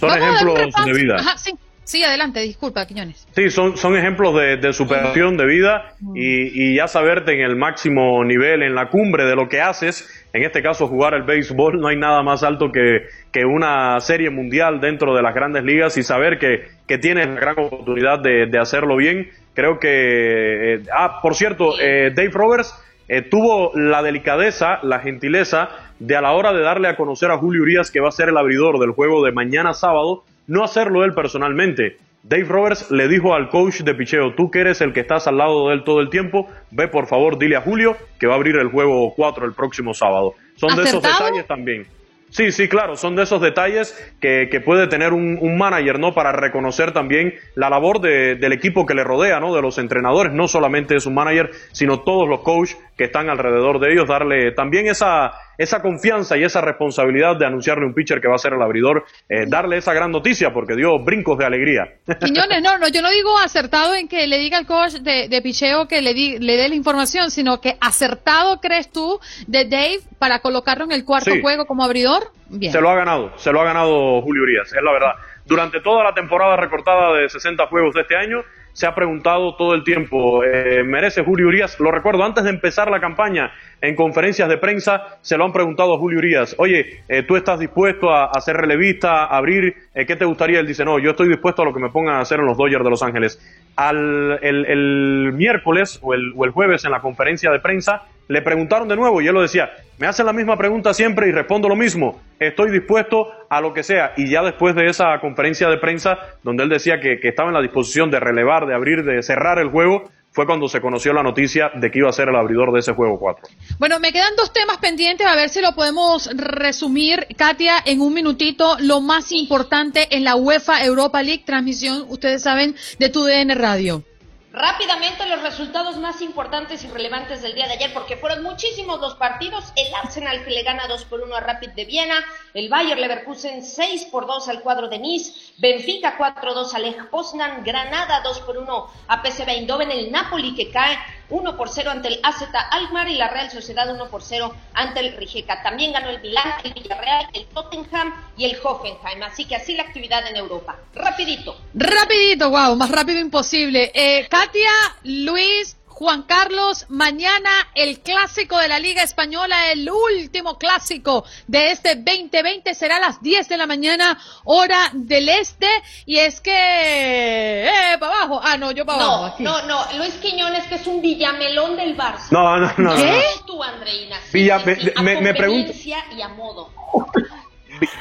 Son 0.00 0.10
ejemplos 0.10 0.74
de 0.84 0.92
vida. 0.92 1.16
Ajá, 1.16 1.38
sí. 1.38 1.52
Sí, 1.88 2.04
adelante, 2.04 2.40
disculpa, 2.40 2.86
Quiñones. 2.86 3.26
Sí, 3.34 3.48
son, 3.48 3.78
son 3.78 3.96
ejemplos 3.96 4.34
de, 4.34 4.58
de 4.58 4.74
superación 4.74 5.38
de 5.38 5.46
vida 5.46 5.94
y, 6.14 6.72
y, 6.72 6.76
ya 6.76 6.86
saberte 6.86 7.32
en 7.32 7.40
el 7.40 7.56
máximo 7.56 8.22
nivel, 8.26 8.62
en 8.62 8.74
la 8.74 8.90
cumbre 8.90 9.24
de 9.24 9.34
lo 9.34 9.48
que 9.48 9.62
haces, 9.62 10.06
en 10.34 10.42
este 10.42 10.62
caso 10.62 10.86
jugar 10.86 11.14
el 11.14 11.22
béisbol, 11.22 11.80
no 11.80 11.88
hay 11.88 11.96
nada 11.96 12.22
más 12.22 12.42
alto 12.42 12.72
que, 12.72 13.06
que 13.32 13.46
una 13.46 13.98
serie 14.00 14.28
mundial 14.28 14.82
dentro 14.82 15.16
de 15.16 15.22
las 15.22 15.34
grandes 15.34 15.64
ligas 15.64 15.96
y 15.96 16.02
saber 16.02 16.38
que, 16.38 16.68
que 16.86 16.98
tienes 16.98 17.26
la 17.26 17.40
gran 17.40 17.58
oportunidad 17.58 18.18
de, 18.18 18.44
de 18.44 18.58
hacerlo 18.58 18.94
bien. 18.96 19.30
Creo 19.54 19.78
que... 19.78 20.74
Eh, 20.74 20.82
ah, 20.94 21.20
por 21.22 21.36
cierto, 21.36 21.80
eh, 21.80 22.12
Dave 22.14 22.32
Roberts 22.34 22.74
eh, 23.08 23.22
tuvo 23.22 23.72
la 23.74 24.02
delicadeza, 24.02 24.78
la 24.82 24.98
gentileza 24.98 25.70
de 26.00 26.16
a 26.16 26.20
la 26.20 26.32
hora 26.32 26.52
de 26.52 26.60
darle 26.60 26.88
a 26.88 26.96
conocer 26.96 27.30
a 27.30 27.38
Julio 27.38 27.62
Urias 27.62 27.90
que 27.90 28.00
va 28.00 28.08
a 28.08 28.12
ser 28.12 28.28
el 28.28 28.36
abridor 28.36 28.78
del 28.78 28.90
juego 28.90 29.24
de 29.24 29.32
mañana 29.32 29.72
sábado, 29.72 30.24
no 30.48 30.64
hacerlo 30.64 31.04
él 31.04 31.14
personalmente. 31.14 31.98
Dave 32.24 32.44
Roberts 32.44 32.90
le 32.90 33.06
dijo 33.06 33.34
al 33.34 33.48
coach 33.48 33.82
de 33.82 33.94
picheo, 33.94 34.34
tú 34.34 34.50
que 34.50 34.60
eres 34.60 34.80
el 34.80 34.92
que 34.92 35.00
estás 35.00 35.28
al 35.28 35.38
lado 35.38 35.68
de 35.68 35.74
él 35.74 35.84
todo 35.84 36.00
el 36.00 36.10
tiempo, 36.10 36.48
ve 36.72 36.88
por 36.88 37.06
favor, 37.06 37.38
dile 37.38 37.54
a 37.56 37.60
Julio 37.60 37.96
que 38.18 38.26
va 38.26 38.34
a 38.34 38.36
abrir 38.36 38.56
el 38.56 38.68
juego 38.68 39.14
4 39.14 39.46
el 39.46 39.52
próximo 39.52 39.94
sábado. 39.94 40.34
Son 40.56 40.74
de 40.74 40.82
esos 40.82 41.02
detalles 41.02 41.46
también. 41.46 41.86
Sí, 42.30 42.52
sí, 42.52 42.68
claro, 42.68 42.96
son 42.96 43.16
de 43.16 43.22
esos 43.22 43.40
detalles 43.40 43.96
que, 44.20 44.48
que 44.50 44.60
puede 44.60 44.86
tener 44.86 45.14
un, 45.14 45.38
un, 45.40 45.56
manager, 45.56 45.98
¿no? 45.98 46.12
Para 46.12 46.32
reconocer 46.32 46.92
también 46.92 47.34
la 47.54 47.70
labor 47.70 48.00
de, 48.00 48.34
del 48.34 48.52
equipo 48.52 48.84
que 48.84 48.94
le 48.94 49.02
rodea, 49.02 49.40
¿no? 49.40 49.54
De 49.54 49.62
los 49.62 49.78
entrenadores, 49.78 50.34
no 50.34 50.46
solamente 50.46 50.94
es 50.94 51.06
un 51.06 51.14
manager, 51.14 51.50
sino 51.72 52.00
todos 52.00 52.28
los 52.28 52.40
coaches 52.40 52.76
que 52.98 53.04
están 53.04 53.30
alrededor 53.30 53.78
de 53.78 53.92
ellos, 53.92 54.08
darle 54.08 54.50
también 54.52 54.88
esa, 54.88 55.32
esa 55.56 55.80
confianza 55.80 56.36
y 56.36 56.42
esa 56.42 56.60
responsabilidad 56.60 57.36
de 57.36 57.46
anunciarle 57.46 57.86
un 57.86 57.94
pitcher 57.94 58.20
que 58.20 58.26
va 58.28 58.34
a 58.34 58.38
ser 58.38 58.52
el 58.54 58.60
abridor, 58.60 59.04
eh, 59.28 59.44
darle 59.46 59.76
esa 59.76 59.94
gran 59.94 60.10
noticia 60.10 60.52
porque 60.52 60.74
dio 60.74 60.98
brincos 60.98 61.38
de 61.38 61.46
alegría. 61.46 61.84
Quiñones, 62.20 62.60
no, 62.62 62.76
no, 62.78 62.88
yo 62.88 63.00
no 63.00 63.08
digo 63.10 63.38
acertado 63.38 63.94
en 63.94 64.08
que 64.08 64.26
le 64.26 64.38
diga 64.38 64.58
al 64.58 64.66
coach 64.66 64.94
de, 64.94 65.28
de 65.28 65.40
picheo 65.42 65.86
que 65.86 66.02
le, 66.02 66.12
di, 66.12 66.38
le 66.38 66.56
dé 66.56 66.68
la 66.68 66.74
información, 66.74 67.30
sino 67.30 67.60
que 67.60 67.76
acertado 67.80 68.60
crees 68.60 68.90
tú 68.90 69.20
de 69.46 69.64
Dave 69.64 70.00
para 70.18 70.40
colocarlo 70.40 70.84
en 70.84 70.92
el 70.92 71.04
cuarto 71.04 71.30
Sí. 71.30 71.40
juego 71.40 71.66
como 71.66 71.84
abridor. 71.84 72.32
Bien. 72.48 72.72
Se 72.72 72.80
lo 72.80 72.90
ha 72.90 72.96
ganado, 72.96 73.32
se 73.36 73.52
lo 73.52 73.60
ha 73.60 73.64
ganado 73.64 74.20
Julio 74.22 74.42
Urias, 74.42 74.72
es 74.72 74.82
la 74.82 74.90
verdad. 74.92 75.12
Durante 75.44 75.80
toda 75.80 76.02
la 76.02 76.14
temporada 76.14 76.56
recortada 76.56 77.12
de 77.14 77.28
60 77.28 77.66
juegos 77.68 77.94
de 77.94 78.00
este 78.00 78.16
año, 78.16 78.42
se 78.78 78.86
ha 78.86 78.94
preguntado 78.94 79.56
todo 79.56 79.74
el 79.74 79.82
tiempo, 79.82 80.44
eh, 80.44 80.84
¿merece 80.84 81.24
Julio 81.24 81.48
Urias? 81.48 81.80
Lo 81.80 81.90
recuerdo, 81.90 82.22
antes 82.22 82.44
de 82.44 82.50
empezar 82.50 82.88
la 82.92 83.00
campaña, 83.00 83.50
en 83.80 83.96
conferencias 83.96 84.48
de 84.48 84.56
prensa, 84.56 85.18
se 85.20 85.36
lo 85.36 85.44
han 85.44 85.52
preguntado 85.52 85.94
a 85.94 85.98
Julio 85.98 86.20
Urias, 86.20 86.54
oye, 86.58 87.02
eh, 87.08 87.24
¿tú 87.24 87.34
estás 87.34 87.58
dispuesto 87.58 88.10
a, 88.10 88.26
a 88.26 88.40
ser 88.40 88.56
relevista, 88.56 89.24
a 89.24 89.36
abrir? 89.36 89.74
Eh, 89.96 90.06
¿Qué 90.06 90.14
te 90.14 90.24
gustaría? 90.24 90.60
Él 90.60 90.66
dice, 90.68 90.84
no, 90.84 91.00
yo 91.00 91.10
estoy 91.10 91.28
dispuesto 91.28 91.62
a 91.62 91.64
lo 91.64 91.74
que 91.74 91.80
me 91.80 91.88
pongan 91.88 92.18
a 92.18 92.20
hacer 92.20 92.38
en 92.38 92.46
los 92.46 92.56
Dodgers 92.56 92.84
de 92.84 92.90
Los 92.90 93.02
Ángeles. 93.02 93.40
Al, 93.74 94.38
el, 94.42 94.64
el 94.66 95.32
miércoles 95.32 95.98
o 96.00 96.14
el, 96.14 96.32
o 96.36 96.44
el 96.44 96.52
jueves 96.52 96.84
en 96.84 96.92
la 96.92 97.00
conferencia 97.00 97.50
de 97.50 97.58
prensa, 97.58 98.02
le 98.28 98.42
preguntaron 98.42 98.86
de 98.86 98.94
nuevo 98.94 99.20
y 99.20 99.26
él 99.26 99.34
lo 99.34 99.42
decía, 99.42 99.70
me 99.98 100.06
hacen 100.06 100.26
la 100.26 100.32
misma 100.32 100.56
pregunta 100.56 100.94
siempre 100.94 101.28
y 101.28 101.32
respondo 101.32 101.68
lo 101.68 101.76
mismo, 101.76 102.20
estoy 102.38 102.70
dispuesto 102.70 103.28
a 103.48 103.60
lo 103.60 103.72
que 103.72 103.82
sea. 103.82 104.12
Y 104.16 104.30
ya 104.30 104.42
después 104.42 104.74
de 104.74 104.86
esa 104.86 105.18
conferencia 105.20 105.68
de 105.68 105.78
prensa, 105.78 106.18
donde 106.42 106.62
él 106.62 106.68
decía 106.68 107.00
que, 107.00 107.18
que 107.20 107.28
estaba 107.28 107.48
en 107.48 107.54
la 107.54 107.62
disposición 107.62 108.10
de 108.10 108.20
relevar, 108.20 108.66
de 108.66 108.74
abrir, 108.74 109.04
de 109.04 109.22
cerrar 109.22 109.58
el 109.58 109.70
juego, 109.70 110.04
fue 110.30 110.46
cuando 110.46 110.68
se 110.68 110.80
conoció 110.80 111.12
la 111.12 111.22
noticia 111.22 111.72
de 111.74 111.90
que 111.90 111.98
iba 111.98 112.08
a 112.08 112.12
ser 112.12 112.28
el 112.28 112.36
abridor 112.36 112.72
de 112.72 112.80
ese 112.80 112.92
juego 112.92 113.18
4. 113.18 113.48
Bueno, 113.78 113.98
me 113.98 114.12
quedan 114.12 114.36
dos 114.36 114.52
temas 114.52 114.76
pendientes, 114.78 115.26
a 115.26 115.34
ver 115.34 115.48
si 115.48 115.60
lo 115.60 115.72
podemos 115.74 116.30
resumir, 116.36 117.26
Katia, 117.36 117.74
en 117.84 118.00
un 118.00 118.14
minutito. 118.14 118.76
Lo 118.80 119.00
más 119.00 119.32
importante 119.32 120.06
en 120.14 120.22
la 120.22 120.36
UEFA 120.36 120.84
Europa 120.84 121.22
League, 121.22 121.42
transmisión, 121.44 122.04
ustedes 122.08 122.42
saben, 122.42 122.76
de 123.00 123.08
tu 123.08 123.24
DN 123.24 123.54
Radio. 123.56 124.04
Rápidamente 124.50 125.26
los 125.26 125.42
resultados 125.42 125.98
más 125.98 126.22
importantes 126.22 126.82
y 126.82 126.88
relevantes 126.88 127.42
del 127.42 127.54
día 127.54 127.66
de 127.66 127.74
ayer, 127.74 127.92
porque 127.92 128.16
fueron 128.16 128.42
muchísimos 128.42 128.98
los 128.98 129.14
partidos. 129.14 129.72
El 129.76 129.92
Arsenal 129.94 130.42
que 130.42 130.50
le 130.50 130.62
gana 130.62 130.88
2 130.88 131.04
por 131.04 131.20
1 131.20 131.36
a 131.36 131.40
Rapid 131.40 131.70
de 131.70 131.84
Viena, 131.84 132.24
el 132.54 132.70
Bayer 132.70 132.98
Leverkusen 132.98 133.62
6 133.62 134.06
por 134.06 134.26
2 134.26 134.48
al 134.48 134.62
cuadro 134.62 134.88
de 134.88 134.98
Nice, 134.98 135.52
Benfica 135.58 136.16
4-2 136.16 136.74
a 136.74 136.78
Lech 136.78 137.10
Poznan, 137.10 137.62
Granada 137.62 138.22
2 138.22 138.40
por 138.40 138.56
1 138.56 138.86
a 139.08 139.22
PSV 139.22 139.48
Eindhoven, 139.50 139.90
el 139.90 140.10
Napoli 140.10 140.54
que 140.54 140.70
cae 140.70 140.98
1 141.30 141.56
por 141.56 141.68
0 141.68 141.90
ante 141.90 142.08
el 142.08 142.20
AZ 142.22 142.42
Alkmaar 142.70 143.08
y 143.08 143.16
la 143.16 143.28
Real 143.28 143.50
Sociedad 143.50 143.92
1 143.92 144.08
por 144.08 144.22
0 144.22 144.54
ante 144.72 145.00
el 145.00 145.16
Rijeka. 145.16 145.62
También 145.62 145.92
ganó 145.92 146.08
el 146.08 146.20
Milán, 146.20 146.54
el 146.64 146.72
Villarreal, 146.72 147.28
el 147.32 147.46
Tottenham 147.46 148.14
y 148.36 148.46
el 148.46 148.56
Hoffenheim. 148.62 149.22
Así 149.22 149.44
que 149.44 149.56
así 149.56 149.74
la 149.74 149.82
actividad 149.82 150.26
en 150.26 150.36
Europa. 150.36 150.78
Rapidito. 150.94 151.56
Rapidito, 151.74 152.50
wow, 152.50 152.76
más 152.76 152.90
rápido 152.90 153.20
imposible. 153.20 153.90
Eh, 153.94 154.26
Katia, 154.38 154.70
Luis, 155.02 155.76
Juan 155.88 156.22
Carlos, 156.22 156.86
mañana 156.90 157.50
el 157.74 157.98
clásico 158.00 158.56
de 158.58 158.68
la 158.68 158.78
Liga 158.78 159.02
Española, 159.02 159.72
el 159.72 159.90
último 159.90 160.56
clásico 160.58 161.24
de 161.48 161.72
este 161.72 161.96
2020 161.96 162.72
será 162.74 162.98
a 162.98 163.00
las 163.00 163.20
10 163.20 163.48
de 163.48 163.56
la 163.56 163.66
mañana, 163.66 164.16
hora 164.44 164.90
del 164.92 165.28
este. 165.28 165.66
Y 166.06 166.18
es 166.18 166.40
que, 166.40 166.52
eh, 166.54 167.98
para 167.98 168.12
abajo. 168.14 168.40
Ah, 168.40 168.56
no, 168.56 168.70
yo 168.70 168.86
para 168.86 169.02
abajo. 169.02 169.18
No, 169.18 169.26
aquí. 169.26 169.42
no, 169.42 169.62
no, 169.66 169.92
Luis 169.98 170.14
Quiñones 170.22 170.68
que 170.68 170.76
es 170.76 170.86
un 170.86 171.02
villamelón 171.02 171.74
del 171.76 171.96
Barça. 171.96 172.28
No, 172.30 172.58
no, 172.58 172.72
no. 172.76 172.94
¿Qué? 172.94 173.20
no. 173.40 173.44
Tú, 173.44 173.60
Andreina. 173.64 174.20
Villa- 174.32 174.60
Sí, 174.64 174.74
sí, 174.76 174.90
me- 174.98 175.02
me- 175.02 175.18
a 175.18 175.20
me 175.20 175.34
pregunto- 175.34 175.72
conveniencia 175.72 176.04
y 176.16 176.22
a 176.22 176.28
modo. 176.28 176.70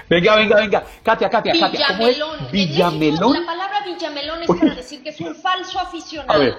Venga, 0.10 0.36
venga, 0.36 0.56
venga. 0.58 0.84
Katia, 1.04 1.30
Katia, 1.30 1.54
Katia. 1.60 1.88
¿Cómo 1.90 2.08
es? 2.08 2.18
Villamelón. 2.18 2.36
En 2.38 2.42
México, 2.46 2.52
Villamelón. 2.52 3.34
La 3.42 3.46
palabra 3.46 3.77
es 3.98 4.48
para 4.60 4.76
decir 4.76 5.04
que 5.04 5.10
es 5.10 5.20
un 5.22 5.36
falso 5.36 5.80
aficionado. 5.80 6.34
A 6.34 6.38
ver. 6.38 6.56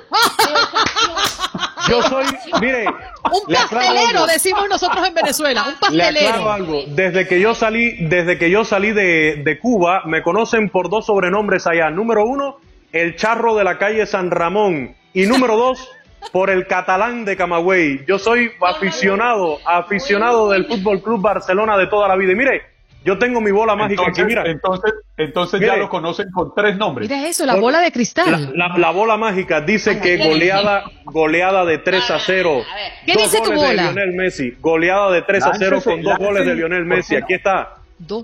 Yo 1.89 2.03
soy, 2.03 2.27
mire, 2.61 2.85
Un 2.87 3.55
pastelero, 3.55 4.27
decimos 4.27 4.69
nosotros 4.69 5.07
en 5.07 5.15
Venezuela, 5.15 5.65
un 5.69 5.75
pastelero. 5.79 6.51
algo. 6.51 6.83
Desde 6.89 7.27
que 7.27 7.41
yo 7.41 7.55
salí, 7.55 8.07
desde 8.07 8.39
que 8.39 8.51
yo 8.51 8.65
salí 8.65 8.93
de, 8.93 9.43
de 9.45 9.59
Cuba, 9.59 10.03
me 10.05 10.23
conocen 10.23 10.69
por 10.69 10.91
dos 10.91 11.07
sobrenombres 11.07 11.67
allá. 11.67 11.91
Número 11.91 12.25
uno, 12.25 12.59
el 12.93 13.17
charro 13.17 13.55
de 13.55 13.65
la 13.65 13.79
calle 13.79 14.07
San 14.07 14.31
Ramón. 14.31 14.95
Y 15.15 15.27
número 15.27 15.57
dos, 15.57 15.89
por 16.33 16.51
el 16.51 16.67
catalán 16.67 17.25
de 17.25 17.37
Camagüey. 17.37 18.05
Yo 18.07 18.19
soy 18.19 18.51
aficionado, 18.61 19.59
aficionado 19.65 20.51
del 20.51 20.67
Fútbol 20.67 21.03
Club 21.03 21.21
Barcelona 21.23 21.77
de 21.79 21.87
toda 21.87 22.09
la 22.09 22.17
vida. 22.17 22.33
Y 22.33 22.37
mire, 22.37 22.63
yo 23.05 23.19
tengo 23.19 23.41
mi 23.41 23.51
bola 23.51 23.75
mágica 23.77 24.03
Entonces, 24.03 24.25
aquí, 24.25 24.29
mira. 24.35 24.43
entonces, 24.51 24.93
entonces 25.17 25.61
ya 25.61 25.67
Mire. 25.69 25.79
lo 25.79 25.89
conocen 25.89 26.31
con 26.31 26.53
tres 26.55 26.77
nombres. 26.77 27.09
Mira 27.09 27.27
eso, 27.27 27.47
la 27.47 27.55
bola 27.57 27.81
de 27.81 27.91
cristal. 27.93 28.53
La, 28.55 28.77
la 28.77 28.91
bola 28.91 29.17
mágica 29.17 29.61
dice 29.61 29.99
que 30.01 30.17
goleada, 30.19 30.85
goleada 31.05 31.65
de 31.65 31.79
3 31.79 32.11
a 32.11 32.19
0. 32.19 32.65
¿Qué 33.07 33.13
dos 33.15 33.23
dice 33.31 33.39
tu 33.39 33.45
goles 33.53 33.61
de 33.63 33.67
bola? 33.69 33.83
Lionel 33.93 34.13
Messi. 34.15 34.57
Goleada 34.61 35.11
de 35.13 35.23
3 35.23 35.45
a 35.45 35.53
0 35.55 35.71
Láncese, 35.77 35.91
con 35.91 36.03
dos 36.03 36.19
goles 36.19 36.45
de 36.47 36.55
Lionel 36.55 36.85
Messi. 36.85 37.17
Aquí 37.17 37.35
está. 37.35 37.75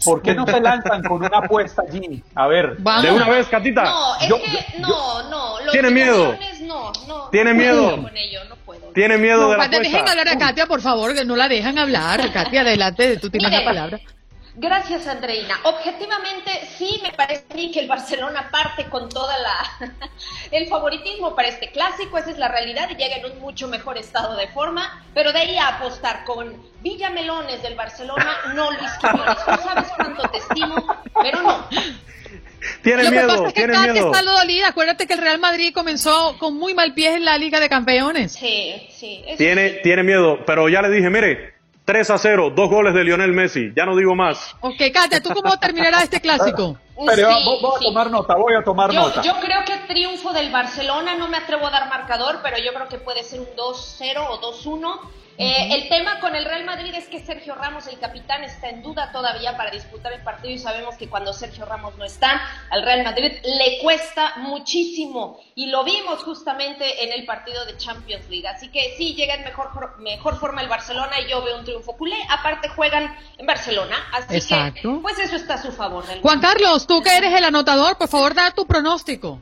¿Por 0.04 0.22
qué 0.22 0.34
no 0.34 0.46
se 0.46 0.60
lanzan 0.60 1.02
con 1.02 1.24
una 1.24 1.38
apuesta 1.38 1.82
allí? 1.88 2.22
A 2.34 2.46
ver. 2.46 2.76
De 2.76 3.10
una 3.10 3.28
vez, 3.28 3.46
Catita. 3.48 3.84
No, 3.84 4.16
es 4.20 4.28
Yo- 4.28 4.36
que 4.40 4.78
no, 4.80 5.28
no. 5.30 5.60
Los 5.64 5.72
Tiene 5.72 5.90
miedo. 5.90 6.36
No, 6.62 6.92
no. 7.08 7.28
Tiene 7.30 7.50
no 7.52 7.56
miedo. 7.58 8.02
con 8.02 8.16
ello, 8.16 8.40
no 8.48 8.56
puedo. 8.56 8.80
Tiene 8.92 9.18
miedo 9.18 9.40
No, 9.42 9.50
de 9.50 9.56
la 9.56 9.64
Katia, 9.64 9.78
dejen 9.80 9.94
apuesta. 9.96 10.10
hablar 10.20 10.28
a 10.36 10.38
Katia, 10.38 10.66
por 10.66 10.80
favor, 10.80 11.14
que 11.14 11.24
no 11.24 11.34
la 11.34 11.48
dejan 11.48 11.76
hablar. 11.78 12.20
Katia, 12.32 12.60
adelante, 12.60 13.16
tú 13.16 13.30
tienes 13.30 13.50
la 13.50 13.64
palabra. 13.64 13.98
Gracias, 14.56 15.08
Andreina. 15.08 15.58
Objetivamente, 15.64 16.50
sí 16.78 17.00
me 17.02 17.12
parece 17.12 17.44
a 17.50 17.54
mí 17.54 17.72
que 17.72 17.80
el 17.80 17.88
Barcelona 17.88 18.48
parte 18.52 18.84
con 18.84 19.08
toda 19.08 19.36
la 19.38 19.90
el 20.52 20.68
favoritismo 20.68 21.34
para 21.34 21.48
este 21.48 21.72
clásico, 21.72 22.18
esa 22.18 22.30
es 22.30 22.38
la 22.38 22.46
realidad 22.48 22.88
y 22.90 22.94
llega 22.94 23.16
en 23.16 23.24
un 23.32 23.40
mucho 23.40 23.66
mejor 23.66 23.98
estado 23.98 24.36
de 24.36 24.46
forma, 24.48 25.04
pero 25.12 25.32
de 25.32 25.40
ahí 25.40 25.56
a 25.58 25.68
apostar 25.68 26.24
con 26.24 26.56
Villamelones 26.82 27.62
del 27.62 27.74
Barcelona, 27.74 28.36
no 28.54 28.70
Luis 28.70 28.90
Quiñones. 29.00 29.36
Tú 29.44 29.62
sabes 29.68 29.90
cuánto 29.96 30.22
te 30.28 30.38
estimo, 30.38 30.86
pero 31.20 31.42
no. 31.42 31.68
Tiene 32.82 33.02
Lo 33.04 33.10
que 33.10 33.16
miedo, 33.16 33.28
pasa 33.28 33.46
es 33.48 33.52
que 33.54 33.60
tiene 33.60 33.72
Katia 33.74 33.92
miedo. 33.92 34.12
está 34.12 34.22
dolida. 34.22 34.68
Acuérdate 34.68 35.06
que 35.06 35.14
el 35.14 35.20
Real 35.20 35.38
Madrid 35.38 35.74
comenzó 35.74 36.36
con 36.38 36.56
muy 36.56 36.74
mal 36.74 36.94
pie 36.94 37.14
en 37.16 37.24
la 37.24 37.36
Liga 37.38 37.60
de 37.60 37.68
Campeones. 37.68 38.32
Sí, 38.32 38.86
sí. 38.90 39.24
Tiene, 39.36 39.70
sí. 39.70 39.78
tiene 39.82 40.02
miedo. 40.02 40.38
Pero 40.46 40.68
ya 40.68 40.80
le 40.80 40.90
dije, 40.90 41.10
mire, 41.10 41.53
3 41.84 42.10
a 42.10 42.18
0, 42.18 42.50
dos 42.56 42.70
goles 42.70 42.94
de 42.94 43.04
Lionel 43.04 43.32
Messi. 43.32 43.72
Ya 43.76 43.84
no 43.84 43.94
digo 43.94 44.14
más. 44.14 44.54
Ok, 44.60 44.76
Katia, 44.92 45.22
¿tú 45.22 45.30
cómo 45.34 45.56
terminará 45.58 46.02
este 46.02 46.20
clásico? 46.20 46.76
Pero 47.06 47.28
Sí, 47.34 47.44
voy, 47.44 47.58
voy 47.60 47.72
a 47.74 47.78
sí. 47.80 47.84
tomar 47.86 48.10
nota, 48.10 48.34
voy 48.36 48.54
a 48.54 48.62
tomar 48.62 48.90
Yo, 48.92 49.00
nota. 49.00 49.20
yo 49.22 49.32
creo 49.40 49.64
que 49.66 49.76
triunfo 49.92 50.32
del 50.32 50.50
Barcelona, 50.50 51.14
no 51.16 51.28
me 51.28 51.36
atrevo 51.36 51.66
a 51.66 51.70
dar 51.70 51.88
marcador, 51.88 52.38
pero 52.42 52.56
yo 52.58 52.72
creo 52.72 52.88
que 52.88 52.98
puede 52.98 53.22
ser 53.24 53.40
un 53.40 53.46
2-0 53.56 54.26
o 54.30 54.40
2-1. 54.40 55.00
Eh, 55.36 55.74
el 55.74 55.88
tema 55.88 56.20
con 56.20 56.36
el 56.36 56.44
Real 56.44 56.64
Madrid 56.64 56.94
es 56.94 57.08
que 57.08 57.18
Sergio 57.18 57.56
Ramos, 57.56 57.88
el 57.88 57.98
capitán, 57.98 58.44
está 58.44 58.68
en 58.68 58.82
duda 58.82 59.10
todavía 59.10 59.56
para 59.56 59.70
disputar 59.70 60.12
el 60.12 60.22
partido 60.22 60.54
y 60.54 60.58
sabemos 60.58 60.96
que 60.96 61.08
cuando 61.08 61.32
Sergio 61.32 61.64
Ramos 61.64 61.96
no 61.96 62.04
está, 62.04 62.40
al 62.70 62.82
Real 62.84 63.02
Madrid 63.02 63.32
le 63.42 63.78
cuesta 63.82 64.34
muchísimo 64.36 65.40
y 65.56 65.66
lo 65.66 65.82
vimos 65.82 66.22
justamente 66.22 67.04
en 67.04 67.12
el 67.12 67.26
partido 67.26 67.64
de 67.64 67.76
Champions 67.76 68.28
League. 68.30 68.46
Así 68.46 68.68
que 68.68 68.94
sí, 68.96 69.14
llega 69.14 69.34
en 69.34 69.44
mejor, 69.44 69.98
mejor 69.98 70.38
forma 70.38 70.62
el 70.62 70.68
Barcelona 70.68 71.20
y 71.20 71.28
yo 71.28 71.42
veo 71.42 71.58
un 71.58 71.64
triunfo 71.64 71.96
culé. 71.96 72.16
Aparte 72.30 72.68
juegan 72.68 73.16
en 73.36 73.46
Barcelona, 73.46 73.96
así 74.12 74.40
que 74.40 74.82
pues 75.02 75.18
eso 75.18 75.36
está 75.36 75.54
a 75.54 75.62
su 75.62 75.72
favor. 75.72 76.04
Juan 76.22 76.40
Carlos, 76.40 76.86
tú 76.86 77.02
que 77.02 77.16
eres 77.16 77.32
el 77.32 77.44
anotador, 77.44 77.98
por 77.98 78.08
favor 78.08 78.34
da 78.34 78.52
tu 78.52 78.66
pronóstico. 78.66 79.40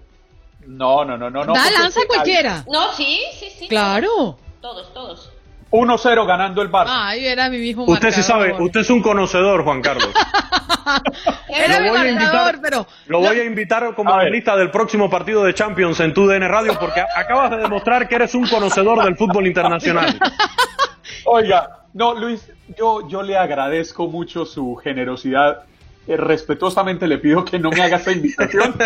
No, 0.67 1.05
no, 1.05 1.19
no, 1.19 1.29
no. 1.29 1.45
no 1.45 1.53
da 1.53 1.71
lanza 1.71 2.01
cualquiera. 2.07 2.65
No, 2.69 2.93
sí, 2.93 3.21
sí, 3.39 3.51
sí. 3.51 3.69
Claro. 3.69 4.39
Todos, 4.61 4.95
todos. 4.95 5.31
1-0 5.73 6.27
ganando 6.27 6.61
el 6.61 6.71
Barça. 6.71 6.91
Ay, 6.91 7.27
era 7.27 7.49
mi 7.49 7.59
mismo 7.59 7.85
Usted 7.85 8.11
sí 8.13 8.23
sabe, 8.23 8.55
usted 8.61 8.81
es 8.81 8.91
un 8.91 9.01
conocedor, 9.01 9.65
Juan 9.65 9.81
Carlos. 9.81 10.11
era 11.49 11.81
lo, 11.81 11.93
voy 11.93 12.13
marcador, 12.13 12.61
pero... 12.63 12.87
lo 13.07 13.21
voy 13.21 13.41
a 13.41 13.45
invitar 13.45 13.95
como 13.95 14.13
analista 14.13 14.55
del 14.55 14.71
próximo 14.71 15.09
partido 15.09 15.43
de 15.45 15.55
Champions 15.55 15.99
en 16.01 16.13
tu 16.13 16.27
DN 16.27 16.47
Radio 16.47 16.79
porque 16.79 17.01
acabas 17.01 17.51
de 17.53 17.57
demostrar 17.57 18.07
que 18.07 18.17
eres 18.17 18.35
un 18.35 18.47
conocedor 18.47 19.03
del 19.03 19.17
fútbol 19.17 19.47
internacional. 19.47 20.19
Oiga, 21.25 21.81
no, 21.95 22.15
Luis, 22.15 22.53
yo, 22.77 23.09
yo 23.09 23.23
le 23.23 23.39
agradezco 23.39 24.09
mucho 24.09 24.45
su 24.45 24.77
generosidad 24.77 25.65
eh, 26.05 26.17
respetuosamente 26.17 27.07
le 27.07 27.19
pido 27.19 27.45
que 27.45 27.61
no 27.61 27.71
me 27.71 27.81
haga 27.81 27.99
esa 27.99 28.11
invitación. 28.11 28.77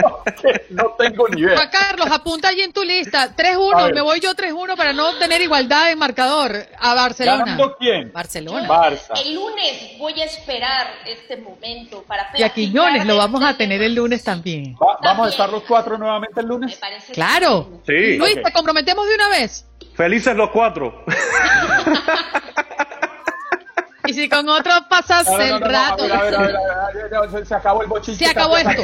no 0.70 0.94
tengo 0.98 1.28
ni 1.28 1.42
idea. 1.42 1.56
Juan 1.56 1.68
Carlos, 1.70 2.08
apunta 2.10 2.48
allí 2.48 2.62
en 2.62 2.72
tu 2.72 2.82
lista. 2.82 3.36
3-1, 3.36 3.92
me 3.92 4.00
voy 4.00 4.20
yo 4.20 4.30
3-1 4.32 4.74
para 4.74 4.94
no 4.94 5.14
tener 5.18 5.42
igualdad 5.42 5.92
en 5.92 5.98
marcador 5.98 6.56
a 6.78 6.94
Barcelona. 6.94 7.44
¿Ganando 7.44 7.76
quién? 7.78 8.10
Barcelona. 8.12 8.66
Barça. 8.66 9.12
El 9.22 9.34
lunes 9.34 9.98
voy 9.98 10.18
a 10.20 10.24
esperar 10.24 10.86
este 11.06 11.36
momento 11.36 12.02
para 12.04 12.30
Y 12.34 12.42
a 12.42 12.48
Quiñones 12.48 13.04
lo 13.04 13.18
vamos 13.18 13.42
a 13.44 13.56
tener 13.56 13.82
el 13.82 13.94
lunes 13.94 14.24
también. 14.24 14.74
¿Vamos 15.02 15.26
a 15.26 15.30
estar 15.30 15.50
los 15.50 15.64
cuatro 15.64 15.98
nuevamente 15.98 16.40
el 16.40 16.46
lunes? 16.46 16.80
claro. 17.12 17.82
Sí. 17.86 18.16
Luis, 18.16 18.42
¿te 18.42 18.52
comprometemos 18.52 19.06
de 19.06 19.14
una 19.14 19.28
vez? 19.28 19.66
Felices 19.94 20.34
los 20.34 20.50
cuatro. 20.50 21.04
Y 24.06 24.12
si 24.12 24.28
con 24.28 24.48
otro 24.48 24.72
pasas 24.88 25.26
el 25.38 25.60
rato. 25.60 26.04
Se 27.44 27.54
acabó 27.54 27.82
el 27.82 27.88
bochinche. 27.88 28.24
Se 28.24 28.30
acabó 28.30 28.56
esto. 28.56 28.82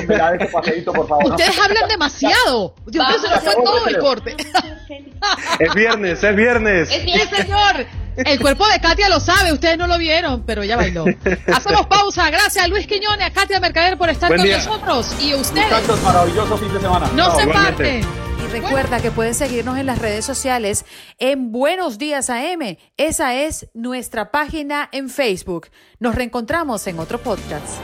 Ustedes 1.24 1.58
hablan 1.60 1.88
demasiado. 1.88 2.74
Dios 2.86 3.06
mío, 3.06 3.18
se 3.18 3.28
nos 3.28 3.40
fue 3.40 3.54
todo 3.64 3.86
el 3.86 3.98
corte. 3.98 4.36
Es 5.58 5.74
viernes, 5.74 6.24
es 6.24 6.36
viernes. 6.36 6.90
Es 6.90 7.04
viernes, 7.04 7.28
señor. 7.28 7.86
El 8.16 8.40
cuerpo 8.40 8.66
de 8.66 8.80
Katia 8.80 9.08
lo 9.08 9.20
sabe, 9.20 9.52
ustedes 9.52 9.78
no 9.78 9.86
lo 9.86 9.96
vieron, 9.98 10.42
pero 10.44 10.64
ya 10.64 10.76
bailó. 10.76 11.04
Hacemos 11.52 11.86
pausa. 11.86 12.30
Gracias 12.30 12.64
a 12.64 12.68
Luis 12.68 12.86
Quiñones, 12.86 13.26
a 13.26 13.30
Katia 13.30 13.60
Mercader 13.60 13.96
por 13.96 14.08
estar 14.10 14.34
con 14.34 14.48
nosotros. 14.48 15.14
Y 15.20 15.34
ustedes. 15.34 16.02
maravilloso 16.02 16.56
fin 16.58 16.72
de 16.72 16.80
semana. 16.80 17.08
No, 17.14 17.34
se 17.38 17.46
parten. 17.46 18.29
Recuerda 18.48 19.00
que 19.00 19.10
pueden 19.10 19.34
seguirnos 19.34 19.78
en 19.78 19.86
las 19.86 19.98
redes 19.98 20.24
sociales 20.24 20.84
en 21.18 21.52
Buenos 21.52 21.98
Días 21.98 22.30
AM. 22.30 22.76
Esa 22.96 23.34
es 23.34 23.68
nuestra 23.74 24.30
página 24.30 24.88
en 24.92 25.08
Facebook. 25.08 25.68
Nos 25.98 26.14
reencontramos 26.14 26.86
en 26.86 26.98
otro 26.98 27.18
podcast. 27.18 27.78